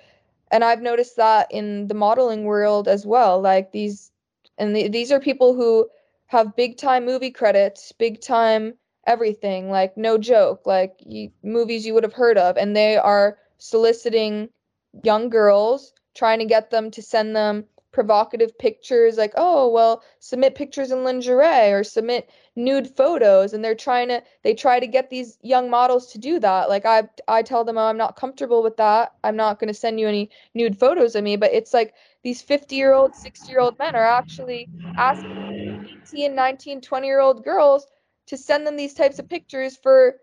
and 0.52 0.64
I've 0.64 0.84
noticed 0.84 1.16
that 1.16 1.48
in 1.50 1.88
the 1.88 1.96
modeling 1.96 2.44
world 2.44 2.88
as 2.88 3.04
well. 3.04 3.42
Like 3.42 3.72
these, 3.72 4.12
and 4.60 4.76
the, 4.76 4.88
these 4.90 5.12
are 5.12 5.20
people 5.20 5.56
who 5.56 5.90
have 6.28 6.56
big 6.56 6.78
time 6.78 7.04
movie 7.04 7.32
credits, 7.32 7.92
big 7.94 8.22
time 8.22 8.76
everything. 9.08 9.72
Like 9.72 9.98
no 9.98 10.20
joke, 10.20 10.68
like 10.68 10.94
you, 11.04 11.32
movies 11.42 11.84
you 11.84 11.96
would 11.96 12.04
have 12.04 12.14
heard 12.14 12.38
of, 12.38 12.56
and 12.56 12.76
they 12.76 12.96
are 12.96 13.40
soliciting 13.58 14.50
young 15.04 15.30
girls, 15.30 15.94
trying 16.14 16.38
to 16.38 16.46
get 16.46 16.70
them 16.70 16.92
to 16.92 17.02
send 17.02 17.36
them 17.36 17.66
provocative 17.98 18.56
pictures 18.60 19.18
like 19.18 19.34
oh 19.38 19.68
well 19.70 20.04
submit 20.20 20.54
pictures 20.54 20.92
in 20.92 21.04
lingerie 21.04 21.72
or 21.72 21.84
submit 21.84 22.30
nude 22.56 22.88
photos 22.96 23.54
and 23.54 23.66
they're 23.66 23.74
trying 23.74 24.08
to 24.08 24.22
they 24.44 24.54
try 24.54 24.80
to 24.80 24.86
get 24.86 25.10
these 25.10 25.40
young 25.42 25.70
models 25.72 26.12
to 26.12 26.20
do 26.20 26.40
that. 26.40 26.70
Like 26.70 26.86
i 26.86 27.10
i 27.28 27.42
tell 27.42 27.64
them 27.64 27.78
oh, 27.78 27.88
i'm 27.88 27.98
not 27.98 28.16
comfortable 28.16 28.62
with 28.62 28.78
that. 28.78 29.14
I'm 29.24 29.36
not 29.36 29.60
going 29.60 29.70
to 29.70 29.74
send 29.74 30.00
you 30.00 30.08
any 30.08 30.30
nude 30.54 30.78
photos 30.80 31.16
of 31.16 31.24
me. 31.24 31.38
But 31.38 31.54
it's 31.54 31.74
like 31.74 31.96
these 32.24 32.42
50 32.42 32.76
year 32.76 32.94
old 32.94 33.16
60 33.16 33.52
year 33.52 33.62
old 33.62 33.80
men 33.80 33.96
are 33.96 34.06
actually 34.06 34.70
asking 34.98 35.34
18 35.86 36.36
19 36.36 36.82
20 36.82 37.08
year 37.08 37.20
old 37.20 37.44
girls 37.44 37.88
to 38.28 38.38
send 38.38 38.68
them 38.68 38.78
these 38.78 38.94
types 38.94 39.18
of 39.20 39.28
pictures 39.30 39.76
for 39.78 40.18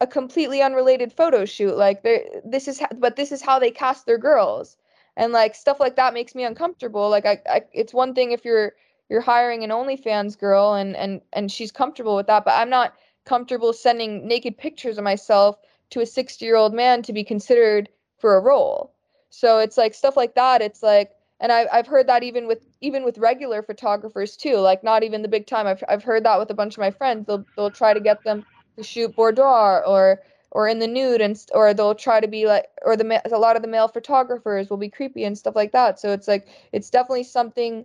a 0.00 0.06
completely 0.08 0.60
unrelated 0.62 1.12
photo 1.12 1.44
shoot. 1.44 1.76
Like 1.76 2.02
this 2.02 2.66
is 2.68 2.82
but 2.98 3.14
this 3.16 3.30
is 3.32 3.42
how 3.42 3.60
they 3.60 3.70
cast 3.70 4.06
their 4.06 4.18
girls 4.18 4.76
and 5.16 5.32
like 5.32 5.54
stuff 5.54 5.80
like 5.80 5.96
that 5.96 6.14
makes 6.14 6.34
me 6.34 6.44
uncomfortable 6.44 7.10
like 7.10 7.26
I, 7.26 7.40
I 7.48 7.62
it's 7.72 7.92
one 7.92 8.14
thing 8.14 8.32
if 8.32 8.44
you're 8.44 8.72
you're 9.08 9.20
hiring 9.20 9.62
an 9.64 9.70
OnlyFans 9.70 10.38
girl 10.38 10.74
and 10.74 10.96
and 10.96 11.20
and 11.32 11.50
she's 11.50 11.72
comfortable 11.72 12.16
with 12.16 12.26
that 12.26 12.44
but 12.44 12.52
I'm 12.52 12.70
not 12.70 12.94
comfortable 13.24 13.72
sending 13.72 14.26
naked 14.26 14.56
pictures 14.58 14.98
of 14.98 15.04
myself 15.04 15.56
to 15.90 16.00
a 16.00 16.06
60 16.06 16.44
year 16.44 16.56
old 16.56 16.72
man 16.72 17.02
to 17.02 17.12
be 17.12 17.24
considered 17.24 17.88
for 18.18 18.36
a 18.36 18.40
role. 18.40 18.94
So 19.30 19.58
it's 19.58 19.76
like 19.76 19.94
stuff 19.94 20.16
like 20.16 20.34
that 20.34 20.62
it's 20.62 20.82
like 20.82 21.12
and 21.40 21.50
I, 21.50 21.66
I've 21.72 21.86
heard 21.86 22.06
that 22.06 22.22
even 22.22 22.46
with 22.46 22.64
even 22.80 23.04
with 23.04 23.18
regular 23.18 23.62
photographers 23.62 24.36
too 24.36 24.56
like 24.56 24.82
not 24.84 25.02
even 25.02 25.22
the 25.22 25.28
big 25.28 25.46
time 25.46 25.66
I've, 25.66 25.82
I've 25.88 26.04
heard 26.04 26.24
that 26.24 26.38
with 26.38 26.50
a 26.50 26.54
bunch 26.54 26.74
of 26.74 26.78
my 26.78 26.90
friends 26.90 27.26
they'll, 27.26 27.44
they'll 27.56 27.70
try 27.70 27.94
to 27.94 28.00
get 28.00 28.22
them 28.24 28.44
to 28.76 28.82
shoot 28.82 29.14
boudoir 29.14 29.84
or 29.84 30.20
or 30.52 30.68
in 30.68 30.78
the 30.78 30.86
nude 30.86 31.20
and 31.20 31.44
or 31.54 31.74
they'll 31.74 31.94
try 31.94 32.20
to 32.20 32.28
be 32.28 32.46
like 32.46 32.66
or 32.82 32.96
the 32.96 33.20
a 33.34 33.38
lot 33.38 33.56
of 33.56 33.62
the 33.62 33.68
male 33.68 33.88
photographers 33.88 34.70
will 34.70 34.76
be 34.76 34.88
creepy 34.88 35.24
and 35.24 35.36
stuff 35.36 35.56
like 35.56 35.72
that. 35.72 35.98
So 35.98 36.12
it's 36.12 36.28
like 36.28 36.46
it's 36.72 36.90
definitely 36.90 37.24
something 37.24 37.84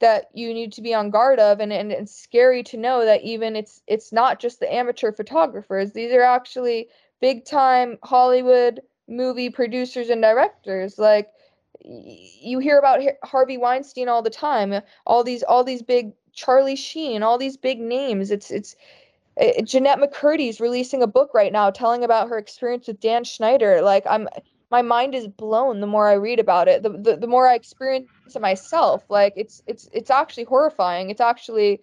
that 0.00 0.30
you 0.32 0.54
need 0.54 0.72
to 0.72 0.82
be 0.82 0.94
on 0.94 1.10
guard 1.10 1.38
of 1.38 1.60
and, 1.60 1.72
and 1.72 1.92
it's 1.92 2.14
scary 2.14 2.62
to 2.62 2.76
know 2.76 3.04
that 3.04 3.22
even 3.22 3.56
it's 3.56 3.82
it's 3.86 4.12
not 4.12 4.40
just 4.40 4.60
the 4.60 4.72
amateur 4.72 5.12
photographers. 5.12 5.92
These 5.92 6.12
are 6.12 6.22
actually 6.22 6.88
big 7.20 7.44
time 7.44 7.98
hollywood 8.02 8.80
movie 9.08 9.50
producers 9.50 10.08
and 10.08 10.22
directors. 10.22 10.98
Like 10.98 11.30
you 11.80 12.60
hear 12.60 12.78
about 12.78 13.00
harvey 13.24 13.58
weinstein 13.58 14.08
all 14.08 14.22
the 14.22 14.30
time. 14.30 14.80
All 15.04 15.24
these 15.24 15.42
all 15.42 15.64
these 15.64 15.82
big 15.82 16.12
charlie 16.32 16.76
sheen 16.76 17.24
all 17.24 17.38
these 17.38 17.56
big 17.56 17.80
names. 17.80 18.30
It's 18.30 18.52
it's 18.52 18.76
uh, 19.40 19.62
Jennette 19.62 19.98
McCurdy's 19.98 20.60
releasing 20.60 21.02
a 21.02 21.06
book 21.06 21.30
right 21.34 21.52
now 21.52 21.70
telling 21.70 22.04
about 22.04 22.28
her 22.28 22.38
experience 22.38 22.86
with 22.86 23.00
Dan 23.00 23.24
Schneider. 23.24 23.82
Like 23.82 24.04
I'm 24.08 24.28
my 24.70 24.82
mind 24.82 25.14
is 25.14 25.28
blown 25.28 25.80
the 25.80 25.86
more 25.86 26.08
I 26.08 26.14
read 26.14 26.40
about 26.40 26.68
it. 26.68 26.82
The, 26.82 26.90
the 26.90 27.16
the 27.16 27.26
more 27.26 27.48
I 27.48 27.54
experience 27.54 28.08
it 28.34 28.40
myself. 28.40 29.04
Like 29.08 29.34
it's 29.36 29.62
it's 29.66 29.88
it's 29.92 30.10
actually 30.10 30.44
horrifying. 30.44 31.10
It's 31.10 31.20
actually 31.20 31.80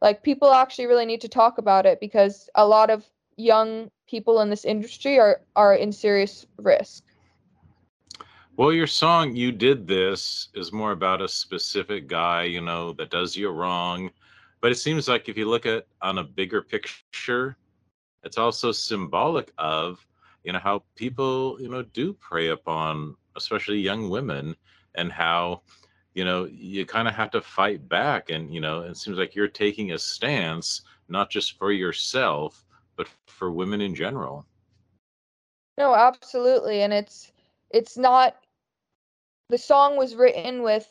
like 0.00 0.22
people 0.22 0.52
actually 0.52 0.86
really 0.86 1.06
need 1.06 1.20
to 1.22 1.28
talk 1.28 1.58
about 1.58 1.86
it 1.86 2.00
because 2.00 2.48
a 2.54 2.66
lot 2.66 2.90
of 2.90 3.04
young 3.36 3.90
people 4.06 4.40
in 4.40 4.50
this 4.50 4.64
industry 4.64 5.18
are 5.18 5.42
are 5.56 5.74
in 5.74 5.92
serious 5.92 6.46
risk. 6.58 7.04
Well, 8.56 8.72
your 8.72 8.86
song 8.86 9.34
"You 9.34 9.52
Did 9.52 9.88
This" 9.88 10.48
is 10.54 10.72
more 10.72 10.92
about 10.92 11.20
a 11.20 11.28
specific 11.28 12.06
guy, 12.06 12.44
you 12.44 12.60
know, 12.60 12.92
that 12.92 13.10
does 13.10 13.36
you 13.36 13.50
wrong 13.50 14.10
but 14.64 14.72
it 14.72 14.76
seems 14.76 15.08
like 15.08 15.28
if 15.28 15.36
you 15.36 15.44
look 15.44 15.66
at 15.66 15.86
on 16.00 16.16
a 16.16 16.24
bigger 16.24 16.62
picture, 16.62 17.54
it's 18.22 18.38
also 18.38 18.72
symbolic 18.72 19.52
of 19.58 20.06
you 20.42 20.54
know 20.54 20.58
how 20.58 20.82
people 20.96 21.58
you 21.60 21.68
know 21.68 21.82
do 21.82 22.14
prey 22.14 22.48
upon 22.48 23.14
especially 23.36 23.78
young 23.78 24.08
women 24.08 24.56
and 24.94 25.12
how 25.12 25.60
you 26.14 26.24
know 26.24 26.46
you 26.46 26.86
kind 26.86 27.06
of 27.06 27.12
have 27.12 27.30
to 27.32 27.42
fight 27.42 27.86
back. 27.90 28.30
And 28.30 28.54
you 28.54 28.62
know 28.62 28.80
it 28.80 28.96
seems 28.96 29.18
like 29.18 29.34
you're 29.34 29.48
taking 29.48 29.92
a 29.92 29.98
stance 29.98 30.80
not 31.10 31.28
just 31.28 31.58
for 31.58 31.70
yourself 31.70 32.64
but 32.96 33.06
for 33.26 33.52
women 33.52 33.82
in 33.82 33.94
general. 33.94 34.46
No 35.76 35.94
absolutely. 35.94 36.80
And 36.80 36.94
it's 36.94 37.32
it's 37.68 37.98
not 37.98 38.36
the 39.50 39.58
song 39.58 39.98
was 39.98 40.14
written 40.14 40.62
with 40.62 40.88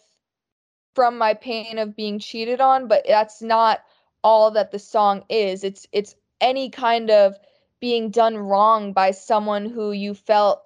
from 0.93 1.17
my 1.17 1.33
pain 1.33 1.77
of 1.77 1.95
being 1.95 2.19
cheated 2.19 2.61
on, 2.61 2.87
but 2.87 3.03
that's 3.07 3.41
not 3.41 3.83
all 4.23 4.51
that 4.51 4.71
the 4.71 4.79
song 4.79 5.23
is. 5.29 5.63
It's 5.63 5.87
it's 5.91 6.15
any 6.41 6.69
kind 6.69 7.09
of 7.09 7.37
being 7.79 8.09
done 8.09 8.37
wrong 8.37 8.93
by 8.93 9.11
someone 9.11 9.65
who 9.65 9.91
you 9.91 10.13
felt 10.13 10.63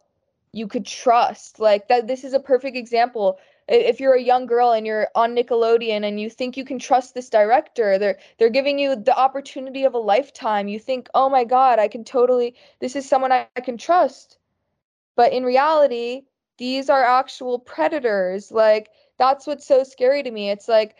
you 0.51 0.67
could 0.67 0.85
trust. 0.85 1.59
Like 1.59 1.87
that 1.87 2.07
this 2.07 2.23
is 2.23 2.33
a 2.33 2.39
perfect 2.39 2.77
example. 2.77 3.39
If 3.67 3.99
you're 3.99 4.13
a 4.13 4.21
young 4.21 4.45
girl 4.45 4.71
and 4.71 4.85
you're 4.87 5.09
on 5.13 5.35
Nickelodeon 5.35 6.07
and 6.07 6.19
you 6.21 6.29
think 6.29 6.55
you 6.55 6.63
can 6.63 6.79
trust 6.79 7.13
this 7.13 7.29
director, 7.29 7.97
they're 7.97 8.17
they're 8.37 8.49
giving 8.49 8.79
you 8.79 8.95
the 8.95 9.17
opportunity 9.17 9.83
of 9.83 9.93
a 9.93 9.99
lifetime. 9.99 10.67
You 10.67 10.79
think, 10.79 11.09
"Oh 11.13 11.29
my 11.29 11.43
god, 11.43 11.79
I 11.79 11.87
can 11.87 12.03
totally 12.03 12.55
this 12.79 12.95
is 12.95 13.07
someone 13.07 13.31
I, 13.31 13.47
I 13.55 13.61
can 13.61 13.77
trust." 13.77 14.37
But 15.15 15.33
in 15.33 15.43
reality, 15.43 16.23
these 16.57 16.89
are 16.89 17.03
actual 17.03 17.59
predators. 17.59 18.51
Like 18.51 18.89
that's 19.17 19.47
what's 19.47 19.65
so 19.65 19.83
scary 19.83 20.23
to 20.23 20.31
me 20.31 20.49
it's 20.49 20.67
like 20.67 20.95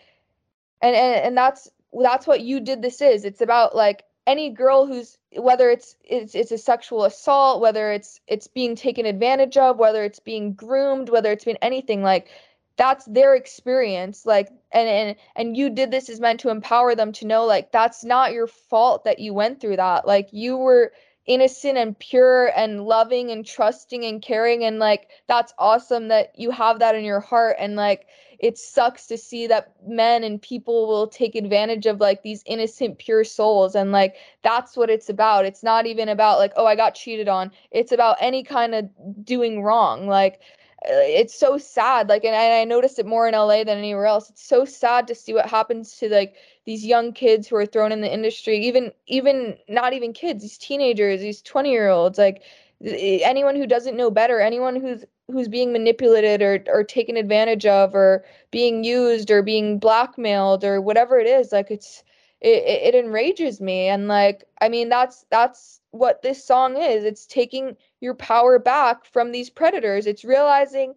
and 0.81 0.95
and, 0.95 1.25
and 1.25 1.37
that's 1.37 1.69
that's 2.01 2.27
what 2.27 2.41
you 2.41 2.59
did 2.59 2.81
this 2.81 3.01
is 3.01 3.25
it's 3.25 3.41
about 3.41 3.75
like 3.75 4.03
any 4.25 4.49
girl 4.49 4.85
who's 4.85 5.17
whether 5.37 5.69
it's 5.69 5.95
it's 6.03 6.35
it's 6.35 6.51
a 6.51 6.57
sexual 6.57 7.05
assault 7.05 7.61
whether 7.61 7.91
it's 7.91 8.19
it's 8.27 8.47
being 8.47 8.75
taken 8.75 9.05
advantage 9.05 9.57
of 9.57 9.77
whether 9.77 10.03
it's 10.03 10.19
being 10.19 10.53
groomed 10.53 11.09
whether 11.09 11.31
it's 11.31 11.45
been 11.45 11.57
anything 11.61 12.03
like 12.03 12.29
that's 12.75 13.05
their 13.05 13.35
experience 13.35 14.25
like 14.25 14.49
and 14.71 14.87
and 14.87 15.15
and 15.35 15.57
you 15.57 15.69
did 15.69 15.91
this 15.91 16.09
is 16.09 16.19
meant 16.19 16.39
to 16.41 16.49
empower 16.49 16.93
them 16.93 17.11
to 17.11 17.25
know 17.25 17.45
like 17.45 17.71
that's 17.71 18.03
not 18.03 18.33
your 18.33 18.47
fault 18.47 19.05
that 19.05 19.19
you 19.19 19.33
went 19.33 19.59
through 19.59 19.77
that 19.77 20.05
like 20.05 20.29
you 20.31 20.57
were 20.57 20.91
innocent 21.27 21.77
and 21.77 21.97
pure 21.99 22.51
and 22.57 22.85
loving 22.85 23.31
and 23.31 23.45
trusting 23.45 24.05
and 24.05 24.21
caring 24.21 24.63
and 24.63 24.79
like 24.79 25.09
that's 25.27 25.53
awesome 25.59 26.07
that 26.07 26.31
you 26.39 26.49
have 26.51 26.79
that 26.79 26.95
in 26.95 27.03
your 27.03 27.19
heart 27.19 27.55
and 27.59 27.75
like 27.75 28.07
it 28.39 28.57
sucks 28.57 29.07
to 29.07 29.17
see 29.17 29.47
that 29.47 29.73
men 29.85 30.23
and 30.23 30.41
people 30.41 30.87
will 30.87 31.07
take 31.07 31.35
advantage 31.35 31.85
of 31.85 31.99
like 31.99 32.21
these 32.23 32.43
innocent 32.45 32.97
pure 32.99 33.23
souls 33.23 33.75
and 33.75 33.91
like 33.91 34.15
that's 34.43 34.77
what 34.77 34.89
it's 34.89 35.09
about. 35.09 35.45
It's 35.45 35.63
not 35.63 35.85
even 35.85 36.09
about 36.09 36.39
like 36.39 36.53
oh 36.55 36.65
i 36.65 36.75
got 36.75 36.95
cheated 36.95 37.27
on. 37.27 37.51
It's 37.71 37.91
about 37.91 38.17
any 38.19 38.43
kind 38.43 38.75
of 38.75 38.89
doing 39.23 39.63
wrong. 39.63 40.07
Like 40.07 40.41
it's 40.85 41.37
so 41.37 41.57
sad 41.57 42.07
like 42.07 42.23
and 42.23 42.35
I, 42.35 42.61
I 42.61 42.63
noticed 42.63 42.99
it 42.99 43.05
more 43.05 43.27
in 43.27 43.33
la 43.33 43.47
than 43.47 43.77
anywhere 43.77 44.05
else. 44.05 44.29
It's 44.29 44.43
so 44.43 44.63
sad 44.65 45.07
to 45.07 45.15
see 45.15 45.33
what 45.33 45.49
happens 45.49 45.97
to 45.97 46.09
like 46.09 46.35
these 46.65 46.85
young 46.85 47.13
kids 47.13 47.47
who 47.47 47.55
are 47.55 47.65
thrown 47.65 47.91
in 47.91 48.01
the 48.01 48.13
industry 48.13 48.59
even 48.59 48.91
even 49.07 49.57
not 49.67 49.93
even 49.93 50.13
kids 50.13 50.43
these 50.43 50.57
teenagers 50.57 51.21
these 51.21 51.41
20 51.41 51.71
year 51.71 51.89
olds 51.89 52.17
like 52.17 52.43
eh, 52.85 53.19
anyone 53.23 53.55
who 53.55 53.65
doesn't 53.65 53.97
know 53.97 54.11
better 54.11 54.39
anyone 54.39 54.75
who's 54.75 55.03
who's 55.27 55.47
being 55.47 55.73
manipulated 55.73 56.41
or 56.41 56.63
or 56.67 56.83
taken 56.83 57.17
advantage 57.17 57.65
of 57.65 57.95
or 57.95 58.23
being 58.51 58.83
used 58.83 59.31
or 59.31 59.41
being 59.41 59.79
blackmailed 59.79 60.63
or 60.63 60.79
whatever 60.79 61.17
it 61.19 61.27
is 61.27 61.51
like 61.51 61.71
it's 61.71 62.03
it, 62.41 62.93
it 62.93 62.95
enrages 62.95 63.59
me 63.59 63.87
and 63.87 64.07
like 64.07 64.43
i 64.61 64.69
mean 64.69 64.89
that's 64.89 65.25
that's 65.31 65.77
what 65.97 66.21
this 66.21 66.43
song 66.43 66.77
is. 66.77 67.03
It's 67.03 67.25
taking 67.25 67.75
your 67.99 68.13
power 68.13 68.59
back 68.59 69.05
from 69.05 69.31
these 69.31 69.49
predators. 69.49 70.05
It's 70.05 70.23
realizing 70.23 70.93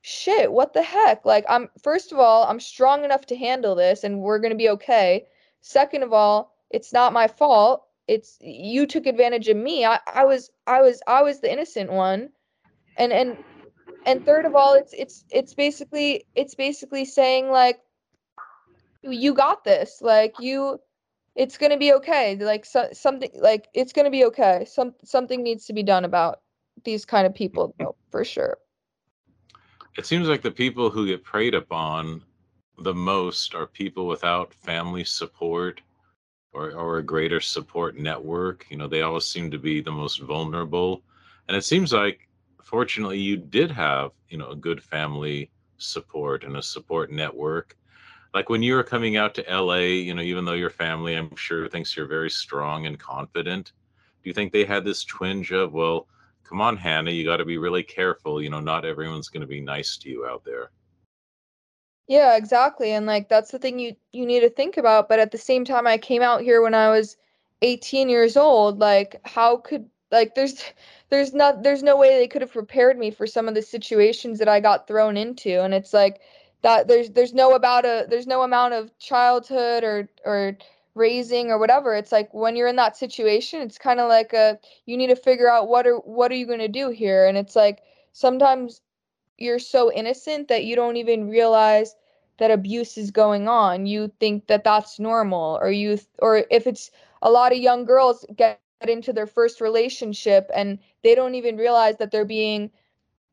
shit 0.00 0.52
what 0.52 0.72
the 0.72 0.82
heck? 0.82 1.24
Like 1.24 1.44
i'm 1.48 1.68
first 1.82 2.12
of 2.12 2.18
all 2.18 2.44
i'm 2.44 2.60
strong 2.60 3.04
enough 3.04 3.26
to 3.26 3.36
handle 3.36 3.74
this 3.74 4.04
and 4.04 4.20
we're 4.20 4.38
going 4.38 4.50
to 4.50 4.56
be 4.56 4.70
okay. 4.70 5.26
Second 5.60 6.02
of 6.02 6.12
all 6.12 6.54
it's 6.70 6.92
not 6.92 7.12
my 7.12 7.28
fault. 7.28 7.84
It's 8.08 8.38
you 8.40 8.86
took 8.86 9.06
advantage 9.06 9.48
of 9.48 9.56
me. 9.56 9.84
I 9.84 10.00
i 10.12 10.24
was 10.24 10.50
i 10.66 10.80
was 10.80 11.00
i 11.06 11.22
was 11.22 11.40
the 11.40 11.52
innocent 11.52 11.92
one. 11.92 12.30
And 12.98 13.12
and 13.12 13.36
and 14.04 14.24
third 14.24 14.44
of 14.44 14.56
all 14.56 14.74
it's 14.74 14.92
it's 14.92 15.24
it's 15.30 15.54
basically 15.54 16.26
it's 16.34 16.56
basically 16.56 17.04
saying 17.04 17.50
like 17.50 17.80
you 19.02 19.34
got 19.34 19.64
this 19.64 19.98
like 20.00 20.34
you 20.40 20.78
it's 21.34 21.56
going 21.56 21.72
to 21.72 21.78
be 21.78 21.92
okay 21.92 22.36
like 22.36 22.64
so, 22.64 22.88
something 22.92 23.30
like 23.40 23.68
it's 23.74 23.92
going 23.92 24.04
to 24.04 24.10
be 24.10 24.24
okay 24.24 24.64
some 24.68 24.94
something 25.04 25.42
needs 25.42 25.66
to 25.66 25.72
be 25.72 25.82
done 25.82 26.04
about 26.04 26.40
these 26.84 27.04
kind 27.04 27.26
of 27.26 27.34
people 27.34 27.74
though, 27.78 27.96
for 28.10 28.24
sure 28.24 28.58
it 29.96 30.06
seems 30.06 30.28
like 30.28 30.42
the 30.42 30.50
people 30.50 30.88
who 30.88 31.06
get 31.06 31.22
preyed 31.22 31.54
upon 31.54 32.22
the 32.78 32.94
most 32.94 33.54
are 33.54 33.66
people 33.66 34.06
without 34.06 34.54
family 34.54 35.04
support 35.04 35.82
or, 36.52 36.72
or 36.72 36.98
a 36.98 37.02
greater 37.02 37.40
support 37.40 37.98
network. 37.98 38.66
You 38.70 38.76
know, 38.76 38.88
they 38.88 39.02
always 39.02 39.24
seem 39.24 39.50
to 39.50 39.58
be 39.58 39.80
the 39.80 39.90
most 39.90 40.20
vulnerable. 40.20 41.02
And 41.48 41.56
it 41.56 41.64
seems 41.64 41.92
like, 41.92 42.28
fortunately, 42.62 43.18
you 43.18 43.36
did 43.36 43.70
have, 43.70 44.12
you 44.28 44.38
know, 44.38 44.50
a 44.50 44.56
good 44.56 44.82
family 44.82 45.50
support 45.78 46.44
and 46.44 46.56
a 46.56 46.62
support 46.62 47.10
network. 47.10 47.76
Like 48.34 48.48
when 48.48 48.62
you 48.62 48.74
were 48.74 48.82
coming 48.82 49.16
out 49.16 49.34
to 49.34 49.44
LA, 49.48 49.76
you 49.76 50.14
know, 50.14 50.22
even 50.22 50.44
though 50.44 50.52
your 50.52 50.70
family, 50.70 51.14
I'm 51.14 51.36
sure, 51.36 51.68
thinks 51.68 51.96
you're 51.96 52.06
very 52.06 52.30
strong 52.30 52.86
and 52.86 52.98
confident, 52.98 53.72
do 54.22 54.30
you 54.30 54.32
think 54.32 54.52
they 54.52 54.64
had 54.64 54.84
this 54.84 55.04
twinge 55.04 55.52
of, 55.52 55.72
well, 55.74 56.06
come 56.44 56.60
on, 56.60 56.76
Hannah, 56.76 57.10
you 57.10 57.24
got 57.24 57.38
to 57.38 57.44
be 57.44 57.58
really 57.58 57.82
careful. 57.82 58.42
You 58.42 58.50
know, 58.50 58.60
not 58.60 58.84
everyone's 58.84 59.28
going 59.28 59.42
to 59.42 59.46
be 59.46 59.60
nice 59.60 59.96
to 59.98 60.08
you 60.08 60.26
out 60.26 60.44
there. 60.44 60.70
Yeah, 62.08 62.36
exactly. 62.36 62.92
And 62.92 63.06
like 63.06 63.28
that's 63.28 63.50
the 63.50 63.58
thing 63.58 63.78
you 63.78 63.96
you 64.12 64.26
need 64.26 64.40
to 64.40 64.50
think 64.50 64.76
about, 64.76 65.08
but 65.08 65.18
at 65.18 65.30
the 65.30 65.38
same 65.38 65.64
time 65.64 65.86
I 65.86 65.98
came 65.98 66.22
out 66.22 66.42
here 66.42 66.60
when 66.62 66.74
I 66.74 66.90
was 66.90 67.16
18 67.62 68.08
years 68.08 68.36
old, 68.36 68.78
like 68.78 69.20
how 69.24 69.56
could 69.58 69.88
like 70.10 70.34
there's 70.34 70.62
there's 71.10 71.32
not 71.32 71.62
there's 71.62 71.82
no 71.82 71.96
way 71.96 72.18
they 72.18 72.28
could 72.28 72.42
have 72.42 72.52
prepared 72.52 72.98
me 72.98 73.10
for 73.10 73.26
some 73.26 73.48
of 73.48 73.54
the 73.54 73.62
situations 73.62 74.38
that 74.40 74.48
I 74.48 74.60
got 74.60 74.86
thrown 74.86 75.16
into 75.16 75.62
and 75.62 75.72
it's 75.72 75.94
like 75.94 76.20
that 76.62 76.88
there's 76.88 77.10
there's 77.10 77.34
no 77.34 77.54
about 77.54 77.84
a 77.84 78.06
there's 78.08 78.26
no 78.26 78.42
amount 78.42 78.74
of 78.74 78.96
childhood 78.98 79.84
or 79.84 80.08
or 80.24 80.56
raising 80.94 81.50
or 81.50 81.58
whatever. 81.58 81.94
It's 81.94 82.12
like 82.12 82.32
when 82.34 82.56
you're 82.56 82.68
in 82.68 82.76
that 82.76 82.96
situation 82.96 83.62
it's 83.62 83.78
kind 83.78 84.00
of 84.00 84.08
like 84.08 84.32
a 84.32 84.58
you 84.86 84.96
need 84.96 85.08
to 85.08 85.16
figure 85.16 85.50
out 85.50 85.68
what 85.68 85.86
are 85.86 85.96
what 85.98 86.30
are 86.32 86.36
you 86.36 86.46
going 86.46 86.58
to 86.60 86.68
do 86.68 86.90
here? 86.90 87.26
And 87.26 87.36
it's 87.38 87.56
like 87.56 87.82
sometimes 88.12 88.80
you're 89.38 89.58
so 89.58 89.92
innocent 89.92 90.48
that 90.48 90.64
you 90.64 90.76
don't 90.76 90.96
even 90.96 91.28
realize 91.28 91.96
that 92.38 92.50
abuse 92.50 92.96
is 92.98 93.10
going 93.10 93.48
on. 93.48 93.86
You 93.86 94.12
think 94.20 94.46
that 94.48 94.64
that's 94.64 94.98
normal 94.98 95.58
or 95.60 95.70
you 95.70 95.98
or 96.20 96.44
if 96.50 96.66
it's 96.66 96.90
a 97.22 97.30
lot 97.30 97.52
of 97.52 97.58
young 97.58 97.84
girls 97.84 98.24
get 98.36 98.58
into 98.58 99.12
their 99.12 99.26
first 99.26 99.60
relationship 99.60 100.50
and 100.54 100.78
they 101.02 101.14
don't 101.14 101.34
even 101.34 101.56
realize 101.56 101.70
that 101.98 102.10
they're 102.12 102.24
being 102.24 102.70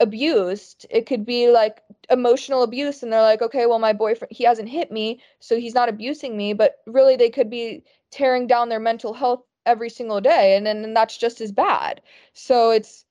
abused 0.02 0.86
it 0.90 1.06
could 1.06 1.26
be 1.26 1.50
like 1.50 1.82
emotional 2.10 2.64
abuse 2.64 3.04
and 3.04 3.12
they're 3.12 3.22
like 3.22 3.42
okay 3.42 3.66
well 3.66 3.80
my 3.80 3.92
boyfriend 3.92 4.32
he 4.32 4.46
hasn't 4.46 4.70
hit 4.70 4.92
me 4.92 5.22
so 5.42 5.58
he's 5.58 5.74
not 5.76 5.90
abusing 5.90 6.38
me 6.38 6.54
but 6.54 6.78
really 6.88 7.18
they 7.18 7.30
could 7.30 7.50
be 7.50 7.84
tearing 8.12 8.48
down 8.48 8.70
their 8.70 8.80
mental 8.80 9.14
health 9.14 9.44
every 9.66 9.90
single 9.90 10.20
day 10.20 10.56
and 10.56 10.66
then 10.66 10.94
that's 10.94 11.18
just 11.18 11.42
as 11.42 11.52
bad. 11.52 12.02
So 12.34 12.72
it's 12.72 13.06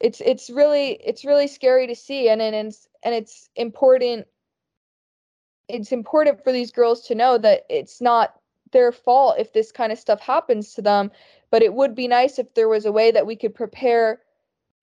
it's 0.00 0.20
it's 0.20 0.50
really 0.50 0.92
it's 1.04 1.24
really 1.24 1.48
scary 1.48 1.86
to 1.86 1.94
see 1.94 2.28
and 2.28 2.40
and 2.40 2.54
it's 2.54 2.88
and 3.02 3.14
it's 3.14 3.48
important 3.56 4.26
it's 5.68 5.92
important 5.92 6.42
for 6.44 6.52
these 6.52 6.70
girls 6.70 7.06
to 7.06 7.14
know 7.14 7.38
that 7.38 7.64
it's 7.68 8.00
not 8.00 8.34
their 8.72 8.92
fault 8.92 9.36
if 9.38 9.52
this 9.52 9.72
kind 9.72 9.92
of 9.92 9.98
stuff 9.98 10.20
happens 10.20 10.74
to 10.74 10.82
them 10.82 11.10
but 11.50 11.62
it 11.62 11.74
would 11.74 11.94
be 11.94 12.08
nice 12.08 12.38
if 12.38 12.52
there 12.54 12.68
was 12.68 12.84
a 12.84 12.92
way 12.92 13.10
that 13.10 13.26
we 13.26 13.36
could 13.36 13.54
prepare 13.54 14.20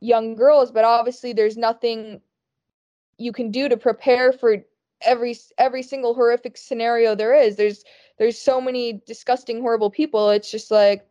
young 0.01 0.35
girls 0.35 0.71
but 0.71 0.83
obviously 0.83 1.33
there's 1.33 1.57
nothing 1.57 2.21
you 3.17 3.31
can 3.31 3.51
do 3.51 3.69
to 3.69 3.77
prepare 3.77 4.33
for 4.33 4.57
every 5.01 5.35
every 5.57 5.83
single 5.83 6.13
horrific 6.13 6.57
scenario 6.57 7.15
there 7.15 7.33
is 7.33 7.55
there's 7.55 7.83
there's 8.17 8.37
so 8.37 8.59
many 8.61 9.01
disgusting 9.05 9.61
horrible 9.61 9.89
people 9.89 10.29
it's 10.29 10.51
just 10.51 10.71
like 10.71 11.07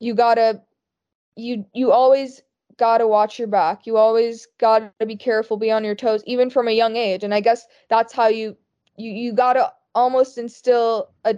you 0.00 0.14
gotta 0.14 0.62
you 1.36 1.66
you 1.74 1.92
always 1.92 2.42
gotta 2.78 3.06
watch 3.06 3.38
your 3.38 3.48
back. 3.48 3.86
You 3.86 3.96
always 3.96 4.46
gotta 4.58 4.90
be 5.06 5.16
careful, 5.16 5.40
be 5.56 5.70
on 5.70 5.84
your 5.84 5.94
toes, 5.94 6.22
even 6.26 6.50
from 6.50 6.68
a 6.68 6.72
young 6.72 6.96
age. 6.96 7.24
And 7.24 7.34
I 7.34 7.40
guess 7.40 7.66
that's 7.88 8.12
how 8.12 8.28
you 8.28 8.56
you 8.96 9.10
you 9.10 9.32
gotta 9.32 9.72
almost 9.94 10.38
instill 10.38 11.10
a 11.24 11.36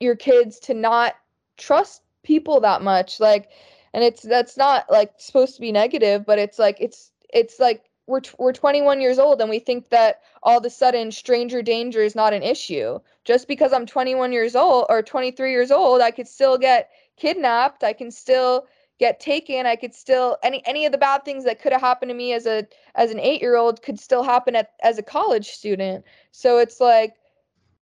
your 0.00 0.16
kids 0.16 0.58
to 0.60 0.74
not 0.74 1.14
trust 1.56 2.02
people 2.22 2.60
that 2.60 2.82
much. 2.82 3.20
Like, 3.20 3.50
and 3.94 4.04
it's 4.04 4.22
that's 4.22 4.56
not 4.56 4.90
like 4.90 5.12
supposed 5.18 5.54
to 5.56 5.60
be 5.60 5.72
negative, 5.72 6.24
but 6.26 6.38
it's 6.38 6.58
like 6.58 6.76
it's 6.80 7.12
it's 7.32 7.58
like 7.58 7.84
we're 8.06 8.20
we're 8.38 8.52
21 8.52 9.00
years 9.00 9.18
old 9.18 9.40
and 9.40 9.50
we 9.50 9.58
think 9.58 9.88
that 9.90 10.20
all 10.42 10.58
of 10.58 10.64
a 10.64 10.70
sudden 10.70 11.10
stranger 11.10 11.62
danger 11.62 12.00
is 12.02 12.14
not 12.14 12.32
an 12.32 12.42
issue. 12.42 12.98
Just 13.24 13.48
because 13.48 13.72
I'm 13.72 13.86
21 13.86 14.32
years 14.32 14.54
old 14.54 14.86
or 14.88 15.02
23 15.02 15.50
years 15.50 15.70
old, 15.70 16.00
I 16.00 16.10
could 16.10 16.28
still 16.28 16.58
get 16.58 16.90
kidnapped. 17.16 17.82
I 17.82 17.92
can 17.92 18.10
still 18.10 18.66
get 18.98 19.20
taken 19.20 19.66
i 19.66 19.76
could 19.76 19.94
still 19.94 20.38
any 20.42 20.62
any 20.66 20.86
of 20.86 20.92
the 20.92 20.98
bad 20.98 21.24
things 21.24 21.44
that 21.44 21.60
could 21.60 21.72
have 21.72 21.80
happened 21.80 22.08
to 22.08 22.14
me 22.14 22.32
as 22.32 22.46
a 22.46 22.66
as 22.94 23.10
an 23.10 23.20
8 23.20 23.42
year 23.42 23.56
old 23.56 23.82
could 23.82 24.00
still 24.00 24.22
happen 24.22 24.56
at 24.56 24.72
as 24.82 24.98
a 24.98 25.02
college 25.02 25.48
student 25.48 26.04
so 26.32 26.58
it's 26.58 26.80
like 26.80 27.14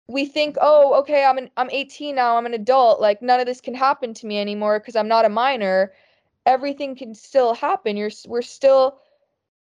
we 0.08 0.26
think 0.26 0.56
oh 0.60 0.94
okay 0.94 1.24
i'm 1.24 1.38
an, 1.38 1.50
i'm 1.56 1.70
18 1.70 2.14
now 2.14 2.36
i'm 2.36 2.46
an 2.46 2.54
adult 2.54 3.00
like 3.00 3.22
none 3.22 3.40
of 3.40 3.46
this 3.46 3.60
can 3.60 3.74
happen 3.74 4.12
to 4.14 4.26
me 4.26 4.38
anymore 4.38 4.78
because 4.78 4.96
i'm 4.96 5.08
not 5.08 5.24
a 5.24 5.28
minor 5.28 5.92
everything 6.46 6.94
can 6.94 7.14
still 7.14 7.54
happen 7.54 7.96
you're 7.96 8.10
we're 8.26 8.42
still 8.42 8.98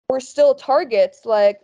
we're 0.10 0.20
still 0.20 0.56
targets 0.56 1.26
like 1.26 1.62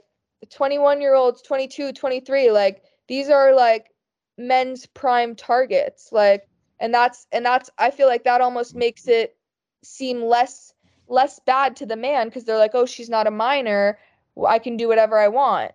21 0.50 1.02
year 1.02 1.16
olds 1.16 1.42
22 1.42 1.92
23 1.92 2.52
like 2.52 2.84
these 3.08 3.30
are 3.30 3.56
like 3.56 3.92
men's 4.38 4.86
prime 4.86 5.36
targets 5.36 6.10
like 6.12 6.48
and 6.80 6.94
that's 6.94 7.26
and 7.32 7.44
that's 7.44 7.72
i 7.80 7.90
feel 7.90 8.08
like 8.08 8.24
that 8.24 8.42
almost 8.42 8.76
makes 8.76 9.08
it 9.08 9.36
seem 9.84 10.22
less 10.22 10.74
less 11.08 11.40
bad 11.40 11.76
to 11.78 11.86
the 11.86 11.96
man 11.96 12.28
because 12.28 12.44
they're 12.44 12.58
like, 12.58 12.72
oh, 12.74 12.86
she's 12.86 13.10
not 13.10 13.28
a 13.28 13.32
minor. 13.32 13.98
I 14.48 14.60
can 14.60 14.78
do 14.78 14.88
whatever 14.88 15.18
I 15.18 15.28
want. 15.28 15.72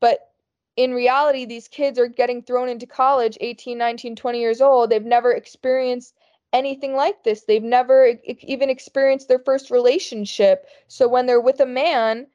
But 0.00 0.30
in 0.76 0.92
reality, 0.92 1.44
these 1.44 1.68
kids 1.68 1.98
are 1.98 2.06
getting 2.06 2.42
thrown 2.42 2.68
into 2.68 2.86
college 2.86 3.38
18, 3.40 3.78
19, 3.78 4.16
20 4.16 4.40
years 4.40 4.60
old. 4.60 4.90
They've 4.90 5.04
never 5.04 5.32
experienced 5.32 6.14
anything 6.52 6.94
like 6.94 7.24
this. 7.24 7.44
They've 7.44 7.62
never 7.62 8.12
even 8.24 8.70
experienced 8.70 9.28
their 9.28 9.38
first 9.38 9.70
relationship. 9.70 10.66
So 10.88 11.08
when 11.08 11.26
they're 11.26 11.40
with 11.40 11.60
a 11.60 11.66
man 11.66 12.26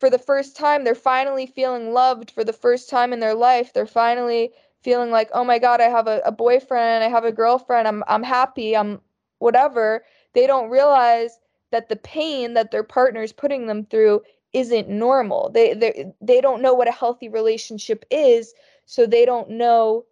for 0.00 0.10
the 0.10 0.18
first 0.18 0.56
time, 0.56 0.84
they're 0.84 0.94
finally 0.94 1.46
feeling 1.46 1.92
loved 1.92 2.30
for 2.30 2.44
the 2.44 2.52
first 2.52 2.90
time 2.90 3.12
in 3.12 3.20
their 3.20 3.34
life. 3.34 3.72
They're 3.72 3.86
finally 3.86 4.52
feeling 4.82 5.10
like, 5.10 5.30
oh 5.32 5.44
my 5.44 5.58
God, 5.58 5.80
I 5.80 5.88
have 5.88 6.06
a, 6.06 6.20
a 6.24 6.32
boyfriend, 6.32 7.02
I 7.04 7.08
have 7.08 7.24
a 7.24 7.32
girlfriend, 7.32 7.88
I'm 7.88 8.04
I'm 8.06 8.22
happy, 8.22 8.76
I'm 8.76 9.00
whatever 9.38 10.04
they 10.34 10.46
don't 10.46 10.70
realize 10.70 11.38
that 11.70 11.88
the 11.88 11.96
pain 11.96 12.54
that 12.54 12.70
their 12.70 12.82
partner 12.82 13.22
is 13.22 13.32
putting 13.32 13.66
them 13.66 13.84
through 13.84 14.22
isn't 14.52 14.88
normal. 14.88 15.50
They 15.50 15.74
they 15.74 16.12
they 16.20 16.40
don't 16.40 16.62
know 16.62 16.74
what 16.74 16.88
a 16.88 16.92
healthy 16.92 17.28
relationship 17.28 18.04
is, 18.10 18.54
so 18.86 19.06
they 19.06 19.24
don't 19.24 19.50
know 19.50 20.04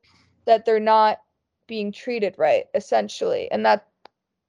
that 0.45 0.65
they're 0.65 0.81
not 0.81 1.19
being 1.67 1.91
treated 1.93 2.35
right 2.39 2.67
essentially. 2.75 3.51
And 3.51 3.65
that 3.67 3.87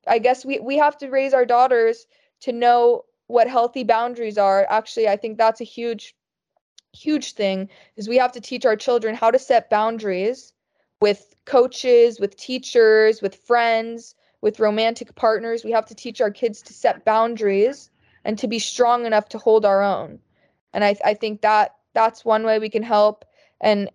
I 0.08 0.20
guess 0.20 0.46
we 0.46 0.60
we 0.60 0.78
have 0.78 0.98
to 1.00 1.10
raise 1.10 1.34
our 1.34 1.46
daughters 1.46 2.08
to 2.42 2.52
know 2.52 3.06
what 3.28 3.50
healthy 3.50 3.84
boundaries 3.84 4.38
are. 4.38 4.66
Actually, 4.70 5.08
I 5.08 5.18
think 5.18 5.38
that's 5.38 5.62
a 5.62 5.66
huge 5.66 6.16
huge 6.94 7.34
thing 7.34 7.70
is 7.96 8.08
we 8.08 8.18
have 8.18 8.32
to 8.32 8.42
teach 8.42 8.66
our 8.66 8.76
children 8.76 9.14
how 9.16 9.30
to 9.30 9.40
set 9.40 9.70
boundaries 9.70 10.54
with 11.00 11.36
coaches, 11.46 12.20
with 12.20 12.36
teachers, 12.36 13.22
with 13.22 13.36
friends, 13.36 14.16
with 14.42 14.60
romantic 14.60 15.14
partners. 15.16 15.64
We 15.64 15.72
have 15.72 15.86
to 15.88 15.96
teach 15.96 16.22
our 16.22 16.32
kids 16.32 16.62
to 16.64 16.74
set 16.74 17.06
boundaries 17.06 17.90
and 18.28 18.38
to 18.38 18.48
be 18.48 18.60
strong 18.60 19.06
enough 19.06 19.30
to 19.30 19.38
hold 19.38 19.66
our 19.66 19.82
own. 19.82 20.20
And 20.74 20.84
I, 20.84 20.98
I 21.04 21.14
think 21.14 21.42
that 21.42 21.76
that's 21.94 22.26
one 22.26 22.44
way 22.44 22.60
we 22.60 22.70
can 22.70 22.84
help. 22.84 23.24
And 23.62 23.90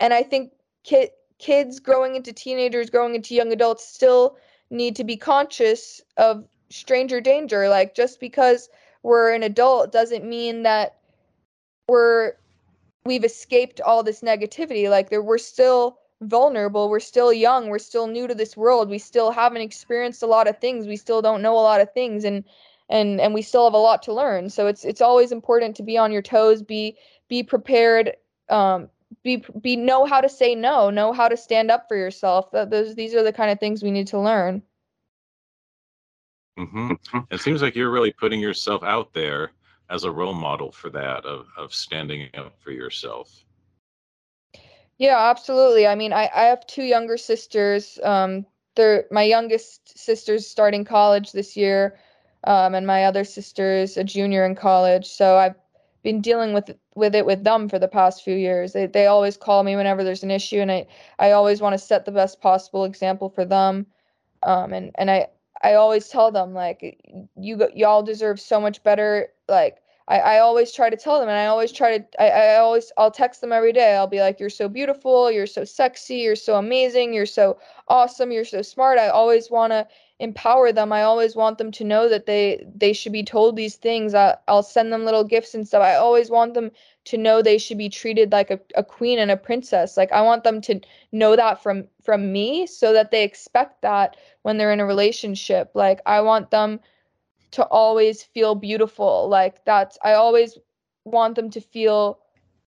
and 0.00 0.14
I 0.14 0.22
think 0.22 0.52
kid, 0.84 1.10
kids 1.38 1.80
growing 1.80 2.14
into 2.14 2.32
teenagers, 2.32 2.88
growing 2.88 3.16
into 3.16 3.34
young 3.34 3.52
adults 3.52 3.84
still 3.84 4.36
need 4.70 4.94
to 4.94 5.04
be 5.04 5.16
conscious 5.16 6.00
of 6.16 6.44
stranger 6.70 7.20
danger. 7.20 7.68
Like 7.68 7.96
just 7.96 8.20
because 8.20 8.70
we're 9.02 9.34
an 9.34 9.42
adult 9.42 9.90
doesn't 9.90 10.24
mean 10.24 10.62
that 10.62 10.96
we're 11.88 12.34
we've 13.04 13.24
escaped 13.24 13.80
all 13.80 14.04
this 14.04 14.20
negativity. 14.20 14.88
Like 14.88 15.10
there 15.10 15.20
we're 15.20 15.36
still 15.36 15.98
vulnerable. 16.20 16.88
We're 16.88 17.00
still 17.00 17.32
young. 17.32 17.68
We're 17.68 17.80
still 17.80 18.06
new 18.06 18.28
to 18.28 18.36
this 18.36 18.56
world. 18.56 18.88
We 18.88 18.98
still 18.98 19.32
haven't 19.32 19.62
experienced 19.62 20.22
a 20.22 20.26
lot 20.26 20.46
of 20.46 20.60
things. 20.60 20.86
We 20.86 20.96
still 20.96 21.22
don't 21.22 21.42
know 21.42 21.54
a 21.54 21.66
lot 21.70 21.80
of 21.80 21.92
things 21.92 22.24
and 22.24 22.44
and 22.88 23.20
and 23.20 23.34
we 23.34 23.42
still 23.42 23.64
have 23.64 23.74
a 23.74 23.78
lot 23.78 24.02
to 24.04 24.12
learn. 24.12 24.50
So 24.50 24.66
it's 24.66 24.84
it's 24.84 25.00
always 25.00 25.32
important 25.32 25.76
to 25.76 25.82
be 25.82 25.98
on 25.98 26.12
your 26.12 26.22
toes, 26.22 26.62
be 26.62 26.96
be 27.28 27.42
prepared, 27.42 28.16
um 28.48 28.88
be 29.22 29.44
be 29.60 29.76
know 29.76 30.04
how 30.04 30.20
to 30.20 30.28
say 30.28 30.54
no, 30.54 30.90
know 30.90 31.12
how 31.12 31.28
to 31.28 31.36
stand 31.36 31.70
up 31.70 31.86
for 31.88 31.96
yourself. 31.96 32.50
Those 32.52 32.94
these 32.94 33.14
are 33.14 33.22
the 33.22 33.32
kind 33.32 33.50
of 33.50 33.60
things 33.60 33.82
we 33.82 33.90
need 33.90 34.06
to 34.08 34.20
learn. 34.20 34.62
Mm-hmm. 36.58 37.18
It 37.30 37.40
seems 37.40 37.62
like 37.62 37.76
you're 37.76 37.90
really 37.90 38.12
putting 38.12 38.40
yourself 38.40 38.82
out 38.82 39.14
there 39.14 39.52
as 39.90 40.04
a 40.04 40.10
role 40.10 40.34
model 40.34 40.72
for 40.72 40.90
that 40.90 41.24
of 41.24 41.46
of 41.56 41.72
standing 41.72 42.28
up 42.36 42.60
for 42.60 42.72
yourself. 42.72 43.44
Yeah, 44.98 45.30
absolutely. 45.30 45.86
I 45.86 45.94
mean, 45.94 46.12
I, 46.12 46.28
I 46.34 46.44
have 46.44 46.66
two 46.66 46.82
younger 46.82 47.16
sisters. 47.16 48.00
Um, 48.02 48.44
they're 48.74 49.06
my 49.10 49.22
youngest 49.22 49.96
sister's 49.96 50.46
starting 50.46 50.84
college 50.84 51.30
this 51.32 51.56
year, 51.56 51.98
um, 52.44 52.74
and 52.74 52.86
my 52.86 53.04
other 53.04 53.24
sister's 53.24 53.96
a 53.96 54.04
junior 54.04 54.44
in 54.44 54.54
college. 54.54 55.06
So 55.06 55.36
I've 55.36 55.54
been 56.02 56.20
dealing 56.20 56.52
with 56.52 56.70
with 56.94 57.14
it 57.14 57.26
with 57.26 57.44
them 57.44 57.68
for 57.68 57.78
the 57.78 57.88
past 57.88 58.22
few 58.22 58.36
years. 58.36 58.72
They 58.72 58.86
they 58.86 59.06
always 59.06 59.36
call 59.36 59.62
me 59.62 59.76
whenever 59.76 60.04
there's 60.04 60.22
an 60.22 60.30
issue, 60.30 60.60
and 60.60 60.70
I 60.70 60.86
I 61.18 61.32
always 61.32 61.60
want 61.60 61.74
to 61.74 61.78
set 61.78 62.04
the 62.04 62.12
best 62.12 62.40
possible 62.40 62.84
example 62.84 63.28
for 63.28 63.44
them. 63.44 63.86
Um, 64.42 64.72
and 64.72 64.92
and 64.96 65.10
I 65.10 65.28
I 65.62 65.74
always 65.74 66.08
tell 66.08 66.30
them 66.30 66.54
like 66.54 67.02
you 67.36 67.68
y'all 67.74 68.02
deserve 68.02 68.40
so 68.40 68.60
much 68.60 68.82
better. 68.82 69.28
Like 69.48 69.78
I 70.06 70.18
I 70.18 70.38
always 70.38 70.72
try 70.72 70.88
to 70.90 70.96
tell 70.96 71.18
them, 71.18 71.28
and 71.28 71.38
I 71.38 71.46
always 71.46 71.72
try 71.72 71.98
to 71.98 72.22
I 72.22 72.28
I 72.28 72.56
always 72.58 72.92
I'll 72.96 73.10
text 73.10 73.40
them 73.40 73.52
every 73.52 73.72
day. 73.72 73.96
I'll 73.96 74.06
be 74.06 74.20
like, 74.20 74.38
you're 74.40 74.50
so 74.50 74.68
beautiful, 74.68 75.30
you're 75.30 75.46
so 75.46 75.64
sexy, 75.64 76.16
you're 76.16 76.36
so 76.36 76.56
amazing, 76.56 77.12
you're 77.12 77.26
so 77.26 77.58
awesome, 77.88 78.30
you're 78.30 78.44
so 78.44 78.62
smart. 78.62 78.98
I 78.98 79.08
always 79.08 79.50
want 79.50 79.72
to 79.72 79.86
empower 80.20 80.72
them. 80.72 80.92
I 80.92 81.02
always 81.02 81.36
want 81.36 81.58
them 81.58 81.70
to 81.72 81.84
know 81.84 82.08
that 82.08 82.26
they 82.26 82.66
they 82.74 82.92
should 82.92 83.12
be 83.12 83.22
told 83.22 83.56
these 83.56 83.76
things. 83.76 84.14
I, 84.14 84.36
I'll 84.48 84.62
send 84.62 84.92
them 84.92 85.04
little 85.04 85.24
gifts 85.24 85.54
and 85.54 85.66
stuff. 85.66 85.82
I 85.82 85.94
always 85.94 86.30
want 86.30 86.54
them 86.54 86.70
to 87.04 87.16
know 87.16 87.40
they 87.40 87.58
should 87.58 87.78
be 87.78 87.88
treated 87.88 88.32
like 88.32 88.50
a, 88.50 88.60
a 88.74 88.82
queen 88.82 89.18
and 89.18 89.30
a 89.30 89.36
princess. 89.36 89.96
Like 89.96 90.10
I 90.12 90.22
want 90.22 90.44
them 90.44 90.60
to 90.62 90.80
know 91.12 91.36
that 91.36 91.62
from 91.62 91.86
from 92.02 92.32
me 92.32 92.66
so 92.66 92.92
that 92.92 93.10
they 93.10 93.22
expect 93.24 93.82
that 93.82 94.16
when 94.42 94.58
they're 94.58 94.72
in 94.72 94.80
a 94.80 94.86
relationship. 94.86 95.70
Like 95.74 96.00
I 96.06 96.20
want 96.20 96.50
them 96.50 96.80
to 97.52 97.64
always 97.66 98.22
feel 98.22 98.54
beautiful. 98.54 99.28
Like 99.28 99.64
that's 99.64 99.98
I 100.02 100.14
always 100.14 100.58
want 101.04 101.36
them 101.36 101.50
to 101.50 101.60
feel 101.60 102.18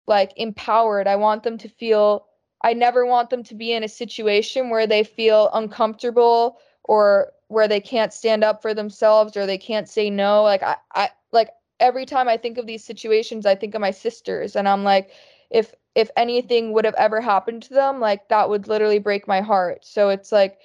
like 0.08 0.32
empowered. 0.38 1.08
I 1.08 1.16
want 1.16 1.44
them 1.44 1.58
to 1.58 1.70
feel 1.70 2.28
I 2.64 2.74
never 2.74 3.06
want 3.08 3.32
them 3.32 3.44
to 3.46 3.56
be 3.56 3.72
in 3.72 3.84
a 3.84 3.88
situation 3.88 4.70
where 4.70 4.86
they 4.86 5.04
feel 5.04 5.50
uncomfortable 5.54 6.60
or 6.84 7.32
where 7.48 7.68
they 7.68 7.82
can't 7.82 8.14
stand 8.14 8.44
up 8.44 8.62
for 8.62 8.74
themselves 8.74 9.36
or 9.36 9.46
they 9.46 9.58
can't 9.58 9.90
say 9.90 10.10
no 10.10 10.44
like 10.44 10.64
I, 10.64 10.78
I 10.94 11.10
like 11.32 11.50
every 11.80 12.06
time 12.06 12.28
i 12.28 12.38
think 12.38 12.58
of 12.58 12.68
these 12.68 12.84
situations 12.84 13.46
i 13.46 13.56
think 13.56 13.76
of 13.76 13.82
my 13.82 13.92
sisters 13.92 14.56
and 14.56 14.68
i'm 14.68 14.84
like 14.84 15.12
if 15.50 15.74
if 15.96 16.10
anything 16.16 16.72
would 16.72 16.86
have 16.86 16.96
ever 16.96 17.20
happened 17.22 17.64
to 17.64 17.74
them 17.74 18.00
like 18.00 18.30
that 18.30 18.50
would 18.50 18.68
literally 18.68 19.00
break 19.00 19.28
my 19.28 19.42
heart. 19.42 19.86
So 19.86 20.10
it's 20.10 20.32
like 20.32 20.60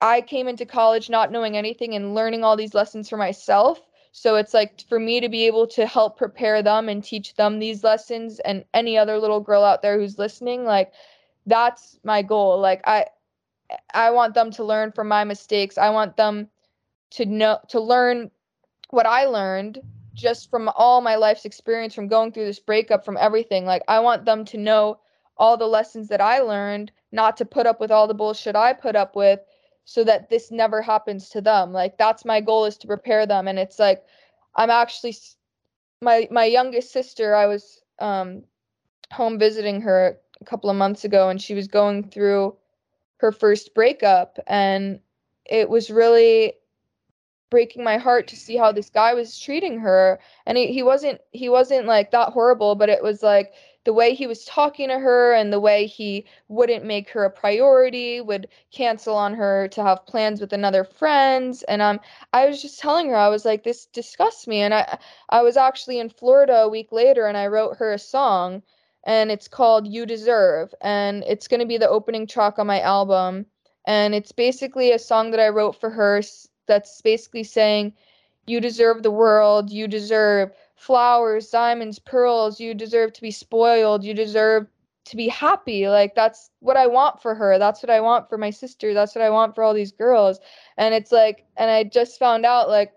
i 0.00 0.20
came 0.20 0.48
into 0.48 0.66
college 0.66 1.08
not 1.08 1.32
knowing 1.32 1.56
anything 1.56 1.94
and 1.94 2.14
learning 2.14 2.44
all 2.44 2.56
these 2.56 2.74
lessons 2.74 3.08
for 3.08 3.16
myself. 3.16 3.80
So 4.12 4.36
it's 4.36 4.54
like 4.54 4.80
for 4.88 4.98
me 4.98 5.20
to 5.20 5.28
be 5.28 5.46
able 5.46 5.66
to 5.68 5.86
help 5.86 6.16
prepare 6.16 6.62
them 6.62 6.88
and 6.88 7.04
teach 7.04 7.34
them 7.34 7.58
these 7.58 7.84
lessons 7.84 8.40
and 8.40 8.64
any 8.74 8.96
other 8.98 9.18
little 9.18 9.40
girl 9.40 9.62
out 9.62 9.82
there 9.82 9.98
who's 9.98 10.18
listening 10.18 10.64
like 10.64 10.92
that's 11.46 11.98
my 12.02 12.22
goal. 12.22 12.58
Like 12.58 12.82
i 12.86 13.06
I 13.94 14.10
want 14.10 14.34
them 14.34 14.50
to 14.52 14.64
learn 14.64 14.92
from 14.92 15.08
my 15.08 15.24
mistakes. 15.24 15.78
I 15.78 15.90
want 15.90 16.16
them 16.16 16.48
to 17.10 17.26
know 17.26 17.58
to 17.68 17.80
learn 17.80 18.30
what 18.90 19.06
I 19.06 19.26
learned 19.26 19.80
just 20.14 20.50
from 20.50 20.70
all 20.74 21.00
my 21.00 21.16
life's 21.16 21.44
experience 21.44 21.94
from 21.94 22.08
going 22.08 22.32
through 22.32 22.46
this 22.46 22.58
breakup 22.58 23.04
from 23.04 23.16
everything. 23.18 23.66
Like 23.66 23.82
I 23.88 24.00
want 24.00 24.24
them 24.24 24.44
to 24.46 24.58
know 24.58 24.98
all 25.36 25.56
the 25.56 25.66
lessons 25.66 26.08
that 26.08 26.20
I 26.20 26.38
learned, 26.40 26.90
not 27.12 27.36
to 27.36 27.44
put 27.44 27.66
up 27.66 27.80
with 27.80 27.90
all 27.90 28.08
the 28.08 28.14
bullshit 28.14 28.56
I 28.56 28.72
put 28.72 28.96
up 28.96 29.14
with 29.14 29.40
so 29.84 30.02
that 30.04 30.30
this 30.30 30.50
never 30.50 30.82
happens 30.82 31.28
to 31.30 31.40
them. 31.40 31.72
Like 31.72 31.98
that's 31.98 32.24
my 32.24 32.40
goal 32.40 32.64
is 32.64 32.76
to 32.78 32.86
prepare 32.86 33.26
them 33.26 33.46
and 33.46 33.58
it's 33.58 33.78
like 33.78 34.04
I'm 34.54 34.70
actually 34.70 35.16
my 36.02 36.28
my 36.30 36.44
youngest 36.44 36.92
sister, 36.92 37.34
I 37.34 37.46
was 37.46 37.82
um 37.98 38.42
home 39.12 39.38
visiting 39.38 39.80
her 39.82 40.18
a 40.40 40.44
couple 40.44 40.70
of 40.70 40.76
months 40.76 41.04
ago 41.04 41.28
and 41.28 41.40
she 41.40 41.54
was 41.54 41.68
going 41.68 42.10
through 42.10 42.56
her 43.18 43.32
first 43.32 43.74
breakup 43.74 44.38
and 44.46 45.00
it 45.44 45.68
was 45.68 45.90
really 45.90 46.54
breaking 47.50 47.84
my 47.84 47.96
heart 47.96 48.26
to 48.28 48.36
see 48.36 48.56
how 48.56 48.72
this 48.72 48.90
guy 48.90 49.14
was 49.14 49.38
treating 49.38 49.78
her. 49.78 50.18
And 50.46 50.58
he, 50.58 50.72
he 50.72 50.82
wasn't 50.82 51.20
he 51.32 51.48
wasn't 51.48 51.86
like 51.86 52.10
that 52.10 52.30
horrible 52.32 52.74
but 52.74 52.88
it 52.88 53.02
was 53.02 53.22
like 53.22 53.52
the 53.84 53.92
way 53.92 54.14
he 54.14 54.26
was 54.26 54.44
talking 54.44 54.88
to 54.88 54.98
her 54.98 55.32
and 55.32 55.52
the 55.52 55.60
way 55.60 55.86
he 55.86 56.26
wouldn't 56.48 56.84
make 56.84 57.08
her 57.10 57.24
a 57.24 57.30
priority 57.30 58.20
would 58.20 58.48
cancel 58.72 59.14
on 59.14 59.32
her 59.34 59.68
to 59.68 59.82
have 59.84 60.06
plans 60.06 60.40
with 60.40 60.52
another 60.52 60.82
friends 60.82 61.62
and 61.64 61.80
um 61.80 62.00
I 62.32 62.46
was 62.46 62.60
just 62.60 62.80
telling 62.80 63.08
her 63.10 63.16
I 63.16 63.28
was 63.28 63.44
like 63.44 63.62
this 63.62 63.86
disgusts 63.86 64.46
me. 64.46 64.60
And 64.60 64.74
I 64.74 64.98
I 65.30 65.42
was 65.42 65.56
actually 65.56 66.00
in 66.00 66.10
Florida 66.10 66.62
a 66.62 66.68
week 66.68 66.90
later 66.90 67.26
and 67.26 67.36
I 67.36 67.46
wrote 67.46 67.76
her 67.78 67.92
a 67.92 67.98
song 67.98 68.62
and 69.06 69.30
it's 69.30 69.46
called 69.48 69.86
You 69.86 70.04
Deserve, 70.04 70.74
and 70.82 71.22
it's 71.26 71.48
going 71.48 71.60
to 71.60 71.66
be 71.66 71.78
the 71.78 71.88
opening 71.88 72.26
track 72.26 72.58
on 72.58 72.66
my 72.66 72.80
album. 72.80 73.46
And 73.86 74.14
it's 74.16 74.32
basically 74.32 74.90
a 74.90 74.98
song 74.98 75.30
that 75.30 75.40
I 75.40 75.48
wrote 75.48 75.80
for 75.80 75.90
her 75.90 76.20
that's 76.66 77.00
basically 77.00 77.44
saying, 77.44 77.94
You 78.46 78.60
deserve 78.60 79.04
the 79.04 79.12
world, 79.12 79.70
you 79.70 79.86
deserve 79.86 80.50
flowers, 80.74 81.48
diamonds, 81.50 82.00
pearls, 82.00 82.60
you 82.60 82.74
deserve 82.74 83.12
to 83.14 83.22
be 83.22 83.30
spoiled, 83.30 84.02
you 84.02 84.12
deserve 84.12 84.66
to 85.04 85.16
be 85.16 85.28
happy. 85.28 85.88
Like, 85.88 86.16
that's 86.16 86.50
what 86.58 86.76
I 86.76 86.88
want 86.88 87.22
for 87.22 87.36
her. 87.36 87.60
That's 87.60 87.84
what 87.84 87.90
I 87.90 88.00
want 88.00 88.28
for 88.28 88.36
my 88.36 88.50
sister. 88.50 88.92
That's 88.92 89.14
what 89.14 89.22
I 89.22 89.30
want 89.30 89.54
for 89.54 89.62
all 89.62 89.72
these 89.72 89.92
girls. 89.92 90.40
And 90.76 90.92
it's 90.92 91.12
like, 91.12 91.44
and 91.56 91.70
I 91.70 91.84
just 91.84 92.18
found 92.18 92.44
out, 92.44 92.68
like, 92.68 92.92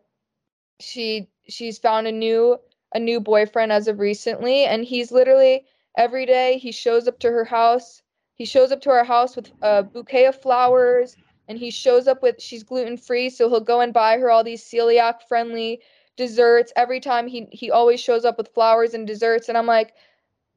she 0.80 1.30
she's 1.48 1.78
found 1.78 2.08
a 2.08 2.12
new 2.12 2.58
a 2.94 3.00
new 3.00 3.20
boyfriend 3.20 3.72
as 3.72 3.88
of 3.88 4.00
recently 4.00 4.66
and 4.66 4.84
he's 4.84 5.12
literally 5.12 5.66
every 5.98 6.26
day 6.26 6.58
he 6.58 6.72
shows 6.72 7.08
up 7.08 7.20
to 7.20 7.32
her 7.32 7.46
house. 7.46 8.02
He 8.36 8.46
shows 8.46 8.72
up 8.72 8.82
to 8.82 8.90
our 8.90 9.04
house 9.04 9.36
with 9.36 9.52
a 9.62 9.84
bouquet 9.84 10.26
of 10.26 10.42
flowers 10.42 11.16
and 11.48 11.58
he 11.58 11.72
shows 11.72 12.08
up 12.08 12.22
with 12.22 12.42
she's 12.42 12.64
gluten 12.64 12.96
free 12.96 13.30
so 13.30 13.50
he'll 13.50 13.60
go 13.60 13.82
and 13.82 13.94
buy 13.94 14.18
her 14.18 14.30
all 14.30 14.44
these 14.44 14.64
celiac 14.64 15.24
friendly 15.28 15.82
desserts 16.16 16.72
every 16.76 17.00
time 17.00 17.28
he 17.28 17.48
he 17.52 17.72
always 17.72 18.00
shows 18.00 18.24
up 18.24 18.38
with 18.38 18.54
flowers 18.54 18.94
and 18.94 19.08
desserts 19.08 19.50
and 19.50 19.58
i'm 19.58 19.66
like 19.66 19.94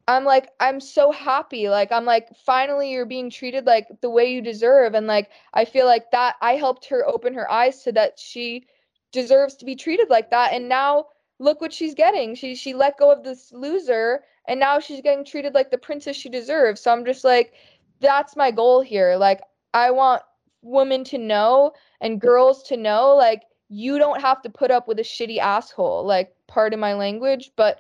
i'm 0.07 0.25
like 0.25 0.51
i'm 0.61 0.81
so 0.81 1.11
happy. 1.11 1.69
Like 1.69 1.91
i'm 1.91 2.05
like 2.05 2.29
finally 2.45 2.93
you're 2.93 3.07
being 3.07 3.31
treated 3.31 3.67
like 3.67 3.89
the 4.01 4.11
way 4.11 4.33
you 4.33 4.43
deserve 4.43 4.95
and 4.95 5.07
like 5.07 5.31
i 5.55 5.65
feel 5.65 5.87
like 5.87 6.11
that 6.13 6.37
i 6.41 6.57
helped 6.57 6.87
her 6.87 7.07
open 7.07 7.35
her 7.35 7.51
eyes 7.51 7.83
to 7.85 7.93
that 7.93 8.19
she 8.19 8.67
deserves 9.13 9.57
to 9.57 9.65
be 9.65 9.75
treated 9.75 10.09
like 10.11 10.31
that 10.31 10.53
and 10.53 10.69
now 10.69 11.07
look 11.43 11.61
what 11.61 11.73
she's 11.73 11.95
getting. 11.95 12.35
She 12.35 12.55
she 12.55 12.73
let 12.73 12.99
go 12.99 13.11
of 13.11 13.25
this 13.25 13.53
loser 13.53 14.23
and 14.47 14.59
now 14.59 14.81
she's 14.81 15.01
getting 15.01 15.25
treated 15.25 15.55
like 15.55 15.71
the 15.71 15.79
princess 15.79 16.17
she 16.17 16.29
deserves. 16.29 16.81
So 16.81 16.93
I'm 16.93 17.05
just 17.05 17.25
like, 17.25 17.55
that's 18.01 18.37
my 18.37 18.51
goal 18.51 18.81
here. 18.81 19.17
Like, 19.17 19.41
I 19.75 19.91
want 19.91 20.23
women 20.63 21.05
to 21.05 21.19
know 21.19 21.73
and 22.01 22.21
girls 22.21 22.63
to 22.65 22.77
know, 22.77 23.15
like, 23.15 23.43
you 23.69 23.99
don't 23.99 24.21
have 24.21 24.43
to 24.43 24.51
put 24.51 24.71
up 24.71 24.89
with 24.89 24.99
a 24.99 25.03
shitty 25.03 25.39
asshole. 25.39 26.05
Like, 26.05 26.35
pardon 26.47 26.81
my 26.81 26.95
language, 26.95 27.53
but 27.57 27.79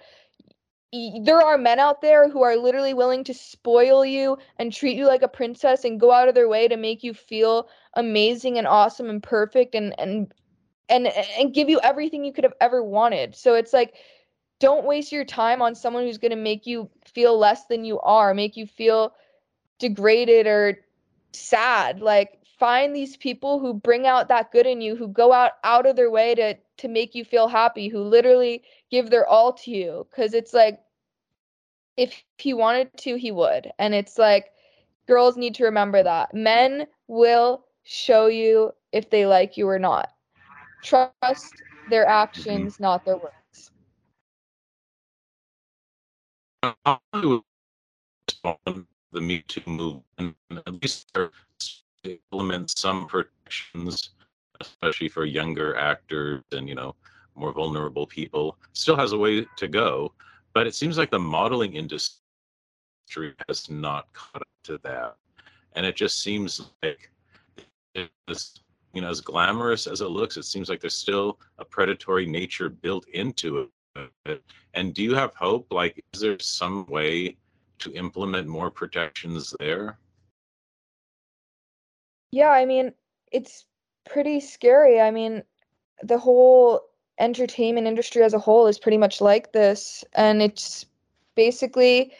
there 1.23 1.41
are 1.41 1.57
men 1.57 1.79
out 1.79 2.03
there 2.03 2.29
who 2.29 2.43
are 2.43 2.57
literally 2.57 2.93
willing 2.93 3.25
to 3.25 3.33
spoil 3.33 4.05
you 4.05 4.37
and 4.59 4.73
treat 4.73 4.97
you 4.97 5.07
like 5.07 5.23
a 5.23 5.29
princess 5.29 5.85
and 5.85 5.99
go 5.99 6.13
out 6.13 6.29
of 6.29 6.35
their 6.35 6.49
way 6.49 6.69
to 6.69 6.77
make 6.77 7.03
you 7.03 7.15
feel 7.15 7.69
amazing 7.95 8.59
and 8.59 8.67
awesome 8.67 9.09
and 9.09 9.23
perfect 9.23 9.75
and 9.75 9.99
and 9.99 10.33
and 10.91 11.07
and 11.39 11.55
give 11.55 11.71
you 11.71 11.81
everything 11.83 12.25
you 12.25 12.33
could 12.33 12.45
have 12.45 12.53
ever 12.61 12.85
wanted. 12.85 13.35
So 13.35 13.55
it's 13.55 13.73
like 13.73 13.95
don't 14.63 14.87
waste 14.87 15.13
your 15.13 15.25
time 15.25 15.61
on 15.61 15.75
someone 15.75 16.05
who's 16.05 16.19
going 16.19 16.31
to 16.31 16.37
make 16.37 16.67
you 16.69 16.89
feel 17.05 17.37
less 17.37 17.67
than 17.67 17.85
you 17.85 17.99
are, 18.01 18.33
make 18.33 18.57
you 18.57 18.67
feel 18.67 19.13
degraded 19.81 20.47
or 20.47 20.79
sad. 21.33 22.01
Like 22.01 22.39
find 22.59 22.95
these 22.95 23.17
people 23.17 23.59
who 23.59 23.75
bring 23.75 24.07
out 24.07 24.29
that 24.29 24.53
good 24.53 24.67
in 24.67 24.81
you, 24.81 24.95
who 24.97 25.09
go 25.09 25.33
out 25.33 25.53
out 25.65 25.87
of 25.87 25.97
their 25.97 26.11
way 26.11 26.37
to 26.37 26.55
to 26.79 26.89
make 26.89 27.15
you 27.17 27.25
feel 27.25 27.49
happy, 27.49 27.89
who 27.89 27.99
literally 28.01 28.63
give 28.91 29.11
their 29.11 29.27
all 29.27 29.53
to 29.55 29.73
you 29.73 30.07
cuz 30.15 30.33
it's 30.33 30.55
like 30.55 30.81
if 31.97 32.25
he 32.39 32.55
wanted 32.55 32.97
to, 32.99 33.17
he 33.17 33.33
would. 33.33 33.73
And 33.79 33.95
it's 33.95 34.17
like 34.19 34.53
girls 35.09 35.37
need 35.37 35.55
to 35.57 35.65
remember 35.65 36.05
that. 36.05 36.33
Men 36.35 36.87
will 37.09 37.67
show 37.83 38.27
you 38.27 38.73
if 38.93 39.11
they 39.11 39.27
like 39.27 39.57
you 39.57 39.69
or 39.69 39.79
not. 39.81 40.13
Trust 40.83 41.63
their 41.89 42.07
actions, 42.07 42.79
not 42.81 43.05
their 43.05 43.19
words. 43.19 43.41
The 46.63 47.43
Me 49.15 49.43
Too 49.49 49.63
movement, 49.67 50.37
at 50.51 50.83
least 50.83 51.13
to 51.15 51.31
implement 52.05 52.71
some 52.71 53.07
protections, 53.07 54.11
especially 54.61 55.09
for 55.09 55.25
younger 55.25 55.77
actors 55.77 56.43
and 56.53 56.69
you 56.69 56.75
know 56.75 56.95
more 57.35 57.53
vulnerable 57.53 58.07
people. 58.07 58.57
Still 58.75 58.97
has 58.97 59.13
a 59.13 59.19
way 59.19 59.47
to 59.57 59.69
go, 59.69 60.13
but 60.55 60.67
it 60.67 60.75
seems 60.75 60.99
like 60.99 61.11
the 61.11 61.19
modeling 61.19 61.75
industry 61.75 62.21
has 63.49 63.69
not 63.69 64.13
caught 64.13 64.43
up 64.43 64.49
to 64.65 64.79
that, 64.85 65.17
and 65.75 65.85
it 65.85 65.97
just 65.97 66.23
seems 66.23 66.71
like 66.83 67.11
this 68.27 68.55
you 68.95 69.01
know 69.01 69.11
as 69.11 69.21
glamorous 69.21 69.87
as 69.87 70.01
it 70.01 70.09
looks 70.09 70.37
it 70.37 70.45
seems 70.45 70.69
like 70.69 70.81
there's 70.81 70.95
still 70.95 71.39
a 71.59 71.65
predatory 71.65 72.27
nature 72.27 72.69
built 72.69 73.07
into 73.09 73.59
it 73.59 73.69
and 74.74 74.95
do 74.95 75.03
you 75.03 75.14
have 75.14 75.34
hope? 75.34 75.72
Like, 75.72 76.05
is 76.12 76.20
there 76.20 76.38
some 76.38 76.86
way 76.86 77.36
to 77.78 77.93
implement 77.93 78.49
more 78.49 78.70
protections 78.70 79.55
there? 79.59 79.99
Yeah, 82.30 82.51
I 82.51 82.64
mean, 82.64 82.93
it's 83.30 83.66
pretty 84.09 84.40
scary. 84.40 85.01
I 85.01 85.11
mean, 85.11 85.43
the 86.03 86.18
whole 86.18 86.82
entertainment 87.18 87.86
industry 87.86 88.22
as 88.22 88.34
a 88.34 88.38
whole 88.38 88.66
is 88.66 88.78
pretty 88.78 88.99
much 88.99 89.20
like 89.20 89.53
this, 89.53 90.05
and 90.14 90.43
it's 90.43 90.86
basically 91.34 92.12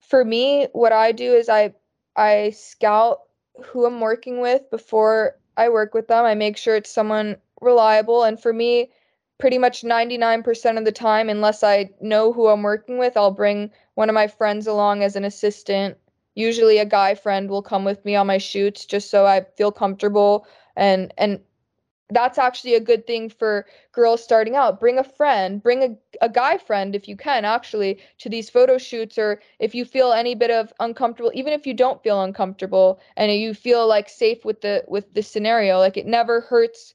for 0.00 0.24
me 0.24 0.66
what 0.72 0.92
I 0.92 1.12
do 1.12 1.34
is 1.34 1.48
I 1.48 1.74
I 2.16 2.50
scout 2.50 3.20
who 3.64 3.86
I'm 3.86 4.00
working 4.00 4.40
with 4.40 4.68
before 4.70 5.36
I 5.56 5.68
work 5.68 5.94
with 5.94 6.08
them. 6.08 6.24
I 6.24 6.34
make 6.34 6.56
sure 6.56 6.76
it's 6.76 6.90
someone 6.90 7.36
reliable 7.60 8.24
and 8.24 8.40
for 8.40 8.52
me 8.52 8.90
pretty 9.40 9.58
much 9.58 9.82
99% 9.82 10.78
of 10.78 10.84
the 10.84 10.92
time 10.92 11.28
unless 11.28 11.62
I 11.62 11.90
know 12.00 12.32
who 12.32 12.48
I'm 12.48 12.62
working 12.62 12.98
with, 12.98 13.16
I'll 13.16 13.30
bring 13.30 13.70
one 13.94 14.08
of 14.08 14.14
my 14.14 14.26
friends 14.26 14.66
along 14.66 15.02
as 15.02 15.16
an 15.16 15.24
assistant. 15.24 15.96
Usually 16.34 16.78
a 16.78 16.84
guy 16.84 17.14
friend 17.14 17.50
will 17.50 17.62
come 17.62 17.84
with 17.84 18.04
me 18.04 18.14
on 18.14 18.26
my 18.26 18.38
shoots 18.38 18.86
just 18.86 19.10
so 19.10 19.26
I 19.26 19.46
feel 19.56 19.72
comfortable 19.72 20.46
and 20.76 21.12
and 21.18 21.40
that's 22.12 22.38
actually 22.38 22.74
a 22.74 22.80
good 22.80 23.06
thing 23.06 23.28
for 23.28 23.66
girls 23.92 24.22
starting 24.22 24.56
out. 24.56 24.80
Bring 24.80 24.98
a 24.98 25.04
friend, 25.04 25.62
bring 25.62 25.82
a, 25.82 26.24
a 26.24 26.28
guy 26.28 26.58
friend 26.58 26.94
if 26.94 27.08
you 27.08 27.16
can, 27.16 27.44
actually, 27.44 28.00
to 28.18 28.28
these 28.28 28.50
photo 28.50 28.78
shoots, 28.78 29.16
or 29.16 29.40
if 29.58 29.74
you 29.74 29.84
feel 29.84 30.12
any 30.12 30.34
bit 30.34 30.50
of 30.50 30.72
uncomfortable, 30.80 31.30
even 31.34 31.52
if 31.52 31.66
you 31.66 31.74
don't 31.74 32.02
feel 32.02 32.22
uncomfortable 32.22 33.00
and 33.16 33.32
you 33.32 33.54
feel 33.54 33.86
like 33.86 34.08
safe 34.08 34.44
with 34.44 34.60
the 34.60 34.84
with 34.88 35.14
the 35.14 35.22
scenario, 35.22 35.78
like 35.78 35.96
it 35.96 36.06
never 36.06 36.40
hurts 36.40 36.94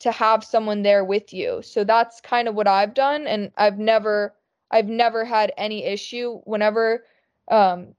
to 0.00 0.12
have 0.12 0.44
someone 0.44 0.82
there 0.82 1.04
with 1.04 1.32
you. 1.32 1.60
So 1.62 1.84
that's 1.84 2.20
kind 2.20 2.48
of 2.48 2.54
what 2.54 2.68
I've 2.68 2.94
done, 2.94 3.26
and 3.26 3.50
I've 3.56 3.78
never 3.78 4.34
I've 4.70 4.88
never 4.88 5.24
had 5.24 5.52
any 5.56 5.84
issue 5.84 6.40
whenever 6.44 7.04
um 7.50 7.94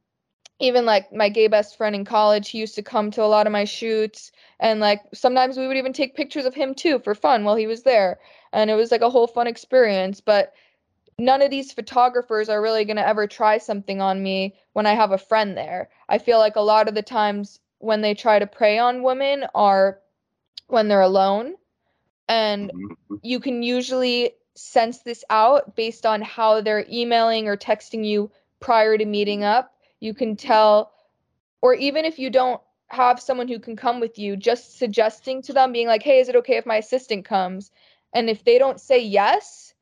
even 0.60 0.86
like 0.86 1.14
my 1.14 1.30
gay 1.30 1.47
best 1.47 1.78
friend 1.78 1.95
in 1.95 2.04
college, 2.06 2.50
he 2.50 2.58
used 2.58 2.76
to 2.76 2.82
come 2.82 3.12
to 3.12 3.24
a 3.24 3.26
lot 3.26 3.47
of 3.47 3.54
my 3.54 3.64
shoots 3.64 4.32
and 4.60 4.80
like 4.82 5.02
sometimes 5.14 5.58
we 5.58 5.68
would 5.68 5.78
even 5.78 5.93
take 5.93 6.16
pictures 6.16 6.45
of 6.45 6.54
him 6.54 6.76
too 6.76 7.00
for 7.00 7.16
fun 7.16 7.43
while 7.45 7.56
he 7.56 7.68
was 7.68 7.84
there. 7.84 8.20
And 8.52 8.70
it 8.70 8.76
was 8.76 8.91
like 8.91 9.02
a 9.02 9.10
whole 9.10 9.28
fun 9.28 9.47
experience, 9.47 10.20
but 10.20 10.54
none 11.18 11.41
of 11.41 11.50
these 11.50 11.72
photographers 11.72 12.50
are 12.50 12.62
really 12.62 12.86
going 12.86 12.97
to 12.97 13.08
ever 13.08 13.28
try 13.28 13.58
something 13.58 14.02
on 14.02 14.22
me 14.22 14.56
when 14.74 14.86
I 14.86 14.93
have 14.93 15.12
a 15.12 15.18
friend 15.18 15.56
there. 15.58 15.89
I 16.10 16.18
feel 16.18 16.39
like 16.39 16.56
a 16.58 16.62
lot 16.62 16.89
of 16.89 16.95
the 16.95 17.02
times 17.02 17.60
when 17.80 18.02
they 18.02 18.14
try 18.14 18.39
to 18.39 18.47
prey 18.47 18.78
on 18.80 19.04
women 19.04 19.45
are 19.56 20.00
when 20.68 20.88
they're 20.88 21.02
alone. 21.02 21.56
And 22.30 22.72
mm-hmm. 22.72 23.16
you 23.24 23.42
can 23.42 23.62
usually 23.64 24.36
sense 24.56 25.00
this 25.00 25.24
out 25.30 25.76
based 25.76 26.06
on 26.06 26.22
how 26.22 26.62
they're 26.62 26.86
emailing 26.90 27.48
or 27.48 27.58
texting 27.58 28.06
you 28.06 28.32
prior 28.60 28.98
to 28.98 29.06
meeting 29.06 29.44
up. 29.44 29.74
You 30.00 30.14
can 30.14 30.36
tell 30.36 30.94
or 31.62 31.74
even 31.74 32.06
if 32.06 32.20
you 32.20 32.30
don't 32.30 32.62
have 32.88 33.20
someone 33.20 33.48
who 33.48 33.60
can 33.60 33.76
come 33.76 34.00
with 34.00 34.18
you 34.18 34.36
just 34.38 34.78
suggesting 34.78 35.42
to 35.42 35.54
them 35.54 35.72
being 35.72 35.88
like 35.88 36.02
hey 36.02 36.20
is 36.20 36.30
it 36.30 36.36
okay 36.36 36.58
if 36.58 36.66
my 36.66 36.78
assistant 36.78 37.26
comes? 37.26 37.72
And 38.14 38.30
if 38.30 38.44
they 38.44 38.58
don't 38.58 38.80
say 38.80 39.00
yes 39.00 39.74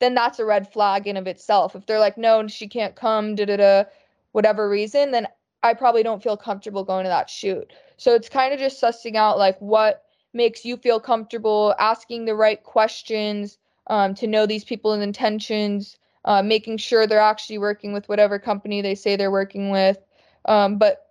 then 0.00 0.14
that's 0.14 0.38
a 0.38 0.44
red 0.44 0.70
flag 0.72 1.06
in 1.06 1.16
of 1.16 1.26
itself. 1.26 1.76
If 1.76 1.86
they're 1.86 2.00
like 2.00 2.18
no 2.18 2.46
she 2.48 2.68
can't 2.68 2.96
come 2.96 3.34
da 3.34 3.44
da 3.44 3.56
da 3.56 3.84
whatever 4.32 4.68
reason 4.68 5.12
then 5.12 5.28
i 5.62 5.72
probably 5.72 6.02
don't 6.02 6.22
feel 6.22 6.36
comfortable 6.36 6.84
going 6.84 7.04
to 7.04 7.10
that 7.10 7.30
shoot. 7.30 7.72
So 7.98 8.14
it's 8.14 8.28
kind 8.28 8.52
of 8.52 8.58
just 8.58 8.82
sussing 8.82 9.16
out 9.16 9.38
like 9.38 9.58
what 9.60 10.04
makes 10.34 10.64
you 10.64 10.76
feel 10.76 11.00
comfortable 11.00 11.74
asking 11.78 12.24
the 12.24 12.34
right 12.34 12.62
questions 12.62 13.58
um, 13.86 14.14
to 14.14 14.26
know 14.26 14.46
these 14.46 14.64
people's 14.64 15.00
intentions 15.00 15.96
uh, 16.24 16.42
making 16.42 16.78
sure 16.78 17.06
they're 17.06 17.20
actually 17.20 17.58
working 17.58 17.92
with 17.92 18.08
whatever 18.08 18.38
company 18.38 18.80
they 18.80 18.94
say 18.94 19.14
they're 19.16 19.30
working 19.30 19.70
with. 19.70 19.98
Um, 20.46 20.78
but 20.78 21.10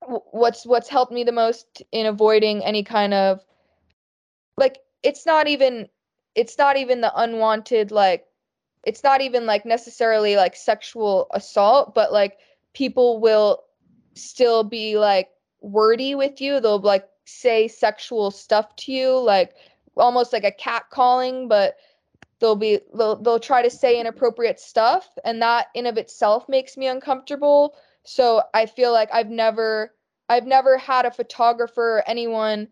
w- 0.00 0.22
what's 0.30 0.64
what's 0.64 0.88
helped 0.88 1.12
me 1.12 1.24
the 1.24 1.32
most 1.32 1.82
in 1.92 2.06
avoiding 2.06 2.64
any 2.64 2.84
kind 2.84 3.14
of 3.14 3.44
like 4.56 4.78
it's 5.02 5.26
not 5.26 5.48
even 5.48 5.88
it's 6.34 6.58
not 6.58 6.76
even 6.76 7.00
the 7.00 7.12
unwanted 7.16 7.90
like 7.90 8.26
it's 8.84 9.02
not 9.02 9.20
even 9.20 9.44
like 9.44 9.66
necessarily 9.66 10.36
like 10.36 10.56
sexual 10.56 11.26
assault, 11.32 11.94
but 11.94 12.12
like 12.12 12.38
people 12.74 13.20
will 13.20 13.64
still 14.14 14.64
be 14.64 14.98
like 14.98 15.28
wordy 15.60 16.14
with 16.14 16.40
you. 16.40 16.60
They'll 16.60 16.78
like 16.78 17.08
say 17.28 17.68
sexual 17.68 18.30
stuff 18.30 18.74
to 18.76 18.92
you, 18.92 19.18
like 19.18 19.54
almost 19.96 20.32
like 20.32 20.44
a 20.44 20.52
cat 20.52 20.84
calling, 20.90 21.48
but 21.48 21.76
they'll 22.40 22.56
be 22.56 22.80
they'll, 22.96 23.16
they'll 23.16 23.40
try 23.40 23.62
to 23.62 23.70
say 23.70 24.00
inappropriate 24.00 24.60
stuff 24.60 25.08
and 25.24 25.42
that 25.42 25.66
in 25.74 25.86
of 25.86 25.98
itself 25.98 26.48
makes 26.48 26.76
me 26.76 26.86
uncomfortable. 26.86 27.74
So 28.04 28.42
i 28.54 28.64
feel 28.64 28.92
like 28.92 29.10
i've 29.12 29.28
never 29.28 29.94
i've 30.28 30.46
never 30.46 30.78
had 30.78 31.04
a 31.04 31.10
photographer 31.10 31.98
or 31.98 32.08
anyone 32.08 32.68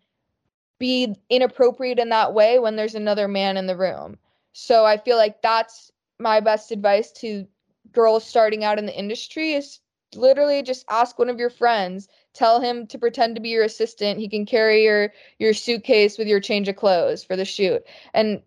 be 0.78 1.14
inappropriate 1.30 1.98
in 1.98 2.10
that 2.10 2.34
way 2.34 2.58
when 2.58 2.76
there's 2.76 2.94
another 2.94 3.28
man 3.28 3.56
in 3.56 3.66
the 3.66 3.76
room. 3.76 4.18
So 4.52 4.84
i 4.84 4.96
feel 4.96 5.16
like 5.16 5.42
that's 5.42 5.90
my 6.18 6.40
best 6.40 6.70
advice 6.70 7.12
to 7.12 7.46
girls 7.92 8.24
starting 8.24 8.64
out 8.64 8.78
in 8.78 8.86
the 8.86 8.98
industry 8.98 9.52
is 9.52 9.80
literally 10.14 10.62
just 10.62 10.84
ask 10.88 11.18
one 11.18 11.28
of 11.28 11.38
your 11.38 11.50
friends 11.50 12.08
tell 12.36 12.60
him 12.60 12.86
to 12.88 12.98
pretend 12.98 13.34
to 13.34 13.40
be 13.40 13.48
your 13.48 13.64
assistant. 13.64 14.20
He 14.20 14.28
can 14.28 14.46
carry 14.46 14.84
your 14.84 15.12
your 15.38 15.54
suitcase 15.54 16.18
with 16.18 16.28
your 16.28 16.40
change 16.40 16.68
of 16.68 16.76
clothes 16.76 17.24
for 17.24 17.36
the 17.36 17.44
shoot. 17.44 17.82
And 18.14 18.42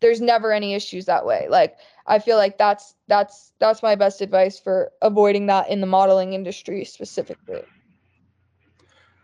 there's 0.00 0.20
never 0.20 0.52
any 0.52 0.74
issues 0.74 1.06
that 1.06 1.24
way. 1.26 1.46
Like 1.48 1.76
i 2.06 2.18
feel 2.18 2.36
like 2.36 2.58
that's 2.58 2.94
that's 3.08 3.52
that's 3.58 3.82
my 3.82 3.94
best 3.94 4.20
advice 4.20 4.60
for 4.60 4.92
avoiding 5.00 5.46
that 5.46 5.68
in 5.70 5.80
the 5.80 5.86
modeling 5.86 6.34
industry 6.34 6.84
specifically. 6.84 7.62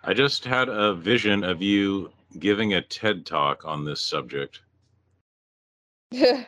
I 0.02 0.14
just 0.14 0.44
had 0.46 0.70
a 0.70 0.94
vision 0.94 1.44
of 1.44 1.60
you 1.60 2.10
giving 2.38 2.72
a 2.72 2.80
ted 2.80 3.26
talk 3.26 3.64
on 3.66 3.84
this 3.84 4.00
subject. 4.00 4.62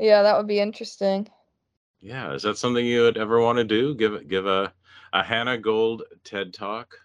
Yeah 0.00 0.22
that 0.22 0.36
would 0.36 0.46
be 0.46 0.60
interesting. 0.60 1.28
Yeah 2.00 2.34
is 2.34 2.42
that 2.42 2.58
something 2.58 2.84
you 2.84 3.02
would 3.02 3.16
ever 3.16 3.40
want 3.40 3.58
to 3.58 3.64
do? 3.64 3.94
Give 3.94 4.28
give 4.28 4.46
a 4.46 4.72
a 5.12 5.22
hannah 5.22 5.58
gold 5.58 6.02
ted 6.24 6.52
talk 6.52 6.96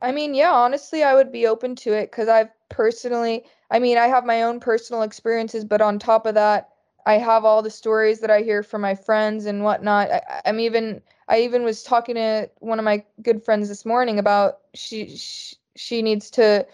i 0.00 0.12
mean 0.12 0.34
yeah 0.34 0.52
honestly 0.52 1.02
i 1.02 1.14
would 1.14 1.32
be 1.32 1.46
open 1.46 1.74
to 1.74 1.92
it 1.92 2.10
because 2.10 2.28
i've 2.28 2.50
personally 2.68 3.44
I 3.72 3.78
mean, 3.78 3.96
I 3.96 4.06
have 4.06 4.26
my 4.26 4.42
own 4.42 4.60
personal 4.60 5.00
experiences, 5.02 5.64
but 5.64 5.80
on 5.80 5.98
top 5.98 6.26
of 6.26 6.34
that, 6.34 6.68
I 7.06 7.14
have 7.14 7.46
all 7.46 7.62
the 7.62 7.70
stories 7.70 8.20
that 8.20 8.30
I 8.30 8.42
hear 8.42 8.62
from 8.62 8.82
my 8.82 8.94
friends 8.94 9.46
and 9.46 9.64
whatnot. 9.64 10.10
I, 10.10 10.42
am 10.44 10.60
even 10.60 11.00
I 11.26 11.40
even 11.40 11.64
was 11.64 11.82
talking 11.82 12.16
to 12.16 12.50
one 12.58 12.78
of 12.78 12.84
my 12.84 13.02
good 13.22 13.42
friends 13.42 13.68
this 13.68 13.86
morning 13.86 14.18
about 14.18 14.58
she 14.74 15.16
she, 15.16 15.56
she 15.74 16.02
needs 16.02 16.30
to 16.32 16.66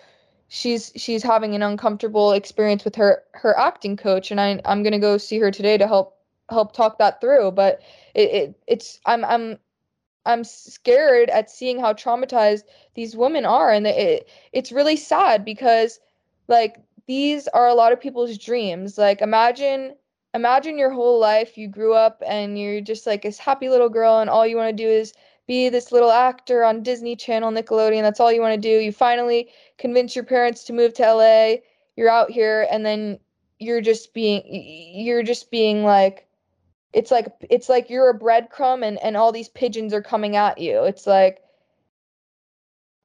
she's 0.49 0.93
she's 0.97 1.23
having 1.23 1.55
an 1.55 1.63
uncomfortable 1.63 2.33
experience 2.33 2.85
with 2.85 2.97
her 2.97 3.23
her 3.33 3.57
acting 3.57 3.97
coach 3.97 4.31
and 4.33 4.41
I 4.41 4.61
I'm 4.65 4.83
going 4.83 4.93
to 4.93 4.99
go 4.99 5.17
see 5.17 5.39
her 5.39 5.51
today 5.51 5.79
to 5.79 5.87
help 5.87 6.17
help 6.51 6.73
talk 6.73 6.99
that 6.99 7.21
through 7.21 7.53
but 7.53 7.81
it, 8.15 8.31
it 8.31 8.61
it's 8.67 9.01
I'm 9.07 9.25
I'm 9.25 9.59
I'm 10.29 10.45
scared 10.45 11.31
at 11.31 11.51
seeing 11.51 11.81
how 11.81 11.95
traumatized 11.95 12.64
these 12.95 13.16
women 13.16 13.47
are 13.47 13.72
and 13.72 13.87
it 13.87 14.29
it's 14.53 14.70
really 14.70 14.97
sad 14.97 15.45
because 15.45 15.99
like 16.49 16.76
these 17.07 17.49
are 17.49 17.66
a 17.66 17.74
lot 17.74 17.93
of 17.93 18.01
people's 18.01 18.37
dreams. 18.37 18.99
Like 18.99 19.22
imagine 19.22 19.95
imagine 20.35 20.76
your 20.79 20.91
whole 20.91 21.18
life 21.18 21.57
you 21.57 21.66
grew 21.66 21.95
up 21.95 22.22
and 22.26 22.59
you're 22.59 22.83
just 22.83 23.07
like 23.07 23.22
this 23.22 23.39
happy 23.39 23.70
little 23.70 23.89
girl 23.89 24.18
and 24.18 24.29
all 24.29 24.47
you 24.47 24.57
want 24.57 24.68
to 24.76 24.83
do 24.85 24.89
is 24.89 25.14
be 25.47 25.70
this 25.70 25.91
little 25.93 26.11
actor 26.11 26.62
on 26.62 26.83
Disney 26.83 27.16
Channel, 27.16 27.51
Nickelodeon. 27.51 28.03
That's 28.03 28.20
all 28.20 28.31
you 28.31 28.43
want 28.43 28.55
to 28.55 28.61
do. 28.61 28.85
You 28.85 28.93
finally 28.93 29.49
convince 29.79 30.14
your 30.14 30.26
parents 30.26 30.62
to 30.64 30.74
move 30.74 30.93
to 30.95 31.11
LA. 31.11 31.62
You're 31.97 32.11
out 32.11 32.31
here 32.31 32.68
and 32.70 32.85
then 32.85 33.18
you're 33.59 33.81
just 33.81 34.12
being 34.12 34.43
you're 34.47 35.22
just 35.22 35.51
being 35.51 35.85
like 35.85 36.28
it's 36.93 37.11
like 37.11 37.26
it's 37.51 37.68
like 37.68 37.91
you're 37.91 38.11
a 38.11 38.18
breadcrumb 38.18 38.86
and 38.86 38.99
and 38.99 39.16
all 39.16 39.32
these 39.32 39.49
pigeons 39.49 39.93
are 39.93 40.03
coming 40.03 40.36
at 40.36 40.59
you. 40.59 40.84
It's 40.84 41.07
like 41.07 41.41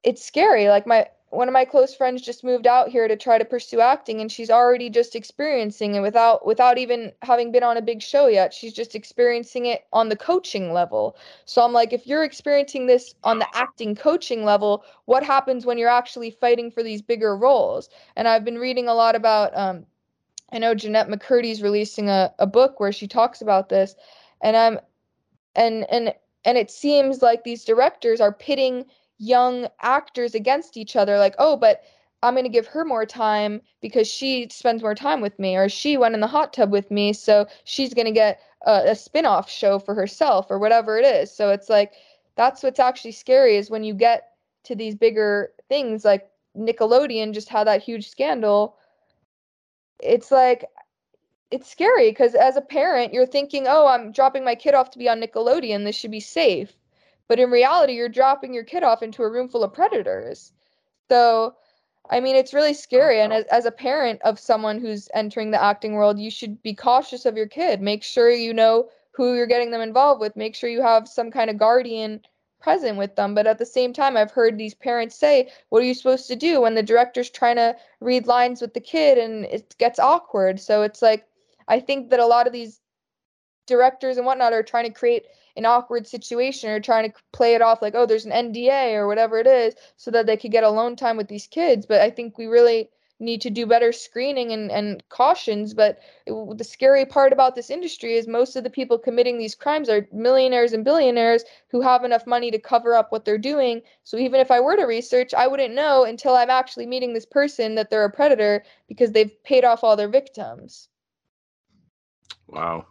it's 0.02 0.24
scary. 0.24 0.68
Like 0.68 0.86
my 0.86 1.08
one 1.34 1.48
of 1.48 1.52
my 1.52 1.64
close 1.64 1.94
friends 1.94 2.22
just 2.22 2.44
moved 2.44 2.66
out 2.66 2.88
here 2.88 3.08
to 3.08 3.16
try 3.16 3.38
to 3.38 3.44
pursue 3.44 3.80
acting 3.80 4.20
and 4.20 4.30
she's 4.30 4.50
already 4.50 4.88
just 4.88 5.16
experiencing 5.16 5.96
it 5.96 6.00
without 6.00 6.46
without 6.46 6.78
even 6.78 7.12
having 7.22 7.50
been 7.50 7.62
on 7.62 7.76
a 7.76 7.82
big 7.82 8.00
show 8.00 8.28
yet 8.28 8.54
she's 8.54 8.72
just 8.72 8.94
experiencing 8.94 9.66
it 9.66 9.84
on 9.92 10.08
the 10.08 10.16
coaching 10.16 10.72
level 10.72 11.16
so 11.44 11.62
i'm 11.62 11.72
like 11.72 11.92
if 11.92 12.06
you're 12.06 12.24
experiencing 12.24 12.86
this 12.86 13.14
on 13.24 13.38
the 13.38 13.48
acting 13.54 13.94
coaching 13.94 14.44
level 14.44 14.84
what 15.06 15.24
happens 15.24 15.66
when 15.66 15.76
you're 15.76 15.88
actually 15.88 16.30
fighting 16.30 16.70
for 16.70 16.82
these 16.82 17.02
bigger 17.02 17.36
roles 17.36 17.88
and 18.16 18.28
i've 18.28 18.44
been 18.44 18.58
reading 18.58 18.88
a 18.88 18.94
lot 18.94 19.16
about 19.16 19.56
um 19.56 19.84
i 20.54 20.58
know 20.58 20.74
Jennette 20.74 21.08
mccurdy's 21.08 21.62
releasing 21.62 22.08
a, 22.08 22.32
a 22.38 22.46
book 22.46 22.80
where 22.80 22.92
she 22.92 23.06
talks 23.06 23.42
about 23.42 23.68
this 23.68 23.94
and 24.42 24.56
i'm 24.56 24.78
and 25.54 25.86
and 25.90 26.14
and 26.44 26.58
it 26.58 26.70
seems 26.70 27.22
like 27.22 27.44
these 27.44 27.64
directors 27.64 28.20
are 28.20 28.32
pitting 28.32 28.84
young 29.18 29.68
actors 29.82 30.34
against 30.34 30.76
each 30.76 30.96
other 30.96 31.18
like 31.18 31.34
oh 31.38 31.56
but 31.56 31.82
i'm 32.22 32.34
to 32.44 32.48
give 32.48 32.66
her 32.66 32.84
more 32.84 33.06
time 33.06 33.60
because 33.80 34.08
she 34.08 34.48
spends 34.50 34.82
more 34.82 34.94
time 34.94 35.20
with 35.20 35.38
me 35.38 35.56
or 35.56 35.68
she 35.68 35.96
went 35.96 36.14
in 36.14 36.20
the 36.20 36.26
hot 36.26 36.52
tub 36.52 36.72
with 36.72 36.90
me 36.90 37.12
so 37.12 37.46
she's 37.64 37.92
to 38.06 38.12
get 38.12 38.40
a, 38.66 38.90
a 38.90 38.94
spin-off 38.96 39.50
show 39.50 39.78
for 39.78 39.94
herself 39.94 40.46
or 40.50 40.58
whatever 40.58 40.98
it 40.98 41.04
is. 41.04 41.30
So 41.30 41.50
it's 41.50 41.68
like 41.68 41.92
that's 42.36 42.62
what's 42.62 42.80
actually 42.80 43.12
scary 43.12 43.56
is 43.56 43.70
when 43.70 43.84
you 43.84 43.94
get 43.94 44.30
to 44.64 44.74
these 44.74 44.94
bigger 44.94 45.52
things 45.68 46.04
like 46.04 46.28
nickelodeon 46.56 47.32
just 47.32 47.48
had 47.48 47.66
that 47.66 47.82
huge 47.82 48.08
scandal 48.08 48.76
it's 50.00 50.30
like 50.30 50.64
it's 51.50 51.70
scary 51.70 52.10
because 52.10 52.34
as 52.34 52.56
a 52.56 52.60
parent, 52.60 53.12
you're 53.12 53.26
thinking, 53.26 53.66
oh, 53.68 53.86
I'm 53.86 54.12
dropping 54.12 54.44
my 54.44 54.54
kid 54.54 54.74
off 54.74 54.90
to 54.90 54.98
be 54.98 55.08
on 55.08 55.20
Nickelodeon. 55.20 55.84
This 55.84 55.96
should 55.96 56.10
be 56.10 56.20
safe. 56.20 56.74
But 57.28 57.38
in 57.38 57.50
reality, 57.50 57.94
you're 57.94 58.08
dropping 58.08 58.52
your 58.52 58.64
kid 58.64 58.82
off 58.82 59.02
into 59.02 59.22
a 59.22 59.30
room 59.30 59.48
full 59.48 59.64
of 59.64 59.72
predators. 59.72 60.52
So, 61.08 61.54
I 62.10 62.20
mean, 62.20 62.36
it's 62.36 62.54
really 62.54 62.74
scary. 62.74 63.20
And 63.20 63.32
as, 63.32 63.44
as 63.46 63.66
a 63.66 63.70
parent 63.70 64.20
of 64.22 64.38
someone 64.38 64.80
who's 64.80 65.08
entering 65.14 65.50
the 65.50 65.62
acting 65.62 65.92
world, 65.92 66.18
you 66.18 66.30
should 66.30 66.62
be 66.62 66.74
cautious 66.74 67.24
of 67.24 67.36
your 67.36 67.46
kid. 67.46 67.80
Make 67.80 68.02
sure 68.02 68.30
you 68.30 68.52
know 68.52 68.88
who 69.12 69.34
you're 69.34 69.46
getting 69.46 69.70
them 69.70 69.80
involved 69.80 70.20
with. 70.20 70.36
Make 70.36 70.54
sure 70.54 70.68
you 70.68 70.82
have 70.82 71.08
some 71.08 71.30
kind 71.30 71.50
of 71.50 71.56
guardian 71.56 72.20
present 72.64 72.96
with 72.96 73.14
them. 73.14 73.34
But 73.34 73.46
at 73.46 73.58
the 73.58 73.66
same 73.66 73.92
time, 73.92 74.16
I've 74.16 74.30
heard 74.30 74.56
these 74.56 74.74
parents 74.74 75.16
say, 75.16 75.50
What 75.68 75.82
are 75.82 75.86
you 75.86 75.92
supposed 75.92 76.26
to 76.28 76.36
do 76.36 76.62
when 76.62 76.74
the 76.74 76.82
director's 76.82 77.28
trying 77.28 77.56
to 77.56 77.76
read 78.00 78.26
lines 78.26 78.62
with 78.62 78.72
the 78.72 78.80
kid 78.80 79.18
and 79.18 79.44
it 79.44 79.76
gets 79.78 79.98
awkward? 79.98 80.58
So 80.58 80.82
it's 80.82 81.02
like, 81.02 81.26
I 81.68 81.78
think 81.78 82.08
that 82.10 82.20
a 82.20 82.26
lot 82.26 82.46
of 82.46 82.54
these 82.54 82.80
directors 83.66 84.16
and 84.16 84.26
whatnot 84.26 84.54
are 84.54 84.62
trying 84.62 84.86
to 84.86 84.98
create 84.98 85.26
an 85.56 85.66
awkward 85.66 86.06
situation 86.06 86.70
or 86.70 86.80
trying 86.80 87.10
to 87.10 87.16
play 87.32 87.54
it 87.54 87.62
off 87.62 87.82
like, 87.82 87.94
oh, 87.94 88.06
there's 88.06 88.26
an 88.26 88.32
NDA 88.32 88.94
or 88.94 89.06
whatever 89.06 89.38
it 89.38 89.46
is, 89.46 89.74
so 89.96 90.10
that 90.10 90.24
they 90.26 90.36
could 90.36 90.50
get 90.50 90.64
alone 90.64 90.96
time 90.96 91.18
with 91.18 91.28
these 91.28 91.46
kids. 91.46 91.84
But 91.84 92.00
I 92.00 92.10
think 92.10 92.38
we 92.38 92.46
really 92.46 92.88
need 93.20 93.40
to 93.40 93.50
do 93.50 93.66
better 93.66 93.92
screening 93.92 94.52
and, 94.52 94.70
and 94.70 95.02
cautions. 95.08 95.74
But 95.74 95.98
it, 96.26 96.58
the 96.58 96.64
scary 96.64 97.06
part 97.06 97.32
about 97.32 97.54
this 97.54 97.70
industry 97.70 98.16
is 98.16 98.26
most 98.26 98.56
of 98.56 98.64
the 98.64 98.70
people 98.70 98.98
committing 98.98 99.38
these 99.38 99.54
crimes 99.54 99.88
are 99.88 100.08
millionaires 100.12 100.72
and 100.72 100.84
billionaires 100.84 101.44
who 101.68 101.80
have 101.80 102.04
enough 102.04 102.26
money 102.26 102.50
to 102.50 102.58
cover 102.58 102.94
up 102.94 103.12
what 103.12 103.24
they're 103.24 103.38
doing. 103.38 103.82
So 104.02 104.16
even 104.16 104.40
if 104.40 104.50
I 104.50 104.60
were 104.60 104.76
to 104.76 104.84
research, 104.84 105.32
I 105.34 105.46
wouldn't 105.46 105.74
know 105.74 106.04
until 106.04 106.34
I'm 106.34 106.50
actually 106.50 106.86
meeting 106.86 107.14
this 107.14 107.26
person 107.26 107.74
that 107.76 107.90
they're 107.90 108.04
a 108.04 108.10
predator 108.10 108.64
because 108.88 109.12
they've 109.12 109.42
paid 109.44 109.64
off 109.64 109.84
all 109.84 109.96
their 109.96 110.08
victims. 110.08 110.88
Wow. 112.46 112.86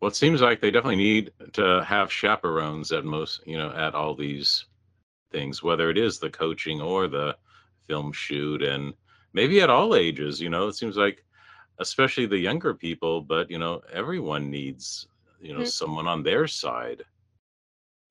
Well, 0.00 0.10
it 0.10 0.16
seems 0.16 0.40
like 0.40 0.60
they 0.60 0.70
definitely 0.70 0.96
need 0.96 1.32
to 1.54 1.82
have 1.84 2.12
chaperones 2.12 2.92
at 2.92 3.04
most, 3.04 3.40
you 3.46 3.58
know, 3.58 3.72
at 3.72 3.94
all 3.94 4.14
these 4.14 4.66
things, 5.32 5.62
whether 5.62 5.90
it 5.90 5.98
is 5.98 6.18
the 6.18 6.30
coaching 6.30 6.80
or 6.80 7.08
the 7.08 7.36
film 7.86 8.12
shoot, 8.12 8.62
and 8.62 8.94
maybe 9.32 9.60
at 9.60 9.70
all 9.70 9.94
ages. 9.94 10.40
You 10.40 10.50
know, 10.50 10.68
it 10.68 10.74
seems 10.74 10.96
like, 10.96 11.24
especially 11.78 12.26
the 12.26 12.38
younger 12.38 12.74
people, 12.74 13.20
but 13.20 13.50
you 13.50 13.58
know, 13.58 13.82
everyone 13.92 14.50
needs, 14.50 15.06
you 15.40 15.52
know, 15.52 15.60
mm-hmm. 15.60 15.68
someone 15.68 16.06
on 16.06 16.22
their 16.22 16.46
side. 16.46 17.04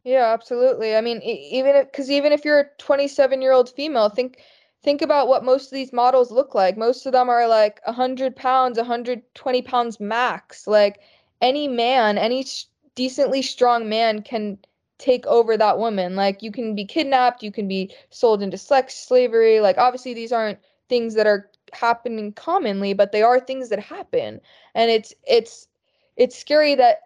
Yeah, 0.04 0.32
absolutely. 0.32 0.96
I 0.96 1.02
mean, 1.02 1.22
even 1.22 1.76
if, 1.76 1.92
because 1.92 2.10
even 2.10 2.32
if 2.32 2.46
you're 2.46 2.60
a 2.62 2.70
27 2.78 3.42
year 3.42 3.52
old 3.52 3.70
female, 3.70 4.10
think 4.10 4.40
think 4.84 5.02
about 5.02 5.28
what 5.28 5.44
most 5.44 5.66
of 5.66 5.72
these 5.72 5.92
models 5.92 6.32
look 6.32 6.56
like. 6.56 6.78
Most 6.78 7.06
of 7.06 7.12
them 7.12 7.30
are 7.30 7.48
like 7.48 7.82
100 7.86 8.36
pounds, 8.36 8.78
120 8.78 9.62
pounds 9.64 10.00
max. 10.00 10.66
Like 10.66 11.02
any 11.42 11.68
man, 11.68 12.18
any 12.18 12.44
sh- 12.44 12.68
decently 12.96 13.42
strong 13.42 13.90
man 13.90 14.22
can 14.22 14.58
take 14.98 15.26
over 15.28 15.58
that 15.58 15.78
woman. 15.78 16.16
Like 16.16 16.42
you 16.42 16.52
can 16.52 16.74
be 16.74 16.86
kidnapped, 16.86 17.44
you 17.44 17.52
can 17.52 17.68
be 17.68 17.94
sold 18.10 18.42
into 18.42 18.58
sex 18.58 18.96
slavery. 18.96 19.60
Like 19.60 19.78
obviously 19.78 20.14
these 20.14 20.32
aren't 20.32 20.60
things 20.90 21.16
that 21.16 21.28
are 21.28 21.50
happening 21.74 22.34
commonly, 22.34 22.94
but 22.94 23.12
they 23.12 23.22
are 23.22 23.40
things 23.40 23.70
that 23.70 23.80
happen. 23.80 24.42
And 24.76 24.92
it's 24.92 25.14
it's 25.28 25.68
it's 26.16 26.38
scary 26.38 26.76
that 26.76 27.00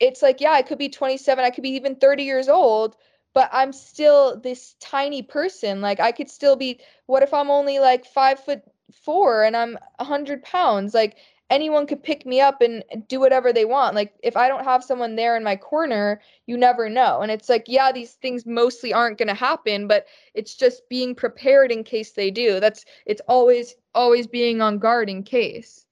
it's 0.00 0.22
like 0.22 0.40
yeah, 0.40 0.52
I 0.52 0.62
could 0.62 0.78
be 0.78 0.88
27, 0.88 1.44
I 1.44 1.50
could 1.50 1.62
be 1.62 1.70
even 1.70 1.96
30 1.96 2.24
years 2.24 2.48
old, 2.48 2.96
but 3.34 3.48
I'm 3.52 3.72
still 3.72 4.38
this 4.40 4.74
tiny 4.80 5.22
person. 5.22 5.80
Like 5.80 6.00
I 6.00 6.12
could 6.12 6.30
still 6.30 6.56
be. 6.56 6.80
What 7.06 7.22
if 7.22 7.34
I'm 7.34 7.50
only 7.50 7.78
like 7.78 8.06
five 8.06 8.40
foot 8.40 8.62
four 8.92 9.44
and 9.44 9.56
I'm 9.56 9.78
a 9.98 10.04
hundred 10.04 10.42
pounds? 10.42 10.94
Like 10.94 11.18
anyone 11.54 11.86
could 11.86 12.02
pick 12.02 12.26
me 12.26 12.40
up 12.40 12.60
and 12.60 12.82
do 13.06 13.20
whatever 13.20 13.52
they 13.52 13.64
want. 13.64 13.94
Like 13.94 14.14
if 14.24 14.36
I 14.36 14.48
don't 14.48 14.64
have 14.64 14.82
someone 14.82 15.14
there 15.14 15.36
in 15.36 15.44
my 15.44 15.54
corner, 15.54 16.20
you 16.46 16.56
never 16.56 16.90
know. 16.90 17.20
And 17.20 17.30
it's 17.30 17.48
like, 17.48 17.66
yeah, 17.68 17.92
these 17.92 18.14
things 18.14 18.44
mostly 18.44 18.92
aren't 18.92 19.18
going 19.18 19.28
to 19.28 19.34
happen, 19.34 19.86
but 19.86 20.06
it's 20.34 20.56
just 20.56 20.88
being 20.90 21.14
prepared 21.14 21.70
in 21.70 21.84
case 21.84 22.10
they 22.10 22.30
do. 22.32 22.58
That's 22.58 22.84
it's 23.06 23.22
always 23.28 23.76
always 23.94 24.26
being 24.26 24.60
on 24.60 24.78
guard 24.80 25.08
in 25.08 25.22
case. 25.22 25.86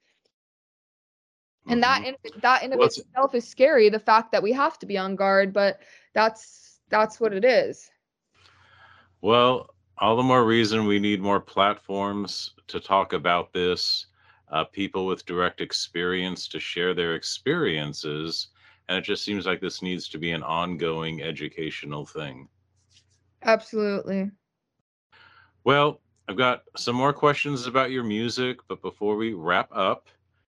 And 1.68 1.80
that 1.84 2.02
mm-hmm. 2.02 2.26
in, 2.34 2.40
that 2.40 2.62
in 2.64 2.72
of 2.72 2.80
itself 2.80 3.34
is 3.36 3.46
scary. 3.46 3.88
The 3.88 4.00
fact 4.00 4.32
that 4.32 4.42
we 4.42 4.52
have 4.52 4.80
to 4.80 4.86
be 4.86 4.98
on 4.98 5.14
guard, 5.14 5.52
but 5.52 5.78
that's 6.12 6.80
that's 6.88 7.20
what 7.20 7.32
it 7.32 7.44
is. 7.44 7.88
Well, 9.20 9.70
all 9.98 10.16
the 10.16 10.24
more 10.24 10.44
reason 10.44 10.86
we 10.86 10.98
need 10.98 11.20
more 11.20 11.38
platforms 11.38 12.54
to 12.66 12.80
talk 12.80 13.12
about 13.12 13.52
this, 13.52 14.06
uh, 14.52 14.64
people 14.64 15.06
with 15.06 15.26
direct 15.26 15.60
experience 15.60 16.46
to 16.48 16.60
share 16.60 16.94
their 16.94 17.14
experiences. 17.14 18.48
And 18.88 18.98
it 18.98 19.04
just 19.04 19.24
seems 19.24 19.46
like 19.46 19.60
this 19.60 19.82
needs 19.82 20.08
to 20.10 20.18
be 20.18 20.32
an 20.32 20.42
ongoing 20.42 21.22
educational 21.22 22.04
thing. 22.04 22.48
Absolutely. 23.42 24.30
Well, 25.64 26.00
I've 26.28 26.36
got 26.36 26.64
some 26.76 26.96
more 26.96 27.12
questions 27.12 27.66
about 27.66 27.90
your 27.90 28.04
music, 28.04 28.58
but 28.68 28.82
before 28.82 29.16
we 29.16 29.32
wrap 29.32 29.70
up, 29.72 30.08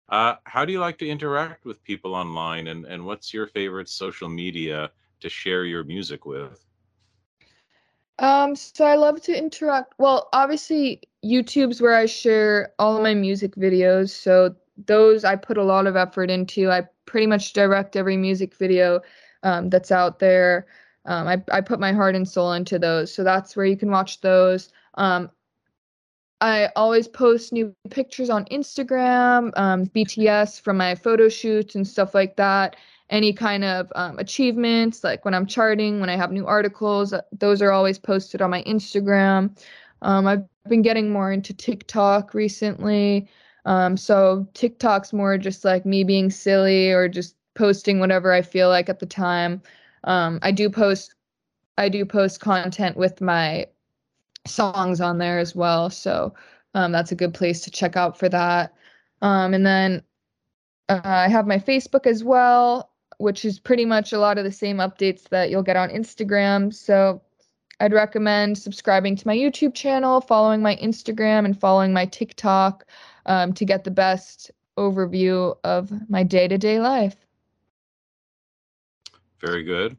uh, 0.10 0.36
how 0.44 0.66
do 0.66 0.74
you 0.74 0.80
like 0.80 0.98
to 0.98 1.08
interact 1.08 1.66
with 1.66 1.84
people 1.84 2.16
online 2.16 2.68
and, 2.68 2.86
and 2.86 3.06
what's 3.06 3.34
your 3.34 3.48
favorite 3.48 3.88
social 3.88 4.28
media 4.28 4.92
to 5.22 5.30
share 5.30 5.64
your 5.66 5.84
music 5.84 6.26
with? 6.26 6.71
Um, 8.22 8.56
so 8.56 8.86
I 8.86 8.96
love 8.96 9.20
to 9.24 9.36
interact. 9.36 9.96
Well, 9.98 10.30
obviously 10.32 11.02
YouTube's 11.26 11.82
where 11.82 11.96
I 11.96 12.06
share 12.06 12.72
all 12.78 12.96
of 12.96 13.02
my 13.02 13.16
music 13.16 13.56
videos. 13.56 14.12
So 14.12 14.56
those 14.86 15.26
I 15.26 15.36
put 15.36 15.58
a 15.58 15.64
lot 15.64 15.88
of 15.88 15.96
effort 15.96 16.30
into. 16.30 16.70
I 16.70 16.84
pretty 17.08 17.26
much 17.26 17.54
direct 17.54 17.96
every 17.96 18.18
music 18.18 18.56
video 18.56 19.02
um, 19.42 19.70
that's 19.72 19.92
out 19.92 20.20
there. 20.20 20.68
Um, 21.06 21.28
I, 21.28 21.44
I 21.52 21.62
put 21.62 21.80
my 21.80 21.92
heart 21.92 22.16
and 22.16 22.30
soul 22.30 22.54
into 22.54 22.78
those. 22.78 23.12
So 23.12 23.24
that's 23.24 23.56
where 23.56 23.66
you 23.66 23.76
can 23.76 23.90
watch 23.90 24.22
those. 24.22 24.70
Um, 24.94 25.32
I 26.42 26.70
always 26.76 27.08
post 27.08 27.52
new 27.52 27.76
pictures 27.90 28.30
on 28.30 28.46
Instagram, 28.46 29.52
um, 29.58 29.88
BTS 29.88 30.62
from 30.62 30.78
my 30.78 30.94
photo 30.94 31.28
shoots 31.28 31.74
and 31.74 31.88
stuff 31.88 32.14
like 32.14 32.36
that 32.36 32.76
any 33.12 33.34
kind 33.34 33.64
of 33.64 33.92
um, 33.96 34.18
achievements, 34.20 35.04
like 35.04 35.26
when 35.26 35.34
I'm 35.34 35.46
charting, 35.46 36.00
when 36.00 36.10
I 36.10 36.16
have 36.16 36.32
new 36.32 36.48
articles, 36.48 37.12
uh, 37.12 37.22
those 37.38 37.62
are 37.62 37.72
always 37.72 38.00
posted 38.00 38.42
on 38.42 38.50
my 38.50 38.64
Instagram. 38.64 39.56
Um, 40.02 40.26
I've 40.26 40.46
been 40.68 40.82
getting 40.82 41.12
more 41.12 41.32
into 41.32 41.54
TikTok 41.54 42.34
recently. 42.34 43.28
Um, 43.66 43.98
so 43.98 44.48
TikTok's 44.54 45.14
more 45.14 45.38
just 45.38 45.66
like 45.66 45.86
me 45.86 46.04
being 46.04 46.32
silly 46.32 46.92
or 46.92 47.08
just 47.10 47.36
posting 47.54 48.00
whatever 48.00 48.32
I 48.32 48.42
feel 48.42 48.70
like 48.70 48.88
at 48.90 49.00
the 49.00 49.06
time. 49.06 49.62
Um, 50.06 50.40
I 50.42 50.52
do 50.52 50.70
post, 50.70 51.14
I 51.78 51.90
do 51.90 52.06
post 52.06 52.40
content 52.40 52.96
with 52.96 53.20
my 53.20 53.68
songs 54.48 55.02
on 55.02 55.18
there 55.18 55.38
as 55.38 55.54
well. 55.54 55.90
So 55.90 56.34
um, 56.74 56.94
that's 56.94 57.12
a 57.12 57.16
good 57.16 57.34
place 57.34 57.62
to 57.62 57.72
check 57.72 57.98
out 57.98 58.18
for 58.18 58.30
that. 58.30 58.74
Um, 59.22 59.54
and 59.54 59.66
then 59.66 60.02
uh, 60.88 61.02
I 61.04 61.28
have 61.28 61.46
my 61.46 61.60
Facebook 61.60 62.08
as 62.08 62.24
well 62.24 62.91
which 63.22 63.46
is 63.46 63.60
pretty 63.60 63.86
much 63.86 64.12
a 64.12 64.20
lot 64.20 64.38
of 64.38 64.44
the 64.44 64.52
same 64.52 64.78
updates 64.78 65.30
that 65.30 65.50
you'll 65.50 65.64
get 65.64 65.78
on 65.78 65.90
Instagram. 65.90 66.74
So 66.74 67.22
I'd 67.80 67.94
recommend 67.94 68.58
subscribing 68.58 69.16
to 69.16 69.28
my 69.28 69.36
YouTube 69.36 69.74
channel, 69.74 70.22
following 70.22 70.62
my 70.62 70.76
Instagram, 70.78 71.46
and 71.46 71.60
following 71.60 71.94
my 71.94 72.06
TikTok 72.06 72.86
um, 73.26 73.54
to 73.54 73.66
get 73.66 73.84
the 73.84 73.92
best 73.92 74.52
overview 74.78 75.56
of 75.64 75.92
my 76.10 76.24
day 76.24 76.48
to 76.48 76.58
day 76.58 76.80
life. 76.80 77.16
Very 79.40 79.64
good. 79.64 79.98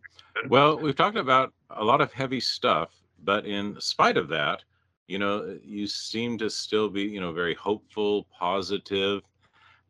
Well, 0.48 0.78
we've 0.78 0.96
talked 0.96 1.16
about 1.16 1.52
a 1.70 1.84
lot 1.84 2.00
of 2.00 2.12
heavy 2.12 2.40
stuff, 2.40 2.90
but 3.24 3.46
in 3.46 3.80
spite 3.80 4.16
of 4.16 4.28
that, 4.28 4.62
you 5.08 5.18
know, 5.18 5.58
you 5.64 5.86
seem 5.86 6.38
to 6.38 6.48
still 6.48 6.88
be, 6.88 7.02
you 7.02 7.20
know, 7.20 7.32
very 7.32 7.54
hopeful, 7.54 8.26
positive. 8.36 9.22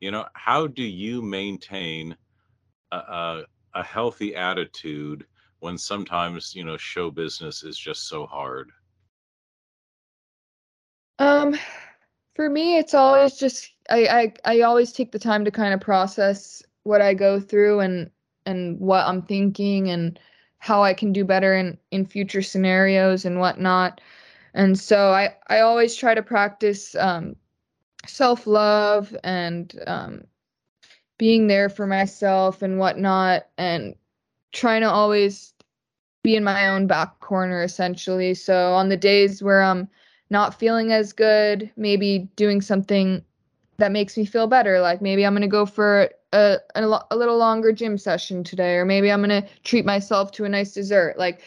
You 0.00 0.10
know, 0.10 0.26
how 0.32 0.66
do 0.66 0.82
you 0.82 1.22
maintain 1.22 2.16
a, 2.96 3.44
a, 3.74 3.82
healthy 3.82 4.34
attitude 4.36 5.26
when 5.60 5.78
sometimes 5.78 6.54
you 6.54 6.64
know 6.64 6.76
show 6.76 7.10
business 7.10 7.62
is 7.62 7.78
just 7.78 8.08
so 8.08 8.26
hard. 8.26 8.70
Um 11.18 11.56
for 12.34 12.48
me 12.48 12.78
it's 12.78 12.94
always 12.94 13.36
just 13.36 13.70
I, 13.90 14.32
I 14.44 14.56
i 14.56 14.60
always 14.62 14.92
take 14.92 15.12
the 15.12 15.18
time 15.18 15.44
to 15.44 15.50
kind 15.50 15.74
of 15.74 15.80
process 15.80 16.62
what 16.84 17.00
i 17.00 17.14
go 17.14 17.38
through 17.40 17.80
and 17.80 18.10
and 18.46 18.78
what 18.80 19.06
i'm 19.06 19.22
thinking 19.22 19.90
and 19.90 20.18
how 20.58 20.82
i 20.82 20.94
can 20.94 21.12
do 21.12 21.24
better 21.24 21.54
in 21.54 21.78
in 21.90 22.06
future 22.06 22.42
scenarios 22.42 23.24
and 23.24 23.38
whatnot. 23.38 24.00
And 24.54 24.78
so 24.78 25.12
i 25.12 25.34
i 25.48 25.60
always 25.60 25.96
try 25.96 26.14
to 26.14 26.22
practice 26.22 26.94
um 26.96 27.36
self 28.06 28.46
love 28.46 29.16
and 29.24 29.74
um 29.86 30.24
being 31.22 31.46
there 31.46 31.68
for 31.68 31.86
myself 31.86 32.62
and 32.62 32.80
whatnot 32.80 33.46
and 33.56 33.94
trying 34.50 34.80
to 34.80 34.90
always 34.90 35.54
be 36.24 36.34
in 36.34 36.42
my 36.42 36.66
own 36.66 36.88
back 36.88 37.20
corner 37.20 37.62
essentially. 37.62 38.34
So 38.34 38.72
on 38.72 38.88
the 38.88 38.96
days 38.96 39.40
where 39.40 39.62
I'm 39.62 39.88
not 40.30 40.58
feeling 40.58 40.90
as 40.90 41.12
good, 41.12 41.70
maybe 41.76 42.28
doing 42.34 42.60
something 42.60 43.24
that 43.76 43.92
makes 43.92 44.16
me 44.16 44.24
feel 44.24 44.48
better. 44.48 44.80
Like 44.80 45.00
maybe 45.00 45.24
I'm 45.24 45.32
going 45.32 45.42
to 45.42 45.46
go 45.46 45.64
for 45.64 46.10
a, 46.32 46.58
a, 46.74 47.04
a, 47.12 47.16
little 47.16 47.38
longer 47.38 47.70
gym 47.70 47.98
session 47.98 48.42
today, 48.42 48.74
or 48.74 48.84
maybe 48.84 49.12
I'm 49.12 49.22
going 49.22 49.42
to 49.42 49.48
treat 49.62 49.84
myself 49.84 50.32
to 50.32 50.44
a 50.44 50.48
nice 50.48 50.72
dessert. 50.72 51.18
Like 51.18 51.42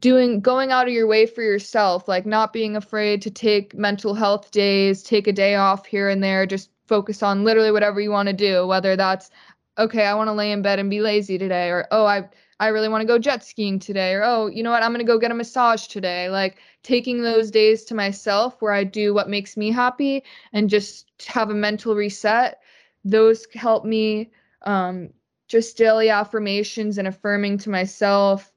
doing, 0.00 0.40
going 0.40 0.72
out 0.72 0.88
of 0.88 0.92
your 0.92 1.06
way 1.06 1.26
for 1.26 1.42
yourself, 1.42 2.08
like 2.08 2.26
not 2.26 2.52
being 2.52 2.74
afraid 2.74 3.22
to 3.22 3.30
take 3.30 3.76
mental 3.76 4.14
health 4.14 4.50
days, 4.50 5.04
take 5.04 5.28
a 5.28 5.32
day 5.32 5.54
off 5.54 5.86
here 5.86 6.08
and 6.08 6.20
there, 6.20 6.46
just 6.46 6.68
focus 6.92 7.22
on 7.22 7.42
literally 7.42 7.72
whatever 7.72 8.02
you 8.02 8.10
want 8.10 8.26
to 8.26 8.34
do, 8.34 8.66
whether 8.66 8.96
that's, 8.96 9.30
okay, 9.78 10.04
I 10.04 10.12
want 10.12 10.28
to 10.28 10.34
lay 10.34 10.52
in 10.52 10.60
bed 10.60 10.78
and 10.78 10.90
be 10.90 11.00
lazy 11.00 11.38
today, 11.38 11.70
or, 11.70 11.88
oh, 11.90 12.04
I, 12.04 12.28
I 12.60 12.68
really 12.68 12.90
want 12.90 13.00
to 13.00 13.06
go 13.06 13.18
jet 13.18 13.42
skiing 13.42 13.78
today, 13.78 14.12
or 14.12 14.22
oh, 14.22 14.46
you 14.48 14.62
know 14.62 14.70
what, 14.70 14.82
I'm 14.82 14.92
going 14.92 15.04
to 15.06 15.10
go 15.10 15.18
get 15.18 15.30
a 15.30 15.34
massage 15.34 15.86
today. 15.86 16.28
Like 16.28 16.58
taking 16.82 17.22
those 17.22 17.50
days 17.50 17.84
to 17.84 17.94
myself 17.94 18.60
where 18.60 18.74
I 18.74 18.84
do 18.84 19.14
what 19.14 19.30
makes 19.30 19.56
me 19.56 19.70
happy 19.70 20.22
and 20.52 20.68
just 20.68 21.10
have 21.26 21.48
a 21.48 21.54
mental 21.54 21.94
reset, 21.94 22.60
those 23.06 23.46
help 23.54 23.86
me 23.86 24.30
um, 24.66 25.08
just 25.48 25.78
daily 25.78 26.10
affirmations 26.10 26.98
and 26.98 27.08
affirming 27.08 27.56
to 27.56 27.70
myself, 27.70 28.52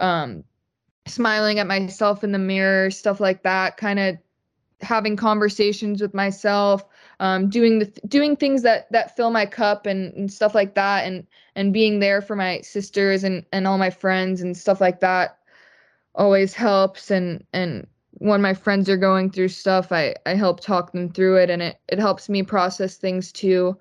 um, 0.00 0.42
smiling 1.06 1.60
at 1.60 1.68
myself 1.68 2.24
in 2.24 2.32
the 2.32 2.38
mirror, 2.40 2.90
stuff 2.90 3.20
like 3.20 3.44
that, 3.44 3.76
kind 3.76 4.00
of 4.00 4.18
having 4.80 5.14
conversations 5.14 6.02
with 6.02 6.14
myself 6.14 6.84
um, 7.20 7.48
doing 7.48 7.78
the 7.78 7.86
doing 8.06 8.36
things 8.36 8.62
that 8.62 8.90
that 8.92 9.16
fill 9.16 9.30
my 9.30 9.46
cup 9.46 9.86
and, 9.86 10.12
and 10.14 10.32
stuff 10.32 10.54
like 10.54 10.74
that 10.74 11.06
and 11.06 11.26
and 11.54 11.72
being 11.72 11.98
there 12.00 12.20
for 12.20 12.36
my 12.36 12.60
sisters 12.60 13.24
and 13.24 13.44
and 13.52 13.66
all 13.66 13.78
my 13.78 13.90
friends 13.90 14.42
and 14.42 14.56
stuff 14.56 14.80
like 14.80 15.00
that 15.00 15.38
always 16.14 16.54
helps. 16.54 17.10
And 17.10 17.44
and 17.52 17.86
when 18.18 18.42
my 18.42 18.54
friends 18.54 18.88
are 18.88 18.96
going 18.96 19.30
through 19.30 19.48
stuff 19.48 19.92
i 19.92 20.14
i 20.24 20.34
help 20.34 20.60
talk 20.60 20.92
them 20.92 21.10
through 21.10 21.36
it 21.36 21.50
and 21.50 21.60
it 21.60 21.78
it 21.88 21.98
helps 21.98 22.28
me 22.28 22.42
process 22.42 22.96
things 22.96 23.32
too. 23.32 23.76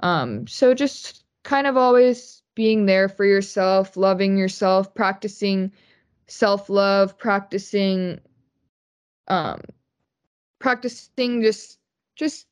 Um 0.00 0.46
so 0.46 0.74
just 0.74 1.24
kind 1.42 1.66
of 1.66 1.76
always 1.76 2.42
being 2.54 2.86
there 2.86 3.08
for 3.08 3.24
yourself 3.24 3.96
loving 3.96 4.36
yourself 4.36 4.94
practicing 4.94 5.72
self-love 6.28 7.16
practicing 7.18 8.20
um 9.28 9.60
practicing 10.58 11.42
just 11.42 11.78
just 12.16 12.46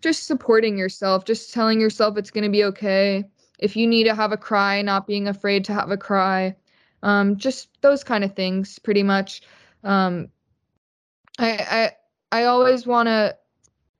just 0.00 0.26
supporting 0.26 0.78
yourself, 0.78 1.24
just 1.24 1.52
telling 1.52 1.80
yourself 1.80 2.16
it's 2.16 2.30
going 2.30 2.44
to 2.44 2.50
be 2.50 2.64
okay. 2.64 3.24
If 3.58 3.76
you 3.76 3.86
need 3.86 4.04
to 4.04 4.14
have 4.14 4.32
a 4.32 4.36
cry, 4.36 4.82
not 4.82 5.06
being 5.06 5.28
afraid 5.28 5.64
to 5.66 5.74
have 5.74 5.90
a 5.90 5.96
cry. 5.96 6.56
Um, 7.02 7.36
just 7.36 7.68
those 7.82 8.04
kind 8.04 8.24
of 8.24 8.34
things, 8.34 8.78
pretty 8.78 9.02
much. 9.02 9.42
Um, 9.84 10.28
I 11.38 11.92
I 12.32 12.40
I 12.40 12.44
always 12.44 12.86
want 12.86 13.08
to 13.08 13.36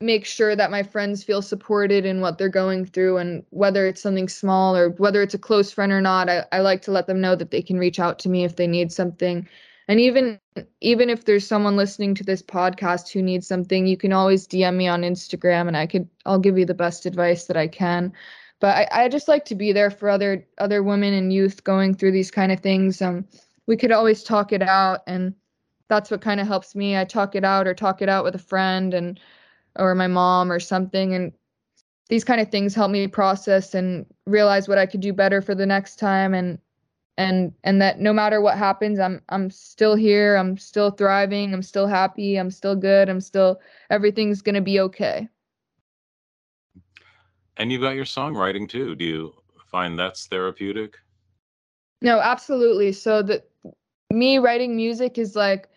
make 0.03 0.25
sure 0.25 0.57
that 0.57 0.71
my 0.71 0.83
friends 0.83 1.23
feel 1.23 1.43
supported 1.43 2.07
in 2.07 2.23
what 2.23 2.39
they're 2.39 2.49
going 2.49 2.87
through, 2.87 3.19
and 3.19 3.45
whether 3.51 3.87
it's 3.87 4.01
something 4.01 4.29
small 4.29 4.77
or 4.77 4.91
whether 4.91 5.23
it's 5.23 5.35
a 5.35 5.39
close 5.39 5.71
friend 5.71 5.93
or 5.93 6.01
not, 6.01 6.29
I, 6.29 6.45
I 6.53 6.61
like 6.61 6.83
to 6.83 6.91
let 6.91 7.07
them 7.07 7.21
know 7.21 7.37
that 7.37 7.51
they 7.51 7.63
can 7.63 7.79
reach 7.79 8.01
out 8.01 8.19
to 8.21 8.29
me 8.29 8.45
if 8.45 8.57
they 8.57 8.67
need 8.67 8.93
something 8.93 9.47
and 9.91 10.01
even 10.01 10.39
even 10.81 11.11
if 11.11 11.25
there's 11.25 11.47
someone 11.47 11.77
listening 11.77 12.15
to 12.15 12.25
this 12.25 12.43
podcast 12.43 13.13
who 13.13 13.21
needs 13.21 13.47
something 13.47 13.87
you 13.87 13.97
can 13.97 14.13
always 14.13 14.47
dm 14.47 14.77
me 14.77 14.87
on 14.87 15.03
instagram 15.03 15.67
and 15.67 15.77
i 15.77 15.87
could 15.87 16.09
i'll 16.27 16.39
give 16.39 16.57
you 16.57 16.65
the 16.65 16.75
best 16.75 17.05
advice 17.07 17.45
that 17.45 17.57
i 17.57 17.67
can. 17.67 18.13
But 18.61 18.77
I, 18.77 19.05
I 19.05 19.09
just 19.09 19.27
like 19.27 19.47
to 19.47 19.55
be 19.55 19.73
there 19.73 19.91
for 19.91 20.09
other 20.09 20.47
other 20.59 20.83
women 20.83 21.15
and 21.15 21.33
youth 21.33 21.65
going 21.65 21.95
through 21.95 22.13
these 22.13 22.31
kind 22.31 22.53
of 22.53 22.61
things. 22.61 23.03
Um 23.03 23.27
we 23.67 23.77
could 23.77 23.93
always 23.93 24.23
talk 24.23 24.53
it 24.53 24.63
out 24.63 25.01
and 25.07 25.35
that's 25.89 26.11
what 26.11 26.21
kind 26.21 26.41
of 26.41 26.47
helps 26.47 26.75
me. 26.75 26.97
I 26.97 27.05
talk 27.05 27.35
it 27.35 27.45
out 27.45 27.67
or 27.67 27.75
talk 27.75 28.03
it 28.03 28.09
out 28.09 28.25
with 28.25 28.35
a 28.35 28.39
friend 28.39 28.95
and 28.95 29.19
or 29.77 29.95
my 29.95 30.07
mom 30.07 30.53
or 30.53 30.61
something 30.61 31.15
and 31.15 31.33
these 32.09 32.25
kind 32.25 32.41
of 32.41 32.51
things 32.51 32.75
help 32.75 32.91
me 32.91 33.07
process 33.07 33.73
and 33.73 34.05
realize 34.27 34.69
what 34.69 34.79
i 34.79 34.85
could 34.85 35.01
do 35.01 35.13
better 35.13 35.41
for 35.41 35.55
the 35.55 35.65
next 35.65 35.97
time 35.97 36.35
and 36.35 36.59
and 37.17 37.53
and 37.65 37.83
that 37.83 38.01
no 38.01 38.13
matter 38.13 38.41
what 38.41 38.57
happens 38.57 38.99
i'm 38.99 39.21
i'm 39.29 39.51
still 39.51 39.95
here 39.95 40.37
i'm 40.37 40.57
still 40.57 40.91
thriving 40.91 41.53
i'm 41.53 41.63
still 41.63 41.87
happy 41.87 42.37
i'm 42.37 42.51
still 42.51 42.77
good 42.77 43.09
i'm 43.09 43.21
still 43.21 43.61
everything's 43.91 44.41
going 44.43 44.55
to 44.55 44.61
be 44.61 44.81
okay. 44.81 45.29
And 47.57 47.71
you've 47.71 47.83
got 47.83 47.95
your 47.95 48.07
songwriting 48.07 48.67
too. 48.67 48.95
Do 48.95 49.05
you 49.05 49.35
find 49.71 49.99
that's 49.99 50.27
therapeutic? 50.27 50.97
No 52.01 52.19
absolutely. 52.19 52.93
So 52.93 53.23
that 53.23 53.51
me 54.11 54.39
writing 54.39 54.75
music 54.75 55.19
is 55.19 55.37
like 55.37 55.69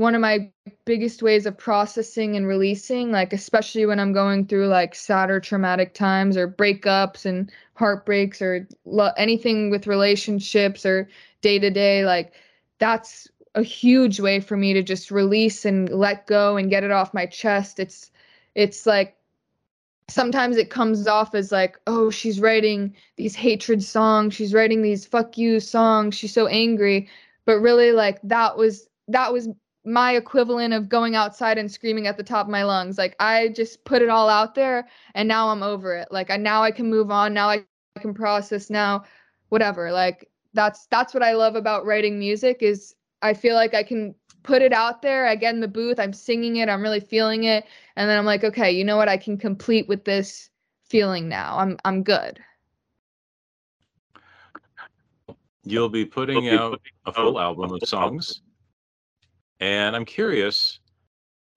one 0.00 0.14
of 0.14 0.20
my 0.20 0.50
biggest 0.84 1.22
ways 1.22 1.46
of 1.46 1.56
processing 1.56 2.36
and 2.36 2.46
releasing 2.46 3.10
like 3.12 3.32
especially 3.32 3.84
when 3.86 4.00
i'm 4.00 4.12
going 4.12 4.46
through 4.46 4.66
like 4.66 4.94
sad 4.94 5.30
or 5.30 5.38
traumatic 5.40 5.94
times 5.94 6.36
or 6.36 6.48
breakups 6.48 7.26
and 7.26 7.52
heartbreaks 7.74 8.40
or 8.40 8.66
lo- 8.84 9.12
anything 9.16 9.70
with 9.70 9.86
relationships 9.86 10.86
or 10.86 11.08
day 11.42 11.58
to 11.58 11.70
day 11.70 12.04
like 12.04 12.32
that's 12.78 13.28
a 13.54 13.62
huge 13.62 14.20
way 14.20 14.40
for 14.40 14.56
me 14.56 14.72
to 14.72 14.82
just 14.82 15.10
release 15.10 15.64
and 15.64 15.88
let 15.90 16.26
go 16.26 16.56
and 16.56 16.70
get 16.70 16.84
it 16.84 16.90
off 16.90 17.14
my 17.14 17.26
chest. 17.26 17.78
It's 17.78 18.10
it's 18.54 18.86
like 18.86 19.16
sometimes 20.08 20.56
it 20.56 20.70
comes 20.70 21.06
off 21.06 21.34
as 21.34 21.52
like 21.52 21.78
oh 21.86 22.10
she's 22.10 22.40
writing 22.40 22.94
these 23.16 23.34
hatred 23.34 23.82
songs. 23.82 24.34
She's 24.34 24.54
writing 24.54 24.82
these 24.82 25.06
fuck 25.06 25.38
you 25.38 25.60
songs. 25.60 26.16
She's 26.16 26.32
so 26.32 26.46
angry. 26.46 27.08
But 27.44 27.60
really 27.60 27.92
like 27.92 28.20
that 28.22 28.56
was 28.56 28.88
that 29.08 29.32
was 29.32 29.48
my 29.84 30.12
equivalent 30.14 30.74
of 30.74 30.88
going 30.88 31.14
outside 31.14 31.56
and 31.58 31.70
screaming 31.70 32.06
at 32.06 32.16
the 32.16 32.22
top 32.22 32.46
of 32.46 32.50
my 32.50 32.64
lungs. 32.64 32.98
Like 32.98 33.16
I 33.18 33.48
just 33.48 33.84
put 33.84 34.02
it 34.02 34.08
all 34.08 34.28
out 34.28 34.54
there 34.54 34.88
and 35.14 35.26
now 35.26 35.48
I'm 35.48 35.62
over 35.62 35.96
it. 35.96 36.08
Like 36.10 36.30
I 36.30 36.36
now 36.36 36.62
I 36.62 36.70
can 36.70 36.90
move 36.90 37.10
on. 37.10 37.32
Now 37.32 37.48
I 37.48 37.64
can 37.98 38.12
process 38.12 38.68
now 38.68 39.04
whatever. 39.48 39.90
Like 39.90 40.28
that's 40.52 40.86
that's 40.86 41.14
what 41.14 41.22
I 41.22 41.32
love 41.32 41.56
about 41.56 41.86
writing 41.86 42.18
music 42.18 42.58
is 42.60 42.94
I 43.22 43.34
feel 43.34 43.54
like 43.54 43.74
I 43.74 43.82
can 43.82 44.14
put 44.42 44.62
it 44.62 44.72
out 44.72 45.02
there. 45.02 45.26
I 45.26 45.34
get 45.34 45.54
in 45.54 45.60
the 45.60 45.68
booth, 45.68 45.98
I'm 45.98 46.12
singing 46.12 46.56
it, 46.56 46.68
I'm 46.68 46.82
really 46.82 47.00
feeling 47.00 47.44
it, 47.44 47.66
and 47.96 48.08
then 48.08 48.18
I'm 48.18 48.24
like, 48.24 48.44
okay, 48.44 48.70
you 48.70 48.84
know 48.84 48.96
what? 48.96 49.08
I 49.08 49.16
can 49.16 49.36
complete 49.36 49.86
with 49.88 50.04
this 50.04 50.50
feeling 50.84 51.28
now. 51.28 51.58
I'm 51.58 51.78
I'm 51.84 52.02
good. 52.02 52.38
You'll 55.64 55.90
be 55.90 56.04
putting 56.04 56.48
out 56.48 56.80
a 57.06 57.12
full 57.12 57.38
album 57.38 57.72
of 57.72 57.86
songs 57.86 58.40
and 59.60 59.94
I'm 59.94 60.04
curious, 60.04 60.80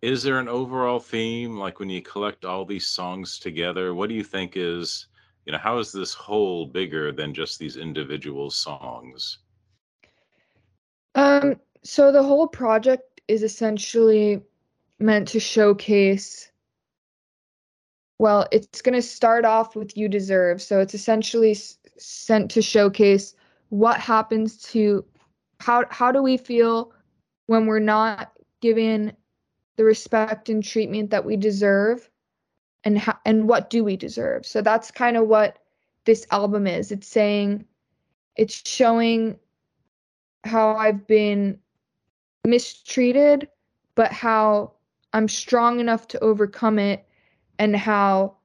is 0.01 0.23
there 0.23 0.39
an 0.39 0.49
overall 0.49 0.99
theme? 0.99 1.57
Like 1.57 1.79
when 1.79 1.89
you 1.89 2.01
collect 2.01 2.45
all 2.45 2.65
these 2.65 2.87
songs 2.87 3.39
together, 3.39 3.93
what 3.93 4.09
do 4.09 4.15
you 4.15 4.23
think 4.23 4.53
is, 4.55 5.07
you 5.45 5.51
know, 5.51 5.57
how 5.57 5.77
is 5.79 5.91
this 5.91 6.13
whole 6.13 6.65
bigger 6.65 7.11
than 7.11 7.33
just 7.33 7.57
these 7.57 7.77
individual 7.77 8.49
songs? 8.49 9.39
Um, 11.15 11.55
so 11.83 12.11
the 12.11 12.23
whole 12.23 12.47
project 12.47 13.21
is 13.27 13.43
essentially 13.43 14.41
meant 14.99 15.27
to 15.29 15.39
showcase 15.39 16.49
well, 18.19 18.47
it's 18.51 18.81
going 18.81 18.93
to 18.93 19.01
start 19.01 19.43
off 19.43 19.75
with 19.75 19.97
You 19.97 20.07
Deserve. 20.07 20.61
So 20.61 20.79
it's 20.79 20.93
essentially 20.93 21.51
s- 21.51 21.77
sent 21.97 22.49
to 22.51 22.61
showcase 22.61 23.35
what 23.69 23.99
happens 23.99 24.61
to 24.71 25.03
how 25.59 25.85
how 25.89 26.11
do 26.11 26.21
we 26.21 26.37
feel 26.37 26.93
when 27.47 27.65
we're 27.65 27.79
not 27.79 28.31
given 28.61 29.13
the 29.75 29.83
respect 29.83 30.49
and 30.49 30.63
treatment 30.63 31.09
that 31.09 31.25
we 31.25 31.35
deserve 31.35 32.09
and 32.83 32.97
how, 32.97 33.17
and 33.25 33.47
what 33.47 33.69
do 33.69 33.83
we 33.83 33.97
deserve? 33.97 34.45
So 34.45 34.61
that's 34.61 34.91
kind 34.91 35.17
of 35.17 35.27
what 35.27 35.57
this 36.05 36.27
album 36.31 36.67
is. 36.67 36.91
It's 36.91 37.07
saying 37.07 37.65
it's 38.35 38.67
showing 38.67 39.37
how 40.45 40.75
i've 40.75 41.07
been 41.07 41.57
mistreated 42.45 43.47
but 43.95 44.11
how 44.11 44.73
i'm 45.13 45.27
strong 45.27 45.79
enough 45.79 46.07
to 46.07 46.19
overcome 46.19 46.77
it 46.79 47.07
and 47.59 47.75
how 47.75 48.35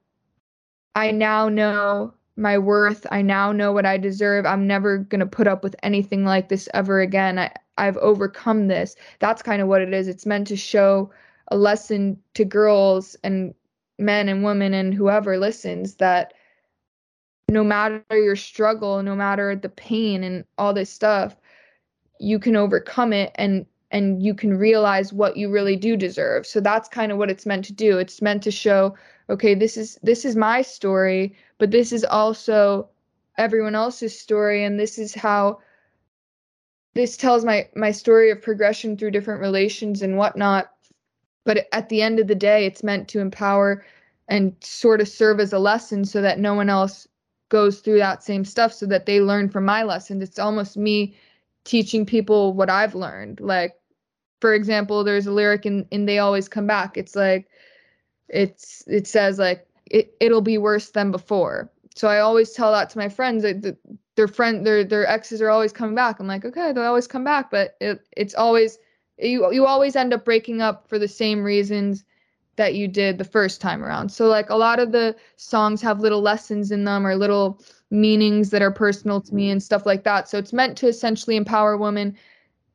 i 0.95 1.11
now 1.11 1.49
know 1.49 2.13
my 2.39 2.57
worth. 2.57 3.05
I 3.11 3.21
now 3.21 3.51
know 3.51 3.73
what 3.73 3.85
i 3.85 3.97
deserve. 3.97 4.45
I'm 4.45 4.65
never 4.65 4.97
going 4.97 5.19
to 5.19 5.25
put 5.25 5.45
up 5.45 5.61
with 5.61 5.75
anything 5.83 6.23
like 6.23 6.47
this 6.47 6.69
ever 6.73 7.01
again. 7.01 7.37
I 7.37 7.51
I've 7.79 7.97
overcome 7.97 8.67
this. 8.67 8.95
That's 9.19 9.41
kind 9.41 9.61
of 9.61 9.67
what 9.67 9.81
it 9.81 9.93
is. 9.93 10.07
It's 10.07 10.25
meant 10.25 10.47
to 10.47 10.57
show 10.57 11.11
a 11.47 11.57
lesson 11.57 12.19
to 12.35 12.45
girls 12.45 13.15
and 13.23 13.53
men 13.97 14.29
and 14.29 14.43
women 14.43 14.73
and 14.73 14.93
whoever 14.93 15.37
listens 15.37 15.95
that 15.95 16.33
no 17.49 17.63
matter 17.63 18.03
your 18.11 18.35
struggle, 18.35 19.01
no 19.01 19.15
matter 19.15 19.55
the 19.55 19.69
pain 19.69 20.23
and 20.23 20.45
all 20.57 20.73
this 20.73 20.89
stuff, 20.89 21.35
you 22.19 22.37
can 22.37 22.55
overcome 22.55 23.13
it 23.13 23.31
and 23.35 23.65
and 23.91 24.21
you 24.21 24.35
can 24.35 24.55
realize 24.55 25.11
what 25.11 25.35
you 25.35 25.49
really 25.49 25.75
do 25.75 25.97
deserve. 25.97 26.45
So 26.45 26.59
that's 26.59 26.87
kind 26.87 27.11
of 27.11 27.17
what 27.17 27.31
it's 27.31 27.47
meant 27.47 27.65
to 27.65 27.73
do. 27.73 27.97
It's 27.97 28.21
meant 28.21 28.43
to 28.43 28.51
show, 28.51 28.95
okay, 29.31 29.55
this 29.55 29.77
is 29.77 29.97
this 30.03 30.25
is 30.25 30.35
my 30.35 30.61
story, 30.61 31.35
but 31.57 31.71
this 31.71 31.91
is 31.91 32.05
also 32.05 32.87
everyone 33.37 33.73
else's 33.73 34.17
story 34.17 34.63
and 34.63 34.79
this 34.79 34.99
is 34.99 35.15
how 35.15 35.59
this 36.95 37.17
tells 37.17 37.45
my 37.45 37.67
my 37.75 37.91
story 37.91 38.31
of 38.31 38.41
progression 38.41 38.97
through 38.97 39.11
different 39.11 39.41
relations 39.41 40.01
and 40.01 40.17
whatnot 40.17 40.71
but 41.45 41.67
at 41.71 41.89
the 41.89 42.01
end 42.01 42.19
of 42.19 42.27
the 42.27 42.35
day 42.35 42.65
it's 42.65 42.83
meant 42.83 43.07
to 43.07 43.19
empower 43.19 43.85
and 44.27 44.55
sort 44.61 45.01
of 45.01 45.07
serve 45.07 45.39
as 45.39 45.53
a 45.53 45.59
lesson 45.59 46.05
so 46.05 46.21
that 46.21 46.39
no 46.39 46.53
one 46.53 46.69
else 46.69 47.07
goes 47.49 47.79
through 47.79 47.97
that 47.97 48.23
same 48.23 48.45
stuff 48.45 48.71
so 48.71 48.85
that 48.85 49.05
they 49.05 49.19
learn 49.19 49.49
from 49.49 49.65
my 49.65 49.83
lesson 49.83 50.21
It's 50.21 50.39
almost 50.39 50.77
me 50.77 51.15
teaching 51.63 52.05
people 52.05 52.53
what 52.53 52.69
I've 52.69 52.95
learned. 52.95 53.39
Like, 53.39 53.75
for 54.39 54.53
example, 54.53 55.03
there's 55.03 55.27
a 55.27 55.31
lyric 55.31 55.65
in, 55.65 55.85
in 55.91 56.05
They 56.05 56.19
Always 56.19 56.47
Come 56.47 56.67
Back. 56.67 56.95
It's 56.95 57.15
like, 57.15 57.47
it's, 58.29 58.83
it 58.87 59.07
says 59.07 59.39
like, 59.39 59.67
it, 59.89 60.15
it'll 60.19 60.41
be 60.41 60.57
worse 60.57 60.91
than 60.91 61.11
before. 61.11 61.71
So 61.95 62.07
I 62.07 62.19
always 62.19 62.51
tell 62.51 62.71
that 62.71 62.89
to 62.91 62.97
my 62.97 63.09
friends 63.09 63.43
that 63.43 63.77
their 64.19 64.27
friend, 64.27 64.67
their, 64.67 64.83
their 64.83 65.07
exes 65.07 65.41
are 65.41 65.49
always 65.49 65.71
coming 65.71 65.95
back. 65.95 66.19
I'm 66.19 66.27
like, 66.27 66.43
okay, 66.43 66.73
they'll 66.73 66.83
always 66.83 67.07
come 67.07 67.23
back, 67.23 67.49
but 67.49 67.77
it, 67.79 68.01
it's 68.17 68.35
always, 68.35 68.77
you, 69.17 69.49
you 69.53 69.65
always 69.65 69.95
end 69.95 70.13
up 70.13 70.25
breaking 70.25 70.61
up 70.61 70.89
for 70.89 70.99
the 70.99 71.07
same 71.07 71.41
reasons 71.41 72.03
that 72.57 72.75
you 72.75 72.85
did 72.85 73.17
the 73.17 73.23
first 73.23 73.61
time 73.61 73.81
around. 73.81 74.09
So 74.09 74.27
like 74.27 74.49
a 74.49 74.57
lot 74.57 74.79
of 74.79 74.91
the 74.91 75.15
songs 75.37 75.81
have 75.83 76.01
little 76.01 76.19
lessons 76.19 76.69
in 76.69 76.83
them 76.83 77.07
or 77.07 77.15
little 77.15 77.61
meanings 77.91 78.49
that 78.49 78.61
are 78.61 78.71
personal 78.71 79.21
to 79.21 79.33
me 79.33 79.51
and 79.51 79.63
stuff 79.63 79.85
like 79.85 80.03
that. 80.03 80.27
So 80.27 80.37
it's 80.37 80.51
meant 80.51 80.77
to 80.79 80.89
essentially 80.89 81.37
empower 81.37 81.77
women 81.77 82.17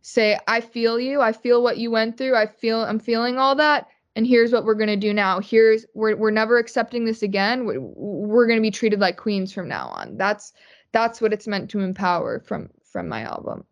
say 0.01 0.39
I 0.49 0.63
feel 0.63 0.99
you, 0.99 1.21
I 1.21 1.33
feel 1.33 1.63
what 1.63 1.77
you 1.77 1.91
went 1.91 2.17
through, 2.17 2.37
I 2.37 2.47
feel 2.47 2.85
I'm 2.85 2.99
feeling 2.99 3.37
all 3.37 3.55
that 3.57 3.87
and 4.17 4.27
here's 4.27 4.51
what 4.51 4.65
we're 4.65 4.75
going 4.75 4.87
to 4.87 4.97
do 4.97 5.13
now. 5.13 5.41
Here's 5.41 5.85
we're 5.93 6.17
we're 6.17 6.31
never 6.31 6.57
accepting 6.57 7.05
this 7.05 7.23
again. 7.23 7.67
We're, 7.67 7.81
we're 7.81 8.47
going 8.47 8.59
to 8.59 8.63
be 8.63 8.71
treated 8.71 9.01
like 9.01 9.19
queens 9.19 9.53
from 9.53 9.69
now 9.69 9.89
on. 9.89 10.17
That's 10.17 10.55
that's 10.95 11.21
what 11.21 11.33
it's 11.33 11.47
meant 11.47 11.69
to 11.71 11.81
empower 11.81 12.41
from 12.41 12.71
from 12.83 13.09
my 13.09 13.23
album. 13.23 13.65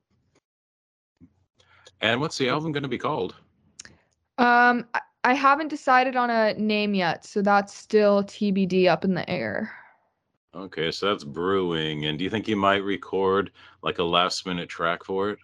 And 2.03 2.21
what's 2.21 2.37
the 2.37 2.49
album 2.49 2.73
going 2.73 2.83
to 2.83 2.89
be 2.89 2.99
called? 2.99 3.35
Um 4.37 4.87
I 5.25 5.35
haven't 5.35 5.69
decided 5.69 6.17
on 6.17 6.31
a 6.31 6.53
name 6.55 6.95
yet, 6.95 7.25
so 7.25 7.43
that's 7.43 7.73
still 7.73 8.25
TBD 8.25 8.89
up 8.89 9.05
in 9.05 9.15
the 9.15 9.29
air. 9.31 9.73
Okay, 10.55 10.91
so 10.91 11.07
that's 11.07 11.25
brewing. 11.25 12.07
And 12.07 12.19
do 12.19 12.25
you 12.25 12.31
think 12.31 12.49
you 12.49 12.57
might 12.57 12.83
record 12.83 13.53
like 13.83 13.99
a 13.99 14.05
last 14.05 14.45
minute 14.45 14.69
track 14.69 15.05
for 15.05 15.31
it? 15.31 15.39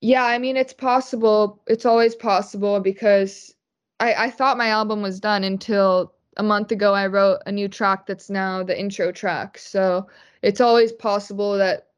Yeah, 0.00 0.24
I 0.24 0.38
mean, 0.38 0.56
it's 0.58 0.74
possible. 0.74 1.62
It's 1.66 1.86
always 1.86 2.14
possible 2.14 2.78
because 2.80 3.54
I, 3.98 4.26
I 4.26 4.30
thought 4.30 4.58
my 4.58 4.68
album 4.68 5.00
was 5.00 5.18
done 5.18 5.42
until 5.42 6.12
a 6.36 6.42
month 6.42 6.70
ago. 6.70 6.92
I 6.92 7.06
wrote 7.06 7.38
a 7.46 7.52
new 7.52 7.68
track 7.68 8.06
that's 8.06 8.28
now 8.28 8.62
the 8.62 8.78
intro 8.78 9.10
track. 9.10 9.56
So 9.56 10.06
it's 10.44 10.60
always 10.60 10.92
possible 10.92 11.56
that 11.56 11.88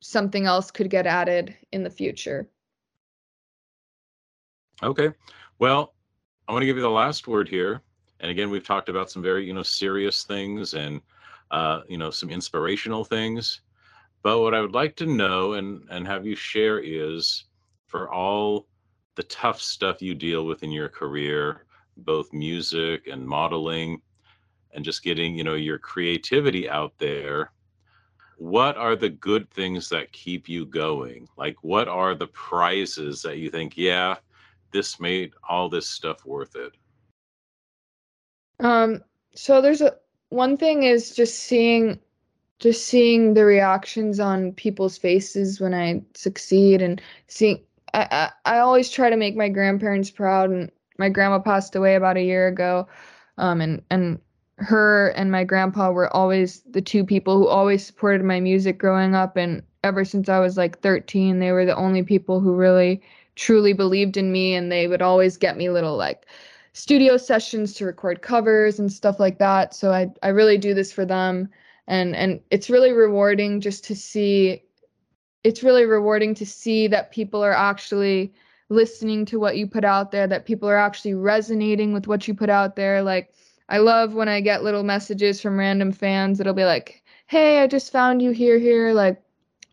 something 0.00 0.44
else 0.44 0.72
could 0.72 0.90
get 0.90 1.06
added 1.06 1.56
in 1.70 1.84
the 1.84 1.90
future. 1.90 2.48
Okay. 4.82 5.12
Well, 5.60 5.94
I 6.48 6.52
want 6.52 6.62
to 6.62 6.66
give 6.66 6.76
you 6.76 6.82
the 6.82 6.90
last 6.90 7.28
word 7.28 7.48
here. 7.48 7.82
And 8.18 8.30
again, 8.30 8.50
we've 8.50 8.66
talked 8.66 8.88
about 8.88 9.08
some 9.08 9.22
very, 9.22 9.46
you 9.46 9.54
know, 9.54 9.62
serious 9.62 10.24
things 10.24 10.74
and, 10.74 11.00
uh, 11.52 11.82
you 11.88 11.96
know, 11.96 12.10
some 12.10 12.28
inspirational 12.28 13.04
things. 13.04 13.60
But 14.22 14.40
what 14.40 14.52
I 14.52 14.60
would 14.60 14.74
like 14.74 14.96
to 14.96 15.06
know 15.06 15.52
and 15.52 15.86
and 15.88 16.06
have 16.08 16.26
you 16.26 16.34
share 16.34 16.80
is 16.80 17.44
for 17.86 18.12
all 18.12 18.66
the 19.14 19.22
tough 19.24 19.60
stuff 19.60 20.02
you 20.02 20.14
deal 20.16 20.44
with 20.44 20.64
in 20.64 20.72
your 20.72 20.88
career, 20.88 21.66
both 21.98 22.32
music 22.32 23.06
and 23.06 23.24
modeling, 23.24 24.02
and 24.72 24.84
just 24.84 25.04
getting, 25.04 25.36
you 25.36 25.44
know, 25.44 25.54
your 25.54 25.78
creativity 25.78 26.68
out 26.68 26.92
there. 26.98 27.52
What 28.36 28.76
are 28.76 28.96
the 28.96 29.08
good 29.08 29.50
things 29.50 29.88
that 29.88 30.12
keep 30.12 30.48
you 30.48 30.66
going? 30.66 31.28
Like, 31.36 31.56
what 31.62 31.88
are 31.88 32.14
the 32.14 32.26
prizes 32.28 33.22
that 33.22 33.38
you 33.38 33.50
think, 33.50 33.76
yeah, 33.76 34.16
this 34.72 35.00
made 35.00 35.32
all 35.48 35.68
this 35.68 35.88
stuff 35.88 36.24
worth 36.26 36.54
it? 36.54 36.76
Um, 38.60 39.02
so 39.34 39.60
there's 39.60 39.80
a 39.80 39.96
one 40.30 40.56
thing 40.56 40.82
is 40.82 41.14
just 41.14 41.44
seeing 41.44 41.98
just 42.58 42.86
seeing 42.86 43.34
the 43.34 43.44
reactions 43.44 44.18
on 44.18 44.52
people's 44.52 44.96
faces 44.96 45.60
when 45.60 45.74
I 45.74 46.02
succeed 46.14 46.80
and 46.80 47.00
seeing 47.28 47.62
I, 47.94 48.30
I, 48.44 48.56
I 48.56 48.58
always 48.58 48.90
try 48.90 49.10
to 49.10 49.16
make 49.16 49.36
my 49.36 49.48
grandparents 49.48 50.10
proud 50.10 50.50
and 50.50 50.70
my 50.98 51.08
grandma 51.10 51.38
passed 51.38 51.76
away 51.76 51.94
about 51.94 52.16
a 52.16 52.22
year 52.22 52.48
ago. 52.48 52.88
Um 53.38 53.60
and 53.60 53.82
and 53.90 54.20
her 54.58 55.08
and 55.16 55.30
my 55.30 55.44
grandpa 55.44 55.90
were 55.90 56.14
always 56.14 56.62
the 56.70 56.80
two 56.80 57.04
people 57.04 57.38
who 57.38 57.46
always 57.46 57.84
supported 57.84 58.24
my 58.24 58.40
music 58.40 58.78
growing 58.78 59.14
up 59.14 59.36
and 59.36 59.62
ever 59.84 60.04
since 60.04 60.28
I 60.28 60.38
was 60.38 60.56
like 60.56 60.80
13 60.80 61.38
they 61.38 61.52
were 61.52 61.66
the 61.66 61.76
only 61.76 62.02
people 62.02 62.40
who 62.40 62.54
really 62.54 63.02
truly 63.34 63.74
believed 63.74 64.16
in 64.16 64.32
me 64.32 64.54
and 64.54 64.72
they 64.72 64.88
would 64.88 65.02
always 65.02 65.36
get 65.36 65.58
me 65.58 65.68
little 65.68 65.96
like 65.96 66.26
studio 66.72 67.16
sessions 67.16 67.74
to 67.74 67.84
record 67.84 68.22
covers 68.22 68.78
and 68.78 68.90
stuff 68.90 69.20
like 69.20 69.38
that. 69.38 69.74
So 69.74 69.92
i 69.92 70.08
i 70.22 70.28
really 70.28 70.58
do 70.58 70.72
this 70.72 70.92
for 70.92 71.04
them 71.04 71.48
and 71.86 72.16
and 72.16 72.40
it's 72.50 72.70
really 72.70 72.92
rewarding 72.92 73.60
just 73.60 73.84
to 73.84 73.94
see 73.94 74.62
it's 75.44 75.62
really 75.62 75.84
rewarding 75.84 76.34
to 76.34 76.46
see 76.46 76.88
that 76.88 77.12
people 77.12 77.44
are 77.44 77.52
actually 77.52 78.32
listening 78.68 79.24
to 79.26 79.38
what 79.38 79.56
you 79.56 79.66
put 79.66 79.84
out 79.84 80.10
there 80.10 80.26
that 80.26 80.46
people 80.46 80.68
are 80.68 80.76
actually 80.76 81.14
resonating 81.14 81.92
with 81.92 82.06
what 82.08 82.26
you 82.26 82.34
put 82.34 82.50
out 82.50 82.74
there. 82.74 83.02
Like 83.02 83.32
i 83.68 83.78
love 83.78 84.14
when 84.14 84.28
i 84.28 84.40
get 84.40 84.62
little 84.62 84.82
messages 84.82 85.40
from 85.40 85.58
random 85.58 85.92
fans 85.92 86.38
that'll 86.38 86.54
be 86.54 86.64
like 86.64 87.02
hey 87.26 87.60
i 87.62 87.66
just 87.66 87.92
found 87.92 88.22
you 88.22 88.30
here 88.30 88.58
here 88.58 88.92
like 88.92 89.22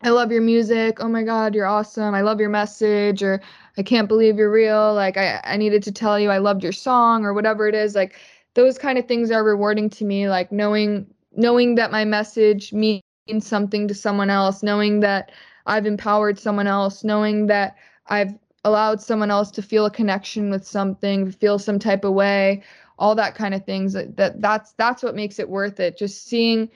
I 0.04 0.10
love 0.10 0.30
your 0.30 0.42
music. 0.42 0.98
Oh 1.00 1.08
my 1.08 1.22
God, 1.22 1.54
you're 1.54 1.64
awesome. 1.64 2.14
I 2.14 2.20
love 2.20 2.38
your 2.38 2.50
message. 2.50 3.22
Or 3.22 3.40
I 3.78 3.82
can't 3.82 4.06
believe 4.06 4.36
you're 4.36 4.50
real. 4.50 4.92
Like, 4.92 5.16
I, 5.16 5.40
I 5.44 5.56
needed 5.56 5.82
to 5.84 5.92
tell 5.92 6.20
you 6.20 6.30
I 6.30 6.36
loved 6.38 6.62
your 6.62 6.72
song 6.72 7.24
or 7.24 7.32
whatever 7.32 7.66
it 7.68 7.74
is. 7.74 7.94
Like, 7.94 8.16
those 8.52 8.76
kind 8.76 8.98
of 8.98 9.08
things 9.08 9.30
are 9.30 9.42
rewarding 9.42 9.88
to 9.90 10.04
me. 10.04 10.28
Like, 10.28 10.52
knowing 10.52 11.06
knowing 11.32 11.74
that 11.76 11.90
my 11.90 12.04
message 12.04 12.72
means 12.72 13.02
something 13.40 13.88
to 13.88 13.94
someone 13.94 14.28
else, 14.28 14.62
knowing 14.62 15.00
that 15.00 15.32
I've 15.66 15.86
empowered 15.86 16.38
someone 16.38 16.66
else, 16.66 17.02
knowing 17.02 17.46
that 17.46 17.76
I've 18.08 18.34
allowed 18.64 19.00
someone 19.00 19.30
else 19.30 19.50
to 19.52 19.62
feel 19.62 19.86
a 19.86 19.90
connection 19.90 20.50
with 20.50 20.66
something, 20.66 21.30
feel 21.32 21.58
some 21.58 21.78
type 21.78 22.04
of 22.04 22.12
way, 22.12 22.62
all 22.98 23.14
that 23.14 23.34
kind 23.34 23.54
of 23.54 23.64
things. 23.64 23.92
That, 23.92 24.16
that 24.16 24.40
that's 24.40 24.72
that's 24.72 25.02
what 25.02 25.14
makes 25.14 25.38
it 25.38 25.48
worth 25.48 25.80
it. 25.80 25.98
Just 25.98 26.26
seeing 26.26 26.70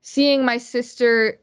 seeing 0.00 0.44
my 0.44 0.58
sister 0.58 1.40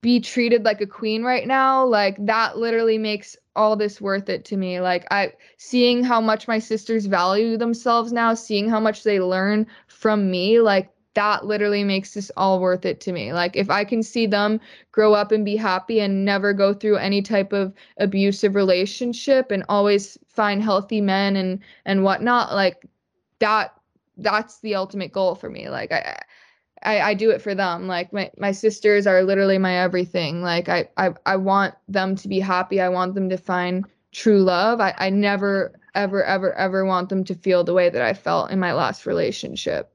be 0.00 0.20
treated 0.20 0.64
like 0.64 0.80
a 0.80 0.86
queen 0.86 1.24
right 1.24 1.46
now 1.46 1.84
like 1.84 2.16
that 2.24 2.56
literally 2.56 2.98
makes 2.98 3.36
all 3.56 3.74
this 3.74 4.00
worth 4.00 4.28
it 4.28 4.44
to 4.44 4.56
me 4.56 4.80
like 4.80 5.04
i 5.10 5.32
seeing 5.56 6.04
how 6.04 6.20
much 6.20 6.46
my 6.46 6.58
sisters 6.58 7.06
value 7.06 7.56
themselves 7.56 8.12
now 8.12 8.32
seeing 8.32 8.68
how 8.68 8.78
much 8.78 9.02
they 9.02 9.18
learn 9.18 9.66
from 9.88 10.30
me 10.30 10.60
like 10.60 10.90
that 11.14 11.44
literally 11.44 11.82
makes 11.82 12.14
this 12.14 12.30
all 12.36 12.60
worth 12.60 12.86
it 12.86 13.00
to 13.00 13.12
me 13.12 13.32
like 13.32 13.56
if 13.56 13.68
i 13.70 13.82
can 13.84 14.02
see 14.02 14.24
them 14.24 14.60
grow 14.92 15.14
up 15.14 15.32
and 15.32 15.44
be 15.44 15.56
happy 15.56 15.98
and 15.98 16.24
never 16.24 16.52
go 16.52 16.72
through 16.72 16.96
any 16.96 17.20
type 17.20 17.52
of 17.52 17.74
abusive 17.98 18.54
relationship 18.54 19.50
and 19.50 19.64
always 19.68 20.16
find 20.28 20.62
healthy 20.62 21.00
men 21.00 21.34
and 21.34 21.58
and 21.84 22.04
whatnot 22.04 22.54
like 22.54 22.86
that 23.38 23.74
that's 24.16 24.60
the 24.60 24.74
ultimate 24.74 25.12
goal 25.12 25.34
for 25.34 25.48
me 25.48 25.68
like 25.68 25.92
i 25.92 26.18
I, 26.82 27.00
I 27.00 27.14
do 27.14 27.30
it 27.30 27.42
for 27.42 27.54
them. 27.54 27.86
Like 27.86 28.12
my, 28.12 28.30
my 28.38 28.52
sisters 28.52 29.06
are 29.06 29.22
literally 29.22 29.58
my 29.58 29.78
everything. 29.78 30.42
Like 30.42 30.68
I, 30.68 30.88
I, 30.96 31.10
I 31.26 31.36
want 31.36 31.74
them 31.88 32.16
to 32.16 32.28
be 32.28 32.40
happy. 32.40 32.80
I 32.80 32.88
want 32.88 33.14
them 33.14 33.28
to 33.30 33.36
find 33.36 33.84
true 34.12 34.42
love. 34.42 34.80
I, 34.80 34.94
I 34.98 35.10
never, 35.10 35.72
ever, 35.94 36.24
ever, 36.24 36.54
ever 36.54 36.84
want 36.84 37.08
them 37.08 37.24
to 37.24 37.34
feel 37.34 37.64
the 37.64 37.74
way 37.74 37.90
that 37.90 38.02
I 38.02 38.14
felt 38.14 38.50
in 38.50 38.60
my 38.60 38.72
last 38.72 39.06
relationship. 39.06 39.92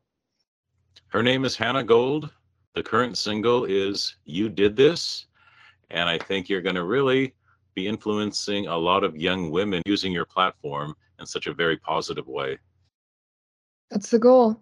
Her 1.07 1.23
name 1.23 1.45
is 1.45 1.55
Hannah 1.55 1.83
Gold. 1.83 2.29
The 2.73 2.83
current 2.83 3.17
single 3.17 3.65
is 3.65 4.15
You 4.25 4.49
Did 4.49 4.75
This. 4.75 5.27
And 5.91 6.09
I 6.09 6.17
think 6.17 6.49
you're 6.49 6.61
going 6.61 6.75
to 6.75 6.83
really 6.83 7.33
be 7.75 7.87
influencing 7.87 8.67
a 8.67 8.77
lot 8.77 9.03
of 9.03 9.15
young 9.15 9.51
women 9.51 9.81
using 9.85 10.11
your 10.11 10.25
platform 10.25 10.95
in 11.19 11.25
such 11.25 11.47
a 11.47 11.53
very 11.53 11.77
positive 11.77 12.27
way. 12.27 12.57
That's 13.93 14.11
the 14.11 14.19
goal. 14.19 14.61